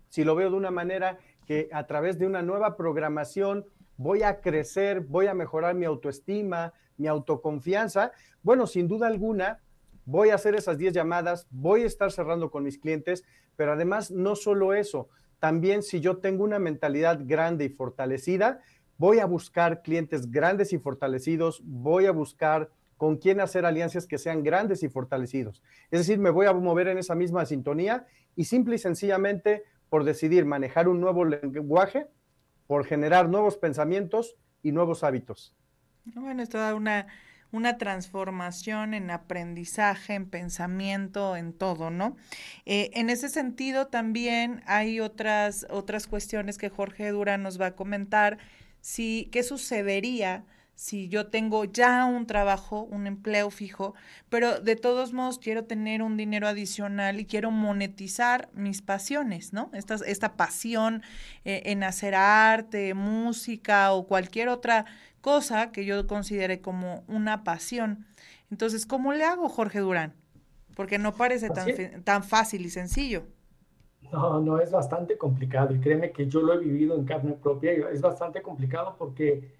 si 0.08 0.22
lo 0.22 0.34
veo 0.36 0.50
de 0.50 0.56
una 0.56 0.70
manera 0.70 1.18
que 1.46 1.68
a 1.72 1.86
través 1.86 2.18
de 2.18 2.26
una 2.26 2.42
nueva 2.42 2.76
programación 2.76 3.66
voy 3.96 4.22
a 4.22 4.40
crecer, 4.40 5.00
voy 5.00 5.26
a 5.26 5.34
mejorar 5.34 5.74
mi 5.74 5.84
autoestima, 5.84 6.72
mi 6.96 7.06
autoconfianza, 7.06 8.12
bueno, 8.42 8.66
sin 8.66 8.88
duda 8.88 9.06
alguna, 9.06 9.60
voy 10.04 10.30
a 10.30 10.34
hacer 10.34 10.54
esas 10.54 10.78
10 10.78 10.92
llamadas, 10.92 11.46
voy 11.50 11.82
a 11.82 11.86
estar 11.86 12.12
cerrando 12.12 12.50
con 12.50 12.64
mis 12.64 12.78
clientes, 12.78 13.24
pero 13.56 13.72
además 13.72 14.10
no 14.10 14.36
solo 14.36 14.74
eso, 14.74 15.08
también 15.38 15.82
si 15.82 16.00
yo 16.00 16.18
tengo 16.18 16.44
una 16.44 16.58
mentalidad 16.58 17.20
grande 17.22 17.66
y 17.66 17.68
fortalecida, 17.68 18.60
voy 18.96 19.18
a 19.18 19.26
buscar 19.26 19.82
clientes 19.82 20.30
grandes 20.30 20.72
y 20.72 20.78
fortalecidos, 20.78 21.62
voy 21.64 22.06
a 22.06 22.12
buscar 22.12 22.70
con 22.96 23.16
quién 23.16 23.40
hacer 23.40 23.66
alianzas 23.66 24.06
que 24.06 24.18
sean 24.18 24.42
grandes 24.42 24.82
y 24.82 24.88
fortalecidos. 24.88 25.62
Es 25.90 26.00
decir, 26.00 26.18
me 26.18 26.30
voy 26.30 26.46
a 26.46 26.52
mover 26.52 26.88
en 26.88 26.98
esa 26.98 27.14
misma 27.14 27.44
sintonía 27.44 28.06
y 28.36 28.44
simple 28.44 28.76
y 28.76 28.78
sencillamente 28.78 29.64
por 29.94 30.02
decidir 30.02 30.44
manejar 30.44 30.88
un 30.88 31.00
nuevo 31.00 31.24
lenguaje, 31.24 32.08
por 32.66 32.84
generar 32.84 33.28
nuevos 33.28 33.56
pensamientos 33.56 34.34
y 34.60 34.72
nuevos 34.72 35.04
hábitos. 35.04 35.54
Bueno, 36.04 36.42
es 36.42 36.48
toda 36.48 36.74
una, 36.74 37.06
una 37.52 37.78
transformación 37.78 38.92
en 38.92 39.12
aprendizaje, 39.12 40.14
en 40.14 40.28
pensamiento, 40.28 41.36
en 41.36 41.52
todo, 41.52 41.90
¿no? 41.90 42.16
Eh, 42.66 42.90
en 42.94 43.08
ese 43.08 43.28
sentido, 43.28 43.86
también 43.86 44.64
hay 44.66 44.98
otras, 44.98 45.64
otras 45.70 46.08
cuestiones 46.08 46.58
que 46.58 46.70
Jorge 46.70 47.10
Dura 47.10 47.38
nos 47.38 47.60
va 47.60 47.66
a 47.66 47.76
comentar 47.76 48.38
si, 48.80 49.28
qué 49.30 49.44
sucedería 49.44 50.44
si 50.74 51.08
yo 51.08 51.28
tengo 51.28 51.64
ya 51.64 52.04
un 52.04 52.26
trabajo, 52.26 52.82
un 52.82 53.06
empleo 53.06 53.50
fijo, 53.50 53.94
pero 54.28 54.60
de 54.60 54.76
todos 54.76 55.12
modos 55.12 55.38
quiero 55.38 55.64
tener 55.64 56.02
un 56.02 56.16
dinero 56.16 56.48
adicional 56.48 57.20
y 57.20 57.26
quiero 57.26 57.50
monetizar 57.50 58.48
mis 58.54 58.82
pasiones, 58.82 59.52
¿no? 59.52 59.70
Esta, 59.72 59.96
esta 60.06 60.36
pasión 60.36 61.02
eh, 61.44 61.62
en 61.66 61.82
hacer 61.84 62.14
arte, 62.14 62.94
música 62.94 63.92
o 63.92 64.06
cualquier 64.06 64.48
otra 64.48 64.86
cosa 65.20 65.72
que 65.72 65.84
yo 65.84 66.06
considere 66.06 66.60
como 66.60 67.04
una 67.08 67.44
pasión. 67.44 68.06
Entonces, 68.50 68.86
¿cómo 68.86 69.12
le 69.12 69.24
hago, 69.24 69.48
Jorge 69.48 69.80
Durán? 69.80 70.14
Porque 70.76 70.98
no 70.98 71.14
parece 71.16 71.50
tan, 71.50 72.02
tan 72.04 72.24
fácil 72.24 72.66
y 72.66 72.70
sencillo. 72.70 73.26
No, 74.12 74.40
no, 74.40 74.60
es 74.60 74.70
bastante 74.70 75.18
complicado 75.18 75.74
y 75.74 75.80
créeme 75.80 76.12
que 76.12 76.28
yo 76.28 76.40
lo 76.40 76.52
he 76.54 76.58
vivido 76.58 76.94
en 76.96 77.04
carne 77.04 77.32
propia. 77.32 77.72
Es 77.90 78.00
bastante 78.00 78.42
complicado 78.42 78.96
porque, 78.98 79.52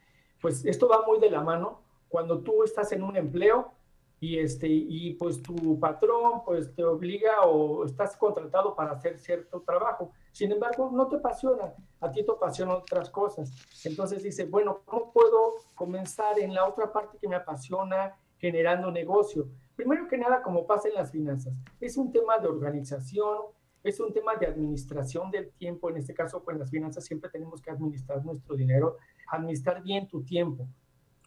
pues, 0.45 0.63
esto 0.67 0.87
va 0.87 1.01
muy 1.07 1.19
de 1.19 1.31
la 1.31 1.41
mano. 1.41 1.81
Cuando 2.07 2.41
tú 2.41 2.65
estás 2.65 2.93
en 2.93 3.03
un 3.03 3.17
empleo 3.17 3.73
y, 4.21 4.39
este, 4.39 4.69
y 4.69 5.15
pues 5.15 5.43
tu 5.43 5.81
patrón, 5.81 6.43
pues, 6.45 6.75
te 6.75 6.85
obliga 6.85 7.47
o 7.47 7.87
estás 7.87 8.15
contratado 8.15 8.77
para 8.77 8.93
hacer 8.93 9.19
cierto 9.19 9.63
trabajo. 9.63 10.11
Sin 10.33 10.53
embargo, 10.53 10.91
no 10.93 11.09
te 11.09 11.17
apasiona, 11.17 11.73
a 11.99 12.13
ti 12.13 12.23
te 12.23 12.31
apasionan 12.31 12.77
otras 12.77 13.09
cosas. 13.09 13.55
Entonces 13.87 14.23
dice, 14.23 14.45
bueno, 14.45 14.83
¿cómo 14.85 15.15
puedo 15.15 15.55
comenzar 15.75 16.39
en 16.39 16.53
la 16.53 16.69
otra 16.69 16.93
parte 16.93 17.17
que 17.17 17.27
me 17.27 17.37
apasiona 17.37 18.15
generando 18.37 18.91
negocio? 18.91 19.49
Primero 19.75 20.07
que 20.09 20.19
nada, 20.19 20.43
como 20.43 20.67
pasa 20.67 20.89
en 20.89 20.95
las 20.95 21.11
finanzas, 21.11 21.55
es 21.81 21.97
un 21.97 22.13
tema 22.13 22.37
de 22.37 22.49
organización, 22.49 23.39
es 23.83 23.99
un 23.99 24.13
tema 24.13 24.35
de 24.37 24.47
administración 24.47 25.31
del 25.31 25.53
tiempo. 25.53 25.89
En 25.89 25.97
este 25.97 26.13
caso, 26.13 26.45
con 26.45 26.59
las 26.59 26.71
finanzas 26.71 27.03
siempre 27.07 27.31
tenemos 27.31 27.63
que 27.63 27.71
administrar 27.71 28.23
nuestro 28.27 28.55
dinero, 28.57 28.99
administrar 29.29 29.83
bien 29.83 30.09
tu 30.09 30.23
tiempo. 30.23 30.67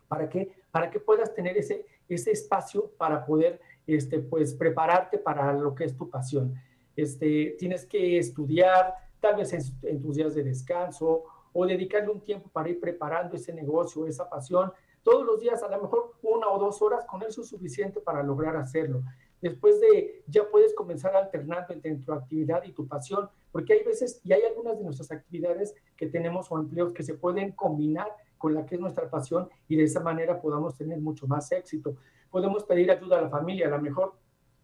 ¿Para 0.07 0.29
qué? 0.29 0.51
Para 0.71 0.89
que 0.89 0.99
puedas 0.99 1.33
tener 1.33 1.57
ese, 1.57 1.85
ese 2.07 2.31
espacio 2.31 2.91
para 2.97 3.25
poder 3.25 3.59
este, 3.85 4.19
pues, 4.19 4.53
prepararte 4.53 5.17
para 5.17 5.53
lo 5.53 5.75
que 5.75 5.85
es 5.85 5.95
tu 5.95 6.09
pasión. 6.09 6.55
Este, 6.95 7.55
tienes 7.59 7.85
que 7.85 8.17
estudiar, 8.17 8.93
tal 9.19 9.35
vez 9.35 9.53
en, 9.53 9.61
en 9.83 10.01
tus 10.01 10.15
días 10.15 10.33
de 10.33 10.43
descanso, 10.43 11.23
o 11.53 11.65
dedicarle 11.65 12.09
un 12.09 12.21
tiempo 12.21 12.49
para 12.49 12.69
ir 12.69 12.79
preparando 12.79 13.35
ese 13.35 13.53
negocio, 13.53 14.05
esa 14.05 14.29
pasión. 14.29 14.71
Todos 15.03 15.25
los 15.25 15.39
días, 15.39 15.63
a 15.63 15.69
lo 15.69 15.81
mejor 15.81 16.15
una 16.21 16.47
o 16.49 16.59
dos 16.59 16.81
horas, 16.81 17.05
con 17.05 17.23
eso 17.23 17.41
es 17.41 17.47
suficiente 17.47 17.99
para 17.99 18.21
lograr 18.23 18.55
hacerlo 18.57 19.03
después 19.41 19.79
de 19.79 20.23
ya 20.27 20.49
puedes 20.49 20.73
comenzar 20.73 21.15
alternando 21.15 21.73
entre 21.73 21.95
tu 21.95 22.13
actividad 22.13 22.63
y 22.63 22.71
tu 22.71 22.87
pasión, 22.87 23.29
porque 23.51 23.73
hay 23.73 23.83
veces 23.83 24.21
y 24.23 24.33
hay 24.33 24.43
algunas 24.43 24.77
de 24.77 24.83
nuestras 24.83 25.11
actividades 25.11 25.75
que 25.95 26.07
tenemos 26.07 26.51
o 26.51 26.57
empleos 26.57 26.93
que 26.93 27.03
se 27.03 27.15
pueden 27.15 27.51
combinar 27.51 28.07
con 28.37 28.53
la 28.53 28.65
que 28.65 28.75
es 28.75 28.81
nuestra 28.81 29.09
pasión 29.09 29.49
y 29.67 29.75
de 29.75 29.83
esa 29.83 29.99
manera 29.99 30.41
podamos 30.41 30.75
tener 30.75 30.99
mucho 30.99 31.27
más 31.27 31.51
éxito. 31.51 31.97
Podemos 32.29 32.63
pedir 32.63 32.91
ayuda 32.91 33.19
a 33.19 33.21
la 33.23 33.29
familia, 33.29 33.67
a 33.67 33.71
lo 33.71 33.81
mejor 33.81 34.13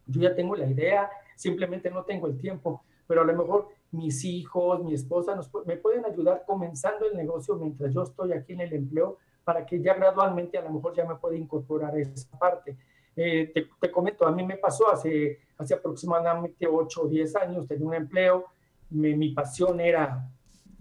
yo 0.06 0.20
ya 0.20 0.34
tengo 0.34 0.54
la 0.54 0.66
idea, 0.66 1.10
simplemente 1.34 1.90
no 1.90 2.04
tengo 2.04 2.26
el 2.26 2.38
tiempo, 2.38 2.84
pero 3.06 3.22
a 3.22 3.24
lo 3.24 3.34
mejor 3.34 3.68
mis 3.90 4.24
hijos, 4.24 4.82
mi 4.82 4.94
esposa 4.94 5.34
nos, 5.34 5.50
me 5.66 5.76
pueden 5.76 6.04
ayudar 6.04 6.44
comenzando 6.46 7.06
el 7.06 7.16
negocio 7.16 7.56
mientras 7.56 7.92
yo 7.92 8.02
estoy 8.02 8.32
aquí 8.32 8.52
en 8.52 8.60
el 8.60 8.72
empleo 8.72 9.18
para 9.44 9.64
que 9.64 9.80
ya 9.80 9.94
gradualmente 9.94 10.58
a 10.58 10.62
lo 10.62 10.70
mejor 10.70 10.94
ya 10.94 11.04
me 11.04 11.16
pueda 11.16 11.36
incorporar 11.36 11.96
esa 11.98 12.38
parte. 12.38 12.76
Eh, 13.16 13.52
te, 13.80 13.90
comento, 13.90 14.26
a 14.26 14.32
mí 14.32 14.44
me 14.44 14.56
pasó 14.56 14.90
hace, 14.90 15.40
hace 15.56 15.74
aproximadamente 15.74 16.66
8 16.66 17.02
o 17.02 17.08
10 17.08 17.36
años, 17.36 17.68
tenía 17.68 17.86
un 17.86 17.94
empleo, 17.94 18.46
mi, 18.90 19.30
pasión 19.30 19.80
era 19.80 20.28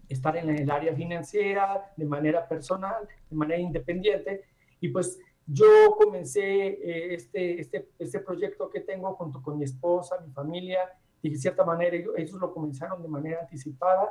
estar 0.09 0.35
en 0.37 0.49
el 0.49 0.69
área 0.69 0.95
financiera 0.95 1.91
de 1.95 2.05
manera 2.05 2.47
personal, 2.47 3.07
de 3.29 3.35
manera 3.35 3.59
independiente, 3.59 4.43
y 4.79 4.89
pues 4.89 5.19
yo 5.45 5.95
comencé 5.97 6.67
eh, 6.67 7.13
este, 7.13 7.59
este, 7.59 7.89
este 7.99 8.19
proyecto 8.19 8.69
que 8.69 8.81
tengo 8.81 9.13
junto 9.15 9.41
con 9.41 9.57
mi 9.57 9.65
esposa, 9.65 10.19
mi 10.25 10.31
familia, 10.31 10.79
y 11.21 11.29
de 11.29 11.37
cierta 11.37 11.63
manera 11.63 11.95
ellos 11.95 12.39
lo 12.39 12.53
comenzaron 12.53 13.01
de 13.01 13.07
manera 13.07 13.41
anticipada, 13.41 14.09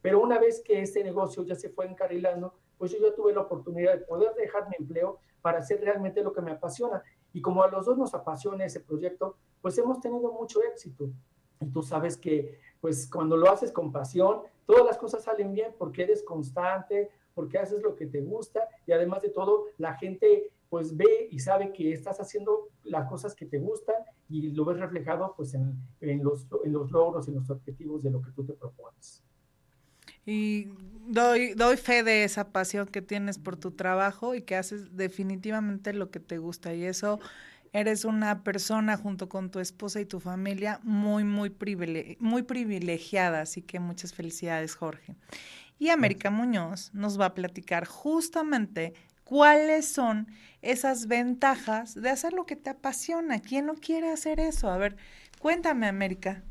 pero 0.00 0.20
una 0.20 0.38
vez 0.38 0.62
que 0.64 0.82
este 0.82 1.02
negocio 1.02 1.44
ya 1.44 1.54
se 1.54 1.70
fue 1.70 1.86
encarrilando, 1.86 2.54
pues 2.78 2.92
yo 2.92 2.98
ya 2.98 3.14
tuve 3.14 3.32
la 3.32 3.40
oportunidad 3.40 3.94
de 3.94 4.04
poder 4.04 4.34
dejar 4.34 4.68
mi 4.68 4.76
empleo 4.78 5.18
para 5.40 5.58
hacer 5.58 5.80
realmente 5.80 6.22
lo 6.22 6.32
que 6.32 6.40
me 6.40 6.52
apasiona. 6.52 7.02
Y 7.34 7.42
como 7.42 7.62
a 7.62 7.68
los 7.68 7.84
dos 7.84 7.98
nos 7.98 8.14
apasiona 8.14 8.64
ese 8.64 8.80
proyecto, 8.80 9.36
pues 9.60 9.76
hemos 9.76 10.00
tenido 10.00 10.32
mucho 10.32 10.62
éxito. 10.62 11.10
Y 11.60 11.66
tú 11.66 11.82
sabes 11.82 12.16
que 12.16 12.60
pues 12.80 13.10
cuando 13.10 13.36
lo 13.36 13.50
haces 13.50 13.72
con 13.72 13.92
pasión, 13.92 14.40
todas 14.66 14.86
las 14.86 14.96
cosas 14.96 15.24
salen 15.24 15.52
bien 15.52 15.74
porque 15.78 16.04
eres 16.04 16.22
constante, 16.22 17.10
porque 17.34 17.58
haces 17.58 17.82
lo 17.82 17.96
que 17.96 18.06
te 18.06 18.20
gusta 18.20 18.68
y 18.86 18.92
además 18.92 19.22
de 19.22 19.30
todo, 19.30 19.66
la 19.78 19.94
gente 19.94 20.50
pues 20.70 20.96
ve 20.96 21.28
y 21.30 21.38
sabe 21.40 21.72
que 21.72 21.92
estás 21.92 22.20
haciendo 22.20 22.68
las 22.84 23.08
cosas 23.08 23.34
que 23.34 23.46
te 23.46 23.58
gustan 23.58 23.96
y 24.28 24.52
lo 24.52 24.64
ves 24.64 24.78
reflejado 24.78 25.34
pues 25.36 25.54
en, 25.54 25.76
los, 26.22 26.46
en 26.64 26.72
los 26.72 26.90
logros, 26.90 27.28
en 27.28 27.34
los 27.34 27.50
objetivos 27.50 28.02
de 28.02 28.10
lo 28.10 28.22
que 28.22 28.30
tú 28.30 28.44
te 28.44 28.54
propones. 28.54 29.22
Y 30.26 30.68
doy, 31.06 31.54
doy 31.54 31.76
fe 31.76 32.02
de 32.02 32.24
esa 32.24 32.50
pasión 32.52 32.86
que 32.86 33.02
tienes 33.02 33.38
por 33.38 33.56
tu 33.56 33.72
trabajo 33.72 34.34
y 34.34 34.42
que 34.42 34.56
haces 34.56 34.96
definitivamente 34.96 35.92
lo 35.92 36.10
que 36.10 36.20
te 36.20 36.38
gusta. 36.38 36.74
Y 36.74 36.84
eso 36.84 37.20
eres 37.72 38.04
una 38.04 38.44
persona 38.44 38.96
junto 38.96 39.28
con 39.28 39.50
tu 39.50 39.60
esposa 39.60 40.00
y 40.00 40.06
tu 40.06 40.20
familia 40.20 40.80
muy, 40.84 41.24
muy, 41.24 41.54
muy 42.20 42.42
privilegiada. 42.42 43.42
Así 43.42 43.62
que 43.62 43.80
muchas 43.80 44.14
felicidades, 44.14 44.74
Jorge. 44.76 45.16
Y 45.78 45.90
América 45.90 46.30
Muñoz 46.30 46.90
nos 46.94 47.20
va 47.20 47.26
a 47.26 47.34
platicar 47.34 47.86
justamente 47.86 48.94
cuáles 49.24 49.88
son 49.92 50.28
esas 50.62 51.08
ventajas 51.08 51.94
de 51.94 52.10
hacer 52.10 52.32
lo 52.32 52.46
que 52.46 52.56
te 52.56 52.70
apasiona. 52.70 53.40
¿Quién 53.40 53.66
no 53.66 53.74
quiere 53.74 54.10
hacer 54.10 54.40
eso? 54.40 54.70
A 54.70 54.78
ver, 54.78 54.96
cuéntame, 55.40 55.86
América. 55.88 56.44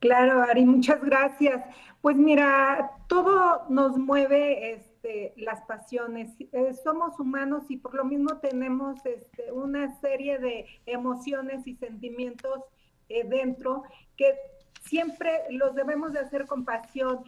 Claro, 0.00 0.42
Ari, 0.42 0.64
muchas 0.64 1.00
gracias. 1.02 1.62
Pues 2.02 2.16
mira, 2.16 2.96
todo 3.06 3.64
nos 3.68 3.96
mueve 3.96 4.72
este, 4.72 5.34
las 5.36 5.62
pasiones. 5.62 6.32
Eh, 6.50 6.74
somos 6.74 7.18
humanos 7.20 7.62
y 7.68 7.76
por 7.76 7.94
lo 7.94 8.04
mismo 8.04 8.38
tenemos 8.38 9.06
este, 9.06 9.52
una 9.52 10.00
serie 10.00 10.40
de 10.40 10.66
emociones 10.84 11.64
y 11.64 11.76
sentimientos 11.76 12.64
eh, 13.08 13.22
dentro 13.22 13.84
que 14.16 14.36
siempre 14.80 15.42
los 15.50 15.76
debemos 15.76 16.12
de 16.12 16.18
hacer 16.18 16.46
con 16.46 16.64
pasión. 16.64 17.20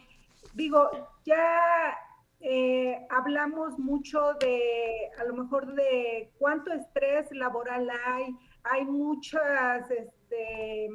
Digo, 0.53 0.89
ya 1.23 1.97
eh, 2.41 3.07
hablamos 3.09 3.79
mucho 3.79 4.33
de, 4.41 5.09
a 5.17 5.23
lo 5.23 5.35
mejor, 5.35 5.73
de 5.73 6.33
cuánto 6.37 6.73
estrés 6.73 7.31
laboral 7.31 7.89
hay. 8.05 8.35
Hay 8.65 8.83
muchas 8.83 9.89
este, 9.89 10.89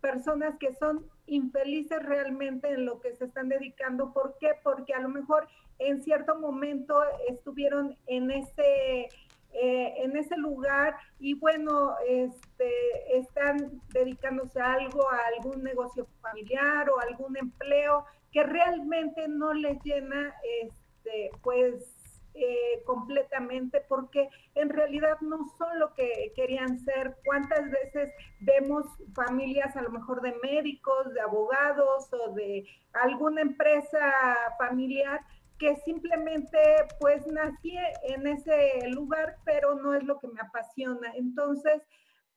personas 0.00 0.56
que 0.58 0.74
son 0.74 1.06
infelices 1.30 2.02
realmente 2.02 2.68
en 2.68 2.84
lo 2.84 3.00
que 3.00 3.14
se 3.14 3.24
están 3.24 3.48
dedicando. 3.48 4.12
¿Por 4.12 4.36
qué? 4.38 4.50
Porque 4.62 4.92
a 4.92 5.00
lo 5.00 5.08
mejor 5.08 5.48
en 5.78 6.02
cierto 6.02 6.38
momento 6.38 7.00
estuvieron 7.28 7.96
en 8.06 8.30
ese, 8.30 9.08
eh, 9.52 9.94
en 9.96 10.16
ese 10.16 10.36
lugar 10.36 10.96
y 11.18 11.34
bueno, 11.34 11.94
este, 12.06 13.16
están 13.16 13.80
dedicándose 13.92 14.60
a 14.60 14.74
algo, 14.74 15.08
a 15.10 15.18
algún 15.36 15.62
negocio 15.62 16.06
familiar 16.20 16.90
o 16.90 17.00
algún 17.00 17.36
empleo 17.36 18.04
que 18.32 18.42
realmente 18.42 19.28
no 19.28 19.52
les 19.54 19.82
llena, 19.82 20.34
este, 20.62 21.30
pues 21.42 21.99
eh, 22.34 22.82
completamente 22.84 23.84
porque 23.88 24.28
en 24.54 24.68
realidad 24.68 25.20
no 25.20 25.48
son 25.58 25.78
lo 25.78 25.94
que 25.94 26.32
querían 26.36 26.78
ser. 26.78 27.16
¿Cuántas 27.24 27.70
veces 27.70 28.12
vemos 28.40 28.86
familias 29.14 29.76
a 29.76 29.82
lo 29.82 29.90
mejor 29.90 30.20
de 30.22 30.34
médicos, 30.42 31.12
de 31.12 31.20
abogados 31.20 32.12
o 32.12 32.32
de 32.34 32.66
alguna 32.92 33.42
empresa 33.42 34.12
familiar 34.58 35.20
que 35.60 35.76
simplemente 35.84 36.58
pues 36.98 37.26
nací 37.26 37.76
en 38.04 38.26
ese 38.26 38.88
lugar, 38.88 39.36
pero 39.44 39.74
no 39.74 39.94
es 39.94 40.02
lo 40.04 40.18
que 40.18 40.28
me 40.28 40.40
apasiona. 40.40 41.12
Entonces, 41.14 41.82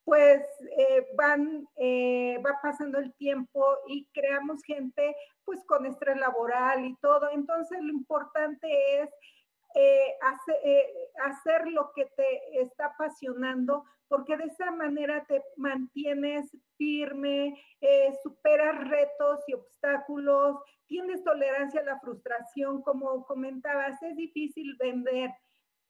pues 0.03 0.41
eh, 0.77 1.07
van, 1.15 1.65
eh, 1.77 2.37
va 2.45 2.59
pasando 2.61 2.99
el 2.99 3.13
tiempo 3.13 3.65
y 3.87 4.05
creamos 4.13 4.61
gente 4.63 5.15
pues 5.45 5.63
con 5.65 5.85
estrés 5.85 6.17
laboral 6.17 6.85
y 6.85 6.95
todo. 6.97 7.29
Entonces, 7.31 7.81
lo 7.81 7.93
importante 7.93 8.67
es 9.01 9.09
eh, 9.75 10.17
eh, 10.63 11.09
hacer, 11.25 11.67
lo 11.67 11.91
que 11.93 12.05
te 12.05 12.61
está 12.61 12.87
apasionando, 12.87 13.85
porque 14.07 14.37
de 14.37 14.45
esa 14.45 14.71
manera 14.71 15.25
te 15.25 15.43
mantienes 15.57 16.55
firme, 16.77 17.59
eh, 17.81 18.13
superas 18.21 18.87
retos 18.87 19.39
y 19.47 19.53
obstáculos, 19.53 20.57
tienes 20.85 21.23
tolerancia 21.23 21.81
a 21.81 21.85
la 21.85 21.99
frustración, 21.99 22.81
como 22.83 23.25
comentabas, 23.25 24.01
es 24.03 24.15
difícil 24.15 24.75
vender. 24.77 25.31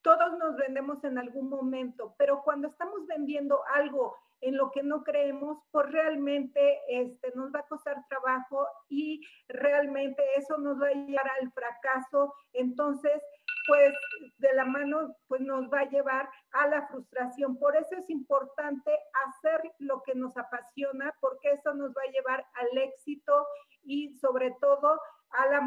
Todos 0.02 0.38
nos 0.38 0.56
vendemos 0.56 1.04
en 1.04 1.18
algún 1.18 1.50
momento, 1.50 2.16
pero 2.18 2.42
cuando 2.44 2.70
estamos 2.70 3.06
vendiendo 3.08 3.62
algo 3.74 4.16
en 4.44 4.58
lo 4.58 4.72
que 4.72 4.84
no 4.84 5.04
creemos, 5.04 5.58
pues 5.72 5.90
realmente 5.90 6.80
este, 6.90 7.32
nos 7.34 7.54
va 7.54 7.60
a 7.60 7.68
costar 7.68 8.06
trabajo 8.10 8.68
y 8.90 9.22
realmente 9.48 10.22
eso 10.38 10.58
nos 10.58 10.82
va 10.82 10.88
a 10.88 10.94
llevar 10.94 11.32
al 11.42 11.52
fracaso. 11.54 12.34
Entonces, 12.52 13.22
pues 13.68 13.94
de 14.38 14.54
la 14.54 14.66
mano 14.66 15.16
pues 15.28 15.42
nos 15.42 15.72
va 15.72 15.82
a 15.82 15.90
llevar 15.90 16.30
a 16.52 16.68
la 16.68 16.88
frustración. 16.88 17.58
Por 17.58 17.76
eso 17.76 17.96
es 17.98 18.10
importante 18.10 18.92
hacer 19.26 19.62
lo 19.80 20.02
que 20.04 20.16
nos 20.16 20.36
apasiona, 20.38 21.14
porque 21.20 21.52
eso 21.52 21.74
nos 21.74 21.92
va 21.92 22.02
a 22.08 22.12
llevar 22.12 22.46
al 22.54 22.78
éxito 22.78 23.46
y 23.84 24.18
sobre 24.18 24.52
todo 24.62 25.00
a 25.32 25.48
la 25.48 25.62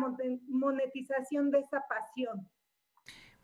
monetización 0.49 1.51
de 1.51 1.61
esa 1.61 1.85
pasión. 1.89 2.49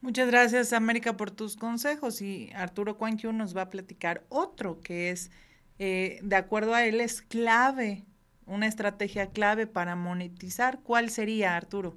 Muchas 0.01 0.29
gracias, 0.29 0.73
América, 0.73 1.17
por 1.17 1.31
tus 1.31 1.57
consejos. 1.57 2.23
Y 2.23 2.51
Arturo 2.55 2.99
Cuanquiu 2.99 3.33
nos 3.33 3.57
va 3.57 3.63
a 3.63 3.71
platicar 3.71 4.25
otro 4.29 4.81
que 4.81 5.11
es, 5.11 5.31
eh, 5.79 6.19
de 6.23 6.37
acuerdo 6.37 6.75
a 6.75 6.85
él, 6.85 7.01
es 7.01 7.23
clave, 7.23 8.05
una 8.47 8.67
estrategia 8.67 9.31
clave 9.31 9.69
para 9.69 9.95
monetizar. 9.95 10.81
¿Cuál 10.83 11.11
sería, 11.11 11.57
Arturo? 11.57 11.97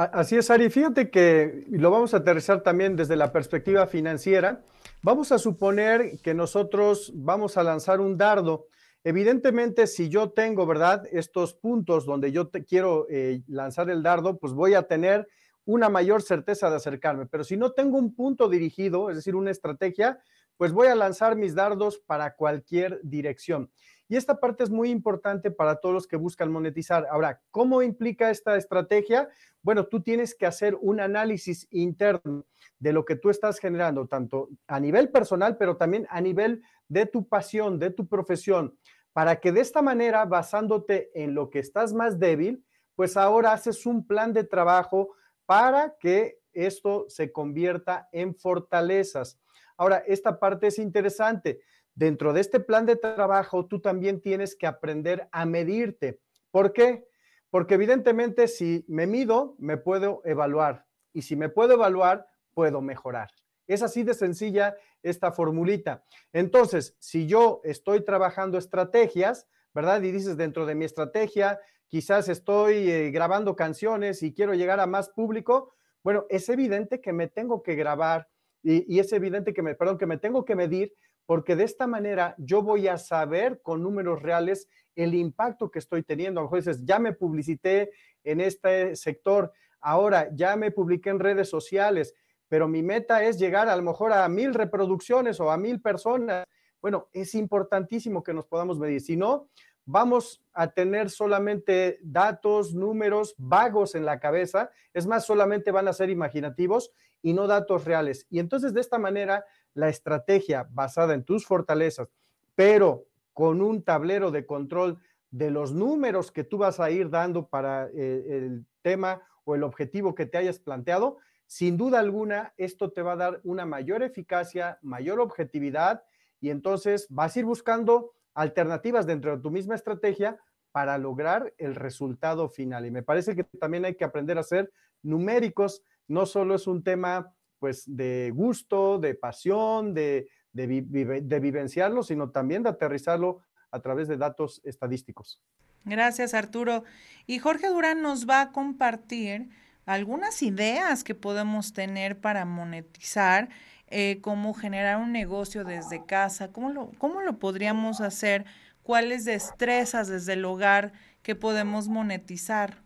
Así 0.00 0.36
es, 0.36 0.48
Ari. 0.48 0.70
Fíjate 0.70 1.10
que 1.10 1.64
lo 1.70 1.90
vamos 1.90 2.14
a 2.14 2.18
aterrizar 2.18 2.62
también 2.62 2.94
desde 2.94 3.16
la 3.16 3.32
perspectiva 3.32 3.88
financiera. 3.88 4.62
Vamos 5.02 5.32
a 5.32 5.38
suponer 5.38 6.20
que 6.22 6.34
nosotros 6.34 7.10
vamos 7.16 7.56
a 7.56 7.64
lanzar 7.64 8.00
un 8.00 8.16
dardo. 8.16 8.68
Evidentemente, 9.02 9.88
si 9.88 10.08
yo 10.08 10.30
tengo, 10.30 10.66
¿verdad? 10.66 11.02
Estos 11.10 11.54
puntos 11.54 12.06
donde 12.06 12.30
yo 12.30 12.48
quiero 12.68 13.08
eh, 13.10 13.42
lanzar 13.48 13.90
el 13.90 14.04
dardo, 14.04 14.38
pues 14.38 14.52
voy 14.52 14.74
a 14.74 14.84
tener 14.84 15.26
una 15.64 15.88
mayor 15.88 16.22
certeza 16.22 16.70
de 16.70 16.76
acercarme. 16.76 17.26
Pero 17.26 17.42
si 17.42 17.56
no 17.56 17.72
tengo 17.72 17.98
un 17.98 18.14
punto 18.14 18.48
dirigido, 18.48 19.10
es 19.10 19.16
decir, 19.16 19.34
una 19.34 19.50
estrategia, 19.50 20.20
pues 20.56 20.70
voy 20.70 20.86
a 20.86 20.94
lanzar 20.94 21.34
mis 21.34 21.56
dardos 21.56 21.98
para 21.98 22.36
cualquier 22.36 23.00
dirección. 23.02 23.72
Y 24.08 24.16
esta 24.16 24.40
parte 24.40 24.64
es 24.64 24.70
muy 24.70 24.90
importante 24.90 25.50
para 25.50 25.76
todos 25.76 25.94
los 25.94 26.06
que 26.06 26.16
buscan 26.16 26.50
monetizar. 26.50 27.06
Ahora, 27.10 27.42
¿cómo 27.50 27.82
implica 27.82 28.30
esta 28.30 28.56
estrategia? 28.56 29.28
Bueno, 29.62 29.86
tú 29.86 30.02
tienes 30.02 30.34
que 30.34 30.46
hacer 30.46 30.76
un 30.80 31.00
análisis 31.00 31.66
interno 31.70 32.46
de 32.78 32.92
lo 32.92 33.04
que 33.04 33.16
tú 33.16 33.28
estás 33.28 33.58
generando, 33.58 34.06
tanto 34.06 34.48
a 34.66 34.80
nivel 34.80 35.10
personal, 35.10 35.58
pero 35.58 35.76
también 35.76 36.06
a 36.10 36.20
nivel 36.22 36.62
de 36.88 37.04
tu 37.04 37.28
pasión, 37.28 37.78
de 37.78 37.90
tu 37.90 38.08
profesión, 38.08 38.78
para 39.12 39.40
que 39.40 39.52
de 39.52 39.60
esta 39.60 39.82
manera, 39.82 40.24
basándote 40.24 41.10
en 41.14 41.34
lo 41.34 41.50
que 41.50 41.58
estás 41.58 41.92
más 41.92 42.18
débil, 42.18 42.64
pues 42.94 43.16
ahora 43.16 43.52
haces 43.52 43.84
un 43.84 44.06
plan 44.06 44.32
de 44.32 44.44
trabajo 44.44 45.10
para 45.44 45.96
que 46.00 46.38
esto 46.52 47.06
se 47.08 47.30
convierta 47.30 48.08
en 48.12 48.34
fortalezas. 48.34 49.38
Ahora, 49.76 50.02
esta 50.06 50.38
parte 50.38 50.68
es 50.68 50.78
interesante. 50.78 51.60
Dentro 51.98 52.32
de 52.32 52.40
este 52.40 52.60
plan 52.60 52.86
de 52.86 52.94
trabajo, 52.94 53.66
tú 53.66 53.80
también 53.80 54.20
tienes 54.20 54.54
que 54.54 54.68
aprender 54.68 55.28
a 55.32 55.44
medirte. 55.44 56.20
¿Por 56.52 56.72
qué? 56.72 57.08
Porque 57.50 57.74
evidentemente 57.74 58.46
si 58.46 58.84
me 58.86 59.08
mido, 59.08 59.56
me 59.58 59.78
puedo 59.78 60.22
evaluar. 60.24 60.86
Y 61.12 61.22
si 61.22 61.34
me 61.34 61.48
puedo 61.48 61.74
evaluar, 61.74 62.28
puedo 62.54 62.80
mejorar. 62.80 63.30
Es 63.66 63.82
así 63.82 64.04
de 64.04 64.14
sencilla 64.14 64.76
esta 65.02 65.32
formulita. 65.32 66.04
Entonces, 66.32 66.94
si 67.00 67.26
yo 67.26 67.60
estoy 67.64 68.04
trabajando 68.04 68.58
estrategias, 68.58 69.48
¿verdad? 69.74 70.00
Y 70.00 70.12
dices, 70.12 70.36
dentro 70.36 70.66
de 70.66 70.76
mi 70.76 70.84
estrategia, 70.84 71.58
quizás 71.88 72.28
estoy 72.28 72.88
eh, 72.88 73.10
grabando 73.10 73.56
canciones 73.56 74.22
y 74.22 74.32
quiero 74.32 74.54
llegar 74.54 74.78
a 74.78 74.86
más 74.86 75.08
público, 75.08 75.74
bueno, 76.04 76.26
es 76.28 76.48
evidente 76.48 77.00
que 77.00 77.12
me 77.12 77.26
tengo 77.26 77.60
que 77.64 77.74
grabar 77.74 78.28
y, 78.62 78.84
y, 78.92 79.00
es 79.00 79.12
evidente 79.12 79.52
que 79.52 79.62
me, 79.62 79.74
perdón, 79.74 79.98
que 79.98 80.06
me 80.06 80.16
tengo 80.16 80.44
que 80.44 80.54
medir 80.54 80.92
porque 81.28 81.56
de 81.56 81.64
esta 81.64 81.86
manera 81.86 82.34
yo 82.38 82.62
voy 82.62 82.88
a 82.88 82.96
saber 82.96 83.60
con 83.60 83.82
números 83.82 84.22
reales 84.22 84.66
el 84.96 85.14
impacto 85.14 85.70
que 85.70 85.78
estoy 85.78 86.02
teniendo. 86.02 86.40
A 86.40 86.44
lo 86.44 86.50
mejor 86.50 86.74
ya 86.86 86.98
me 86.98 87.12
publicité 87.12 87.90
en 88.24 88.40
este 88.40 88.96
sector, 88.96 89.52
ahora 89.78 90.30
ya 90.32 90.56
me 90.56 90.70
publiqué 90.70 91.10
en 91.10 91.18
redes 91.18 91.50
sociales, 91.50 92.14
pero 92.48 92.66
mi 92.66 92.82
meta 92.82 93.22
es 93.24 93.38
llegar 93.38 93.68
a 93.68 93.76
lo 93.76 93.82
mejor 93.82 94.14
a 94.14 94.26
mil 94.30 94.54
reproducciones 94.54 95.38
o 95.38 95.50
a 95.50 95.58
mil 95.58 95.82
personas. 95.82 96.46
Bueno, 96.80 97.10
es 97.12 97.34
importantísimo 97.34 98.22
que 98.22 98.32
nos 98.32 98.46
podamos 98.46 98.78
medir. 98.78 99.02
Si 99.02 99.14
no, 99.18 99.50
vamos 99.84 100.42
a 100.54 100.68
tener 100.68 101.10
solamente 101.10 101.98
datos, 102.02 102.74
números 102.74 103.34
vagos 103.36 103.94
en 103.94 104.06
la 104.06 104.18
cabeza. 104.18 104.70
Es 104.94 105.06
más, 105.06 105.26
solamente 105.26 105.72
van 105.72 105.88
a 105.88 105.92
ser 105.92 106.08
imaginativos 106.08 106.90
y 107.20 107.34
no 107.34 107.46
datos 107.46 107.84
reales. 107.84 108.26
Y 108.30 108.38
entonces 108.38 108.72
de 108.72 108.80
esta 108.80 108.98
manera 108.98 109.44
la 109.74 109.88
estrategia 109.88 110.68
basada 110.70 111.14
en 111.14 111.24
tus 111.24 111.46
fortalezas, 111.46 112.08
pero 112.54 113.06
con 113.32 113.62
un 113.62 113.82
tablero 113.82 114.30
de 114.30 114.46
control 114.46 114.98
de 115.30 115.50
los 115.50 115.72
números 115.72 116.32
que 116.32 116.44
tú 116.44 116.58
vas 116.58 116.80
a 116.80 116.90
ir 116.90 117.10
dando 117.10 117.48
para 117.48 117.88
eh, 117.94 118.24
el 118.28 118.66
tema 118.82 119.22
o 119.44 119.54
el 119.54 119.62
objetivo 119.62 120.14
que 120.14 120.26
te 120.26 120.38
hayas 120.38 120.58
planteado, 120.58 121.18
sin 121.46 121.76
duda 121.76 121.98
alguna 121.98 122.52
esto 122.56 122.90
te 122.90 123.02
va 123.02 123.12
a 123.12 123.16
dar 123.16 123.40
una 123.44 123.64
mayor 123.64 124.02
eficacia, 124.02 124.78
mayor 124.82 125.20
objetividad 125.20 126.02
y 126.40 126.50
entonces 126.50 127.06
vas 127.10 127.36
a 127.36 127.38
ir 127.38 127.44
buscando 127.44 128.12
alternativas 128.34 129.06
dentro 129.06 129.36
de 129.36 129.42
tu 129.42 129.50
misma 129.50 129.74
estrategia 129.74 130.38
para 130.72 130.98
lograr 130.98 131.54
el 131.58 131.74
resultado 131.74 132.48
final. 132.48 132.86
Y 132.86 132.90
me 132.90 133.02
parece 133.02 133.34
que 133.34 133.44
también 133.44 133.84
hay 133.84 133.94
que 133.94 134.04
aprender 134.04 134.38
a 134.38 134.42
ser 134.42 134.70
numéricos, 135.02 135.82
no 136.06 136.26
solo 136.26 136.54
es 136.54 136.66
un 136.66 136.82
tema 136.82 137.34
pues 137.58 137.84
de 137.86 138.32
gusto, 138.34 138.98
de 138.98 139.14
pasión, 139.14 139.94
de, 139.94 140.28
de, 140.52 141.20
de 141.22 141.40
vivenciarlo, 141.40 142.02
sino 142.02 142.30
también 142.30 142.62
de 142.62 142.70
aterrizarlo 142.70 143.40
a 143.70 143.80
través 143.80 144.08
de 144.08 144.16
datos 144.16 144.60
estadísticos. 144.64 145.42
Gracias, 145.84 146.34
Arturo. 146.34 146.84
Y 147.26 147.38
Jorge 147.38 147.68
Durán 147.68 148.02
nos 148.02 148.28
va 148.28 148.40
a 148.40 148.52
compartir 148.52 149.48
algunas 149.86 150.42
ideas 150.42 151.02
que 151.02 151.14
podemos 151.14 151.72
tener 151.72 152.20
para 152.20 152.44
monetizar, 152.44 153.48
eh, 153.86 154.18
cómo 154.20 154.52
generar 154.52 154.98
un 154.98 155.12
negocio 155.12 155.64
desde 155.64 156.04
casa, 156.04 156.52
cómo 156.52 156.70
lo, 156.70 156.90
cómo 156.98 157.22
lo 157.22 157.38
podríamos 157.38 158.02
hacer, 158.02 158.44
cuáles 158.82 159.24
destrezas 159.24 160.08
desde 160.08 160.34
el 160.34 160.44
hogar 160.44 160.92
que 161.22 161.34
podemos 161.34 161.88
monetizar. 161.88 162.82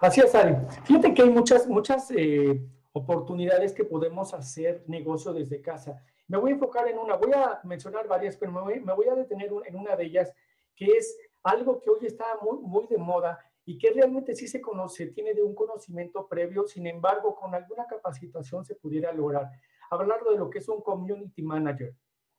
Así 0.00 0.20
es, 0.20 0.34
Ari. 0.34 0.56
Fíjate 0.84 1.14
que 1.14 1.22
hay 1.22 1.30
muchas, 1.30 1.68
muchas 1.68 2.10
eh, 2.10 2.60
oportunidades 2.92 3.72
que 3.72 3.84
podemos 3.84 4.34
hacer 4.34 4.84
negocio 4.86 5.32
desde 5.32 5.60
casa. 5.60 6.02
Me 6.26 6.38
voy 6.38 6.50
a 6.50 6.54
enfocar 6.54 6.88
en 6.88 6.98
una, 6.98 7.16
voy 7.16 7.32
a 7.32 7.60
mencionar 7.64 8.06
varias, 8.08 8.36
pero 8.36 8.52
me 8.52 8.94
voy, 8.94 9.08
a 9.08 9.14
detener 9.14 9.50
en 9.66 9.76
una 9.76 9.96
de 9.96 10.04
ellas, 10.04 10.32
que 10.74 10.86
es 10.86 11.16
algo 11.42 11.80
que 11.80 11.90
hoy 11.90 12.06
está 12.06 12.24
muy, 12.42 12.58
muy 12.58 12.86
de 12.86 12.98
moda 12.98 13.38
y 13.64 13.78
que 13.78 13.90
realmente 13.90 14.34
sí 14.34 14.48
se 14.48 14.60
conoce, 14.60 15.08
tiene 15.08 15.34
de 15.34 15.42
un 15.42 15.54
conocimiento 15.54 16.26
previo, 16.28 16.66
sin 16.66 16.86
embargo, 16.86 17.34
con 17.34 17.54
alguna 17.54 17.86
capacitación 17.86 18.64
se 18.64 18.74
pudiera 18.74 19.12
lograr. 19.12 19.50
Hablar 19.90 20.22
de 20.24 20.36
lo 20.36 20.50
que 20.50 20.58
es 20.58 20.68
un 20.68 20.80
community 20.80 21.42
manager. 21.42 21.94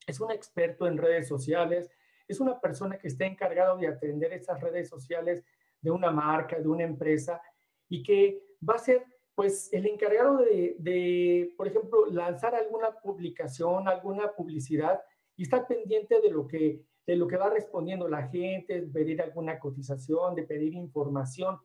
Es 0.08 0.20
un 0.20 0.32
experto 0.32 0.88
en 0.88 0.98
redes 0.98 1.28
sociales, 1.28 1.90
es 2.28 2.40
una 2.40 2.60
persona 2.60 2.98
que 2.98 3.08
está 3.08 3.26
encargado 3.26 3.78
de 3.78 3.88
atender 3.88 4.34
esas 4.34 4.60
redes 4.60 4.90
sociales 4.90 5.44
de 5.80 5.92
una 5.92 6.12
marca, 6.12 6.60
de 6.60 6.68
una 6.68 6.84
empresa, 6.84 7.42
y 7.88 8.04
que 8.04 8.42
va 8.68 8.76
a 8.76 8.80
ser 8.80 9.06
pues 9.36 9.72
el 9.72 9.86
encargado 9.88 10.38
de, 10.38 11.54
por 11.58 11.68
ejemplo, 11.68 12.06
lanzar 12.08 12.54
alguna 12.56 12.92
publicación, 13.02 13.88
alguna 13.88 14.32
publicidad 14.34 15.02
y 15.36 15.44
estar 15.44 15.68
pendiente 15.68 16.20
de 16.22 16.30
lo 16.30 16.48
que, 16.48 16.84
de 17.08 17.16
lo 17.16 17.28
que 17.28 17.38
va 17.38 17.50
respondiendo 17.50 18.08
la 18.08 18.28
gente, 18.28 18.82
pedir 18.94 19.22
alguna 19.22 19.60
cotización, 19.60 20.36
de 20.36 20.44
pedir 20.44 20.74
información. 20.74 21.60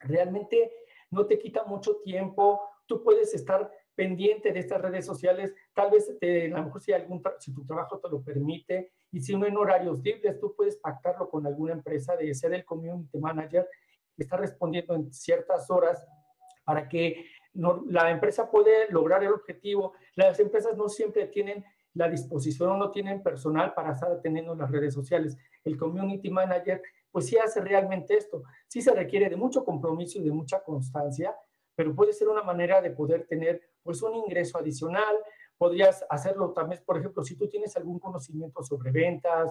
Realmente 0.00 0.72
no 1.10 1.26
te 1.26 1.38
quita 1.38 1.64
mucho 1.64 1.96
tiempo, 1.96 2.60
tú 2.86 3.02
puedes 3.02 3.34
estar 3.34 3.70
pendiente 3.94 4.52
de 4.52 4.60
estas 4.60 4.80
redes 4.80 5.04
sociales, 5.04 5.54
tal 5.74 5.90
vez 5.90 6.08
a 6.08 6.58
lo 6.58 6.64
mejor 6.64 6.80
si, 6.80 6.92
algún, 6.92 7.22
si 7.38 7.52
tu 7.52 7.64
trabajo 7.66 7.98
te 7.98 8.08
lo 8.08 8.22
permite 8.22 8.92
y 9.10 9.20
si 9.20 9.36
no 9.36 9.46
en 9.46 9.56
horarios 9.56 10.00
libres, 10.02 10.40
tú 10.40 10.54
puedes 10.56 10.76
pactarlo 10.76 11.28
con 11.28 11.46
alguna 11.46 11.74
empresa 11.74 12.16
de 12.16 12.34
ser 12.34 12.54
el 12.54 12.64
community 12.64 13.18
manager 13.18 13.68
y 14.16 14.22
estar 14.22 14.40
respondiendo 14.40 14.94
en 14.94 15.12
ciertas 15.12 15.70
horas 15.70 16.02
para 16.64 16.88
que 16.88 17.26
la 17.54 18.10
empresa 18.10 18.50
puede 18.50 18.90
lograr 18.90 19.22
el 19.22 19.32
objetivo. 19.32 19.94
Las 20.16 20.38
empresas 20.40 20.76
no 20.76 20.88
siempre 20.88 21.26
tienen 21.26 21.64
la 21.94 22.08
disposición 22.08 22.70
o 22.70 22.76
no 22.76 22.90
tienen 22.90 23.22
personal 23.22 23.74
para 23.74 23.92
estar 23.92 24.10
atendiendo 24.10 24.54
las 24.54 24.70
redes 24.70 24.94
sociales. 24.94 25.36
El 25.64 25.76
community 25.76 26.30
manager, 26.30 26.82
pues 27.10 27.26
sí 27.26 27.36
hace 27.36 27.60
realmente 27.60 28.16
esto. 28.16 28.42
Sí 28.66 28.80
se 28.80 28.92
requiere 28.92 29.28
de 29.28 29.36
mucho 29.36 29.64
compromiso 29.64 30.18
y 30.18 30.22
de 30.22 30.32
mucha 30.32 30.62
constancia, 30.62 31.36
pero 31.74 31.94
puede 31.94 32.12
ser 32.12 32.28
una 32.28 32.42
manera 32.42 32.80
de 32.80 32.90
poder 32.90 33.26
tener 33.26 33.60
pues 33.82 34.02
un 34.02 34.14
ingreso 34.14 34.58
adicional. 34.58 35.16
Podrías 35.58 36.04
hacerlo 36.08 36.52
también, 36.52 36.82
por 36.84 36.98
ejemplo, 36.98 37.22
si 37.22 37.36
tú 37.36 37.48
tienes 37.48 37.76
algún 37.76 37.98
conocimiento 37.98 38.62
sobre 38.62 38.90
ventas, 38.90 39.50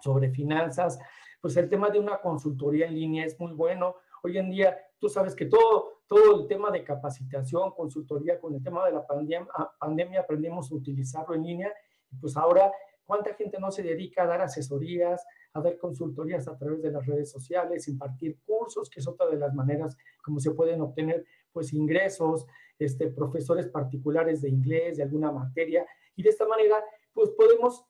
sobre 0.00 0.30
finanzas, 0.30 0.98
pues 1.40 1.56
el 1.56 1.68
tema 1.68 1.90
de 1.90 1.98
una 1.98 2.20
consultoría 2.20 2.86
en 2.86 2.94
línea 2.94 3.26
es 3.26 3.38
muy 3.38 3.52
bueno. 3.52 3.96
Hoy 4.24 4.38
en 4.38 4.50
día, 4.50 4.78
tú 5.00 5.08
sabes 5.08 5.34
que 5.34 5.46
todo, 5.46 6.02
todo 6.06 6.40
el 6.40 6.46
tema 6.46 6.70
de 6.70 6.84
capacitación, 6.84 7.72
consultoría, 7.72 8.38
con 8.38 8.54
el 8.54 8.62
tema 8.62 8.86
de 8.86 8.92
la 8.92 9.04
pandemia, 9.04 9.48
pandemia 9.80 10.20
aprendimos 10.20 10.70
a 10.70 10.76
utilizarlo 10.76 11.34
en 11.34 11.42
línea. 11.42 11.72
Pues 12.20 12.36
ahora, 12.36 12.70
¿cuánta 13.04 13.34
gente 13.34 13.58
no 13.58 13.72
se 13.72 13.82
dedica 13.82 14.22
a 14.22 14.26
dar 14.26 14.42
asesorías, 14.42 15.26
a 15.54 15.60
dar 15.60 15.76
consultorías 15.76 16.46
a 16.46 16.56
través 16.56 16.82
de 16.82 16.92
las 16.92 17.04
redes 17.04 17.32
sociales, 17.32 17.88
impartir 17.88 18.38
cursos, 18.46 18.88
que 18.88 19.00
es 19.00 19.08
otra 19.08 19.26
de 19.26 19.38
las 19.38 19.54
maneras 19.54 19.96
como 20.22 20.38
se 20.38 20.52
pueden 20.52 20.80
obtener 20.82 21.24
pues 21.50 21.72
ingresos, 21.72 22.46
este, 22.78 23.08
profesores 23.08 23.66
particulares 23.66 24.40
de 24.40 24.50
inglés, 24.50 24.98
de 24.98 25.02
alguna 25.02 25.32
materia, 25.32 25.84
y 26.14 26.22
de 26.22 26.30
esta 26.30 26.46
manera 26.46 26.76
pues 27.12 27.30
podemos 27.30 27.84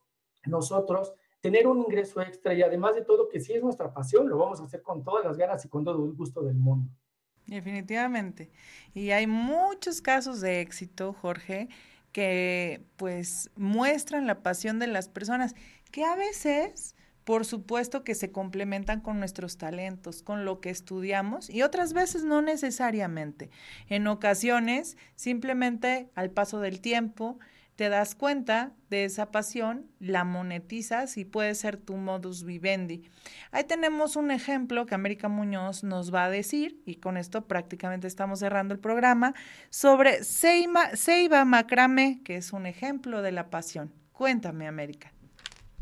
nosotros 0.47 1.15
tener 1.43 1.67
un 1.67 1.81
ingreso 1.81 2.23
extra 2.23 2.55
y 2.55 2.63
además 2.63 2.95
de 2.95 3.03
todo 3.03 3.29
que 3.29 3.41
si 3.41 3.53
es 3.53 3.63
nuestra 3.63 3.93
pasión, 3.93 4.29
lo 4.29 4.39
vamos 4.39 4.61
a 4.61 4.65
hacer 4.65 4.81
con 4.81 5.03
todas 5.05 5.25
las 5.25 5.37
ganas 5.37 5.63
y 5.65 5.69
con 5.69 5.85
todo 5.85 6.07
el 6.07 6.13
gusto 6.13 6.41
del 6.43 6.55
mundo. 6.55 6.89
Definitivamente. 7.47 8.51
Y 8.95 9.11
hay 9.11 9.27
muchos 9.27 10.01
casos 10.01 10.41
de 10.41 10.61
éxito, 10.61 11.13
Jorge, 11.13 11.69
que 12.13 12.87
pues 12.97 13.51
muestran 13.57 14.29
la 14.29 14.43
pasión 14.43 14.79
de 14.79 14.87
las 14.87 15.09
personas, 15.09 15.57
que 15.91 16.05
a 16.05 16.15
veces, 16.15 16.95
por 17.25 17.45
supuesto, 17.45 18.05
que 18.05 18.15
se 18.15 18.31
complementan 18.31 19.01
con 19.01 19.19
nuestros 19.19 19.59
talentos, 19.59 20.23
con 20.23 20.45
lo 20.45 20.61
que 20.61 20.71
estudiamos, 20.71 21.51
y 21.51 21.63
otras 21.63 21.93
veces 21.93 22.23
no 22.23 22.41
necesariamente. 22.41 23.51
En 23.89 24.07
ocasiones, 24.07 24.97
simplemente 25.17 26.09
al 26.15 26.31
paso 26.31 26.61
del 26.61 26.81
tiempo, 26.81 27.41
te 27.77 27.89
das 27.89 28.15
cuenta 28.15 28.73
de 28.91 29.05
esa 29.05 29.31
pasión, 29.31 29.87
la 29.99 30.25
monetizas 30.25 31.17
y 31.17 31.25
puede 31.25 31.55
ser 31.55 31.77
tu 31.77 31.97
modus 31.97 32.45
vivendi. 32.45 33.03
Ahí 33.51 33.65
tenemos 33.65 34.17
un 34.17 34.31
ejemplo 34.31 34.87
que 34.87 34.95
América 34.95 35.29
Muñoz 35.29 35.83
nos 35.83 36.15
va 36.15 36.25
a 36.25 36.31
decir, 36.31 36.81
y 36.85 36.97
con 36.97 37.17
esto 37.17 37.47
prácticamente 37.47 38.07
estamos 38.07 38.41
cerrando 38.41 38.75
el 38.75 38.81
programa, 38.81 39.35
sobre 39.71 40.23
Seiba 40.23 41.45
Macrame, 41.45 42.21
que 42.25 42.37
es 42.37 42.53
un 42.53 42.67
ejemplo 42.67 43.23
de 43.23 43.33
la 43.33 43.49
pasión. 43.51 43.93
Cuéntame, 44.13 44.69
América. 44.69 45.13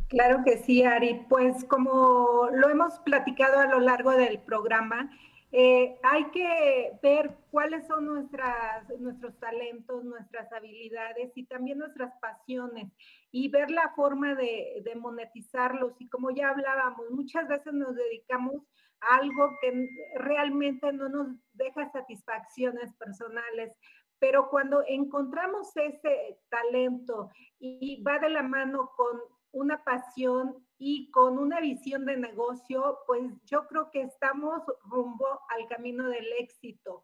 Claro 0.08 0.42
que 0.44 0.58
sí, 0.58 0.82
Ari. 0.82 1.24
Pues 1.28 1.64
como 1.64 2.48
lo 2.52 2.68
hemos 2.68 2.98
platicado 3.00 3.58
a 3.58 3.66
lo 3.66 3.80
largo 3.80 4.12
del 4.12 4.38
programa, 4.38 5.10
eh, 5.52 5.98
hay 6.04 6.30
que 6.30 6.92
ver 7.02 7.36
cuáles 7.50 7.86
son 7.88 8.06
nuestras, 8.06 8.88
nuestros 9.00 9.36
talentos, 9.40 10.04
nuestras 10.04 10.52
habilidades 10.52 11.32
y 11.34 11.44
también 11.46 11.78
nuestras 11.78 12.12
pasiones 12.20 12.92
y 13.32 13.48
ver 13.48 13.70
la 13.70 13.92
forma 13.96 14.36
de, 14.36 14.80
de, 14.84 14.94
monetizarlos. 14.94 16.00
Y 16.00 16.08
como 16.08 16.30
ya 16.30 16.50
hablábamos, 16.50 17.10
muchas 17.10 17.48
veces 17.48 17.72
nos 17.72 17.96
dedicamos 17.96 18.62
a 19.00 19.16
algo 19.16 19.50
que 19.60 19.88
realmente 20.14 20.92
no 20.92 21.08
nos 21.08 21.36
deja 21.54 21.90
satisfacciones 21.90 22.94
personales. 22.94 23.72
Pero 24.20 24.50
cuando 24.50 24.84
encontramos 24.86 25.76
ese 25.76 26.38
talento 26.48 27.30
y 27.58 28.02
va 28.02 28.18
de 28.20 28.30
la 28.30 28.42
mano 28.42 28.92
con 28.96 29.18
una 29.52 29.82
pasión 29.84 30.56
y 30.78 31.10
con 31.10 31.38
una 31.38 31.60
visión 31.60 32.04
de 32.04 32.16
negocio, 32.16 32.98
pues 33.06 33.22
yo 33.44 33.66
creo 33.66 33.90
que 33.90 34.02
estamos 34.02 34.62
rumbo 34.84 35.26
al 35.48 35.68
camino 35.68 36.08
del 36.08 36.26
éxito. 36.38 37.02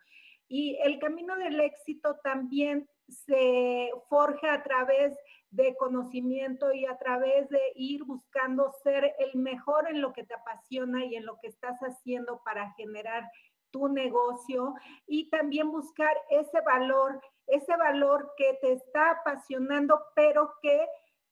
Y 0.49 0.79
el 0.83 0.99
camino 0.99 1.37
del 1.37 1.61
éxito 1.61 2.19
también 2.23 2.89
se 3.09 3.91
forja 4.09 4.55
a 4.55 4.63
través 4.63 5.17
de 5.51 5.77
conocimiento 5.77 6.73
y 6.73 6.87
a 6.87 6.97
través 6.99 7.49
de 7.49 7.61
ir 7.75 8.05
buscando 8.05 8.73
ser 8.83 9.15
el 9.19 9.39
mejor 9.41 9.89
en 9.89 10.01
lo 10.01 10.13
que 10.13 10.25
te 10.25 10.35
apasiona 10.35 11.05
y 11.05 11.17
en 11.17 11.25
lo 11.25 11.39
que 11.41 11.49
estás 11.49 11.79
haciendo 11.81 12.43
para 12.45 12.73
generar 12.75 13.29
tu 13.71 13.89
negocio 13.89 14.75
y 15.07 15.29
también 15.31 15.71
buscar 15.71 16.17
ese 16.31 16.61
valor, 16.63 17.21
ese 17.47 17.77
valor 17.77 18.33
que 18.37 18.59
te 18.61 18.73
está 18.73 19.11
apasionando, 19.11 20.01
pero 20.15 20.55
que 20.63 20.87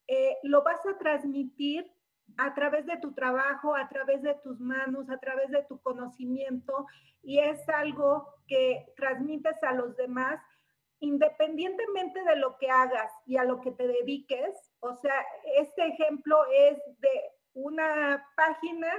eh, 0.07 0.37
lo 0.43 0.63
vas 0.63 0.85
a 0.85 0.97
transmitir 0.97 1.91
a 2.37 2.53
través 2.53 2.85
de 2.85 2.97
tu 2.97 3.13
trabajo, 3.13 3.75
a 3.75 3.87
través 3.87 4.21
de 4.21 4.35
tus 4.43 4.59
manos, 4.59 5.09
a 5.09 5.17
través 5.19 5.49
de 5.51 5.63
tu 5.63 5.79
conocimiento 5.81 6.87
y 7.21 7.39
es 7.39 7.67
algo 7.69 8.27
que 8.47 8.85
transmites 8.95 9.61
a 9.63 9.73
los 9.73 9.95
demás 9.95 10.39
independientemente 10.99 12.23
de 12.23 12.35
lo 12.37 12.57
que 12.57 12.69
hagas 12.69 13.11
y 13.25 13.37
a 13.37 13.43
lo 13.43 13.61
que 13.61 13.71
te 13.71 13.87
dediques. 13.87 14.55
O 14.79 14.95
sea, 14.95 15.25
este 15.57 15.87
ejemplo 15.87 16.37
es 16.51 16.77
de 16.99 17.21
una 17.53 18.25
página 18.35 18.91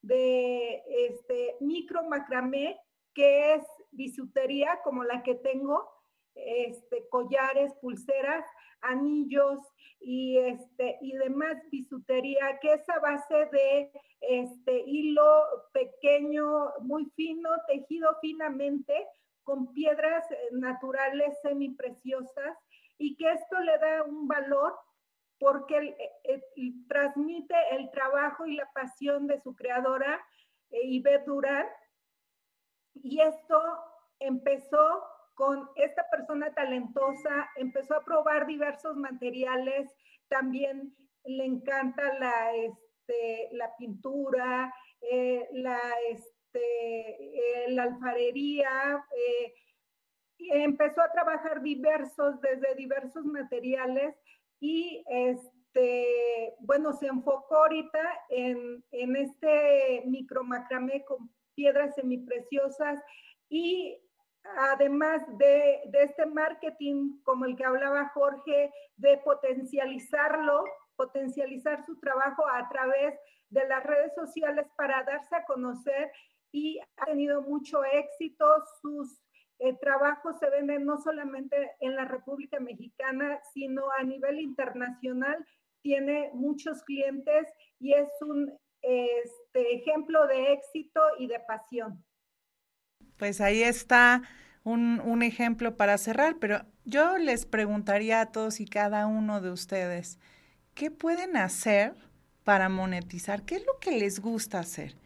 de 0.00 0.82
este 0.88 1.56
micro 1.60 2.04
macramé 2.04 2.80
que 3.14 3.54
es 3.54 3.64
bisutería 3.90 4.80
como 4.82 5.04
la 5.04 5.22
que 5.22 5.34
tengo, 5.34 5.88
este, 6.34 7.08
collares, 7.10 7.74
pulseras, 7.74 8.44
anillos 8.82 9.58
y, 10.00 10.38
este, 10.38 10.98
y 11.00 11.12
demás 11.12 11.56
bisutería 11.70 12.58
que 12.60 12.74
es 12.74 12.88
a 12.88 12.98
base 12.98 13.46
de 13.52 13.92
este, 14.20 14.82
hilo 14.86 15.44
pequeño, 15.72 16.72
muy 16.80 17.06
fino, 17.16 17.50
tejido 17.66 18.16
finamente 18.20 19.06
con 19.44 19.72
piedras 19.72 20.30
eh, 20.30 20.36
naturales 20.52 21.38
semipreciosas 21.42 22.56
y 22.98 23.16
que 23.16 23.32
esto 23.32 23.58
le 23.60 23.78
da 23.78 24.02
un 24.04 24.28
valor 24.28 24.74
porque 25.38 25.96
eh, 26.24 26.42
transmite 26.88 27.54
el 27.72 27.90
trabajo 27.90 28.46
y 28.46 28.54
la 28.54 28.70
pasión 28.72 29.26
de 29.26 29.40
su 29.40 29.54
creadora, 29.56 30.24
Ivette 30.70 31.26
Durán. 31.26 31.66
Y 32.94 33.20
esto 33.20 33.60
empezó 34.20 35.02
con 35.34 35.68
esta 35.76 36.08
persona 36.10 36.52
talentosa, 36.54 37.50
empezó 37.56 37.96
a 37.96 38.04
probar 38.04 38.46
diversos 38.46 38.96
materiales, 38.96 39.90
también 40.28 40.94
le 41.24 41.44
encanta 41.44 42.18
la, 42.18 42.54
este, 42.54 43.48
la 43.52 43.74
pintura, 43.76 44.74
eh, 45.00 45.48
la, 45.52 45.80
este, 46.10 47.64
eh, 47.64 47.70
la 47.70 47.84
alfarería, 47.84 49.04
eh, 49.16 49.54
empezó 50.38 51.02
a 51.02 51.12
trabajar 51.12 51.62
diversos, 51.62 52.40
desde 52.40 52.74
diversos 52.74 53.24
materiales 53.24 54.16
y 54.60 55.04
este, 55.06 56.54
bueno, 56.60 56.92
se 56.92 57.06
enfocó 57.06 57.56
ahorita 57.56 58.00
en, 58.28 58.84
en 58.90 59.16
este 59.16 60.02
micromacramé 60.06 61.04
con 61.04 61.30
piedras 61.54 61.94
semipreciosas 61.94 63.00
y 63.48 64.01
además 64.44 65.22
de, 65.38 65.80
este 65.92 66.26
marketing 66.26 67.20
como 67.22 67.44
el 67.44 67.56
que 67.56 67.64
hablaba 67.64 68.10
Jorge, 68.10 68.72
de 68.96 69.18
potencializarlo, 69.18 70.64
potencializar 70.96 71.84
su 71.84 71.98
trabajo 72.00 72.46
a 72.48 72.68
través 72.68 73.18
de 73.50 73.66
las 73.66 73.82
redes 73.84 74.14
sociales 74.14 74.66
para 74.76 75.02
darse 75.04 75.36
a 75.36 75.44
conocer 75.44 76.10
y 76.52 76.78
ha 76.96 77.06
tenido 77.06 77.42
mucho 77.42 77.84
éxito. 77.84 78.46
Sus 78.80 79.22
eh, 79.58 79.74
trabajos 79.80 80.38
se 80.38 80.50
venden 80.50 80.84
no 80.84 80.98
solamente 80.98 81.72
en 81.80 81.96
la 81.96 82.04
República 82.04 82.60
Mexicana, 82.60 83.40
sino 83.52 83.90
a 83.98 84.02
nivel 84.02 84.40
internacional. 84.40 85.44
Tiene 85.82 86.30
muchos 86.34 86.82
clientes 86.84 87.52
y 87.78 87.94
es 87.94 88.08
un 88.20 88.52
este, 88.82 89.74
ejemplo 89.74 90.26
de 90.26 90.52
éxito 90.52 91.00
y 91.18 91.26
de 91.26 91.40
pasión. 91.40 92.04
Pues 93.22 93.40
ahí 93.40 93.62
está 93.62 94.22
un, 94.64 95.22
ejemplo 95.22 95.76
para 95.76 95.96
cerrar, 95.96 96.38
pero 96.40 96.66
yo 96.84 97.18
les 97.18 97.46
preguntaría 97.46 98.20
a 98.20 98.26
todos 98.26 98.58
y 98.58 98.66
cada 98.66 99.06
uno 99.06 99.40
de 99.40 99.52
ustedes, 99.52 100.18
¿qué 100.74 100.90
pueden 100.90 101.36
hacer 101.36 101.94
para 102.42 102.68
monetizar? 102.68 103.44
¿Qué 103.44 103.54
es 103.54 103.64
lo 103.64 103.78
que 103.78 103.92
les 103.92 104.18
gusta 104.18 104.58
hacer? 104.58 104.96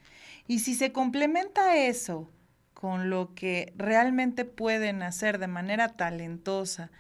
Y 0.49 0.61
si 0.61 0.75
se 0.75 0.93
complementa 0.93 1.77
eso 1.77 2.31
con 2.73 3.11
lo 3.11 3.35
que 3.35 3.75
realmente 3.77 4.47
pueden 4.47 5.03
hacer 5.03 5.39
de 5.39 5.49
manera 5.49 5.89
talentosa, 5.89 6.91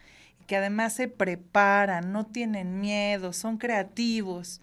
que 0.46 0.56
además 0.56 0.92
se 0.92 1.08
preparan, 1.08 2.12
no 2.12 2.26
tienen 2.26 2.78
miedo, 2.78 3.32
son 3.32 3.56
creativos, 3.56 4.60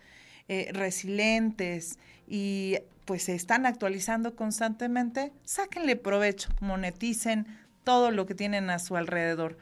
eh, 0.47 0.69
resilientes 0.71 1.97
y 2.27 2.77
pues 3.05 3.23
se 3.23 3.35
están 3.35 3.65
actualizando 3.65 4.35
constantemente, 4.35 5.31
sáquenle 5.43 5.95
provecho, 5.95 6.49
moneticen 6.59 7.47
todo 7.83 8.11
lo 8.11 8.25
que 8.25 8.35
tienen 8.35 8.69
a 8.69 8.79
su 8.79 8.95
alrededor. 8.95 9.57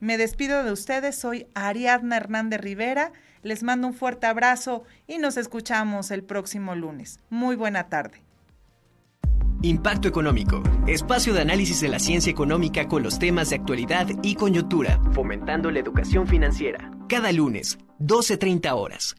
Me 0.00 0.16
despido 0.16 0.62
de 0.64 0.72
ustedes, 0.72 1.16
soy 1.16 1.46
Ariadna 1.54 2.16
Hernández 2.16 2.60
Rivera, 2.60 3.12
les 3.42 3.62
mando 3.62 3.88
un 3.88 3.94
fuerte 3.94 4.26
abrazo 4.26 4.84
y 5.06 5.18
nos 5.18 5.36
escuchamos 5.36 6.10
el 6.10 6.22
próximo 6.22 6.74
lunes. 6.74 7.20
Muy 7.30 7.56
buena 7.56 7.88
tarde. 7.88 8.22
Impacto 9.62 10.06
Económico, 10.06 10.62
espacio 10.86 11.34
de 11.34 11.40
análisis 11.40 11.80
de 11.80 11.88
la 11.88 11.98
ciencia 11.98 12.30
económica 12.30 12.86
con 12.86 13.02
los 13.02 13.18
temas 13.18 13.50
de 13.50 13.56
actualidad 13.56 14.06
y 14.22 14.36
coyuntura, 14.36 15.00
fomentando 15.12 15.72
la 15.72 15.80
educación 15.80 16.28
financiera. 16.28 16.92
Cada 17.08 17.32
lunes, 17.32 17.78
12.30 17.98 18.70
horas 18.72 19.16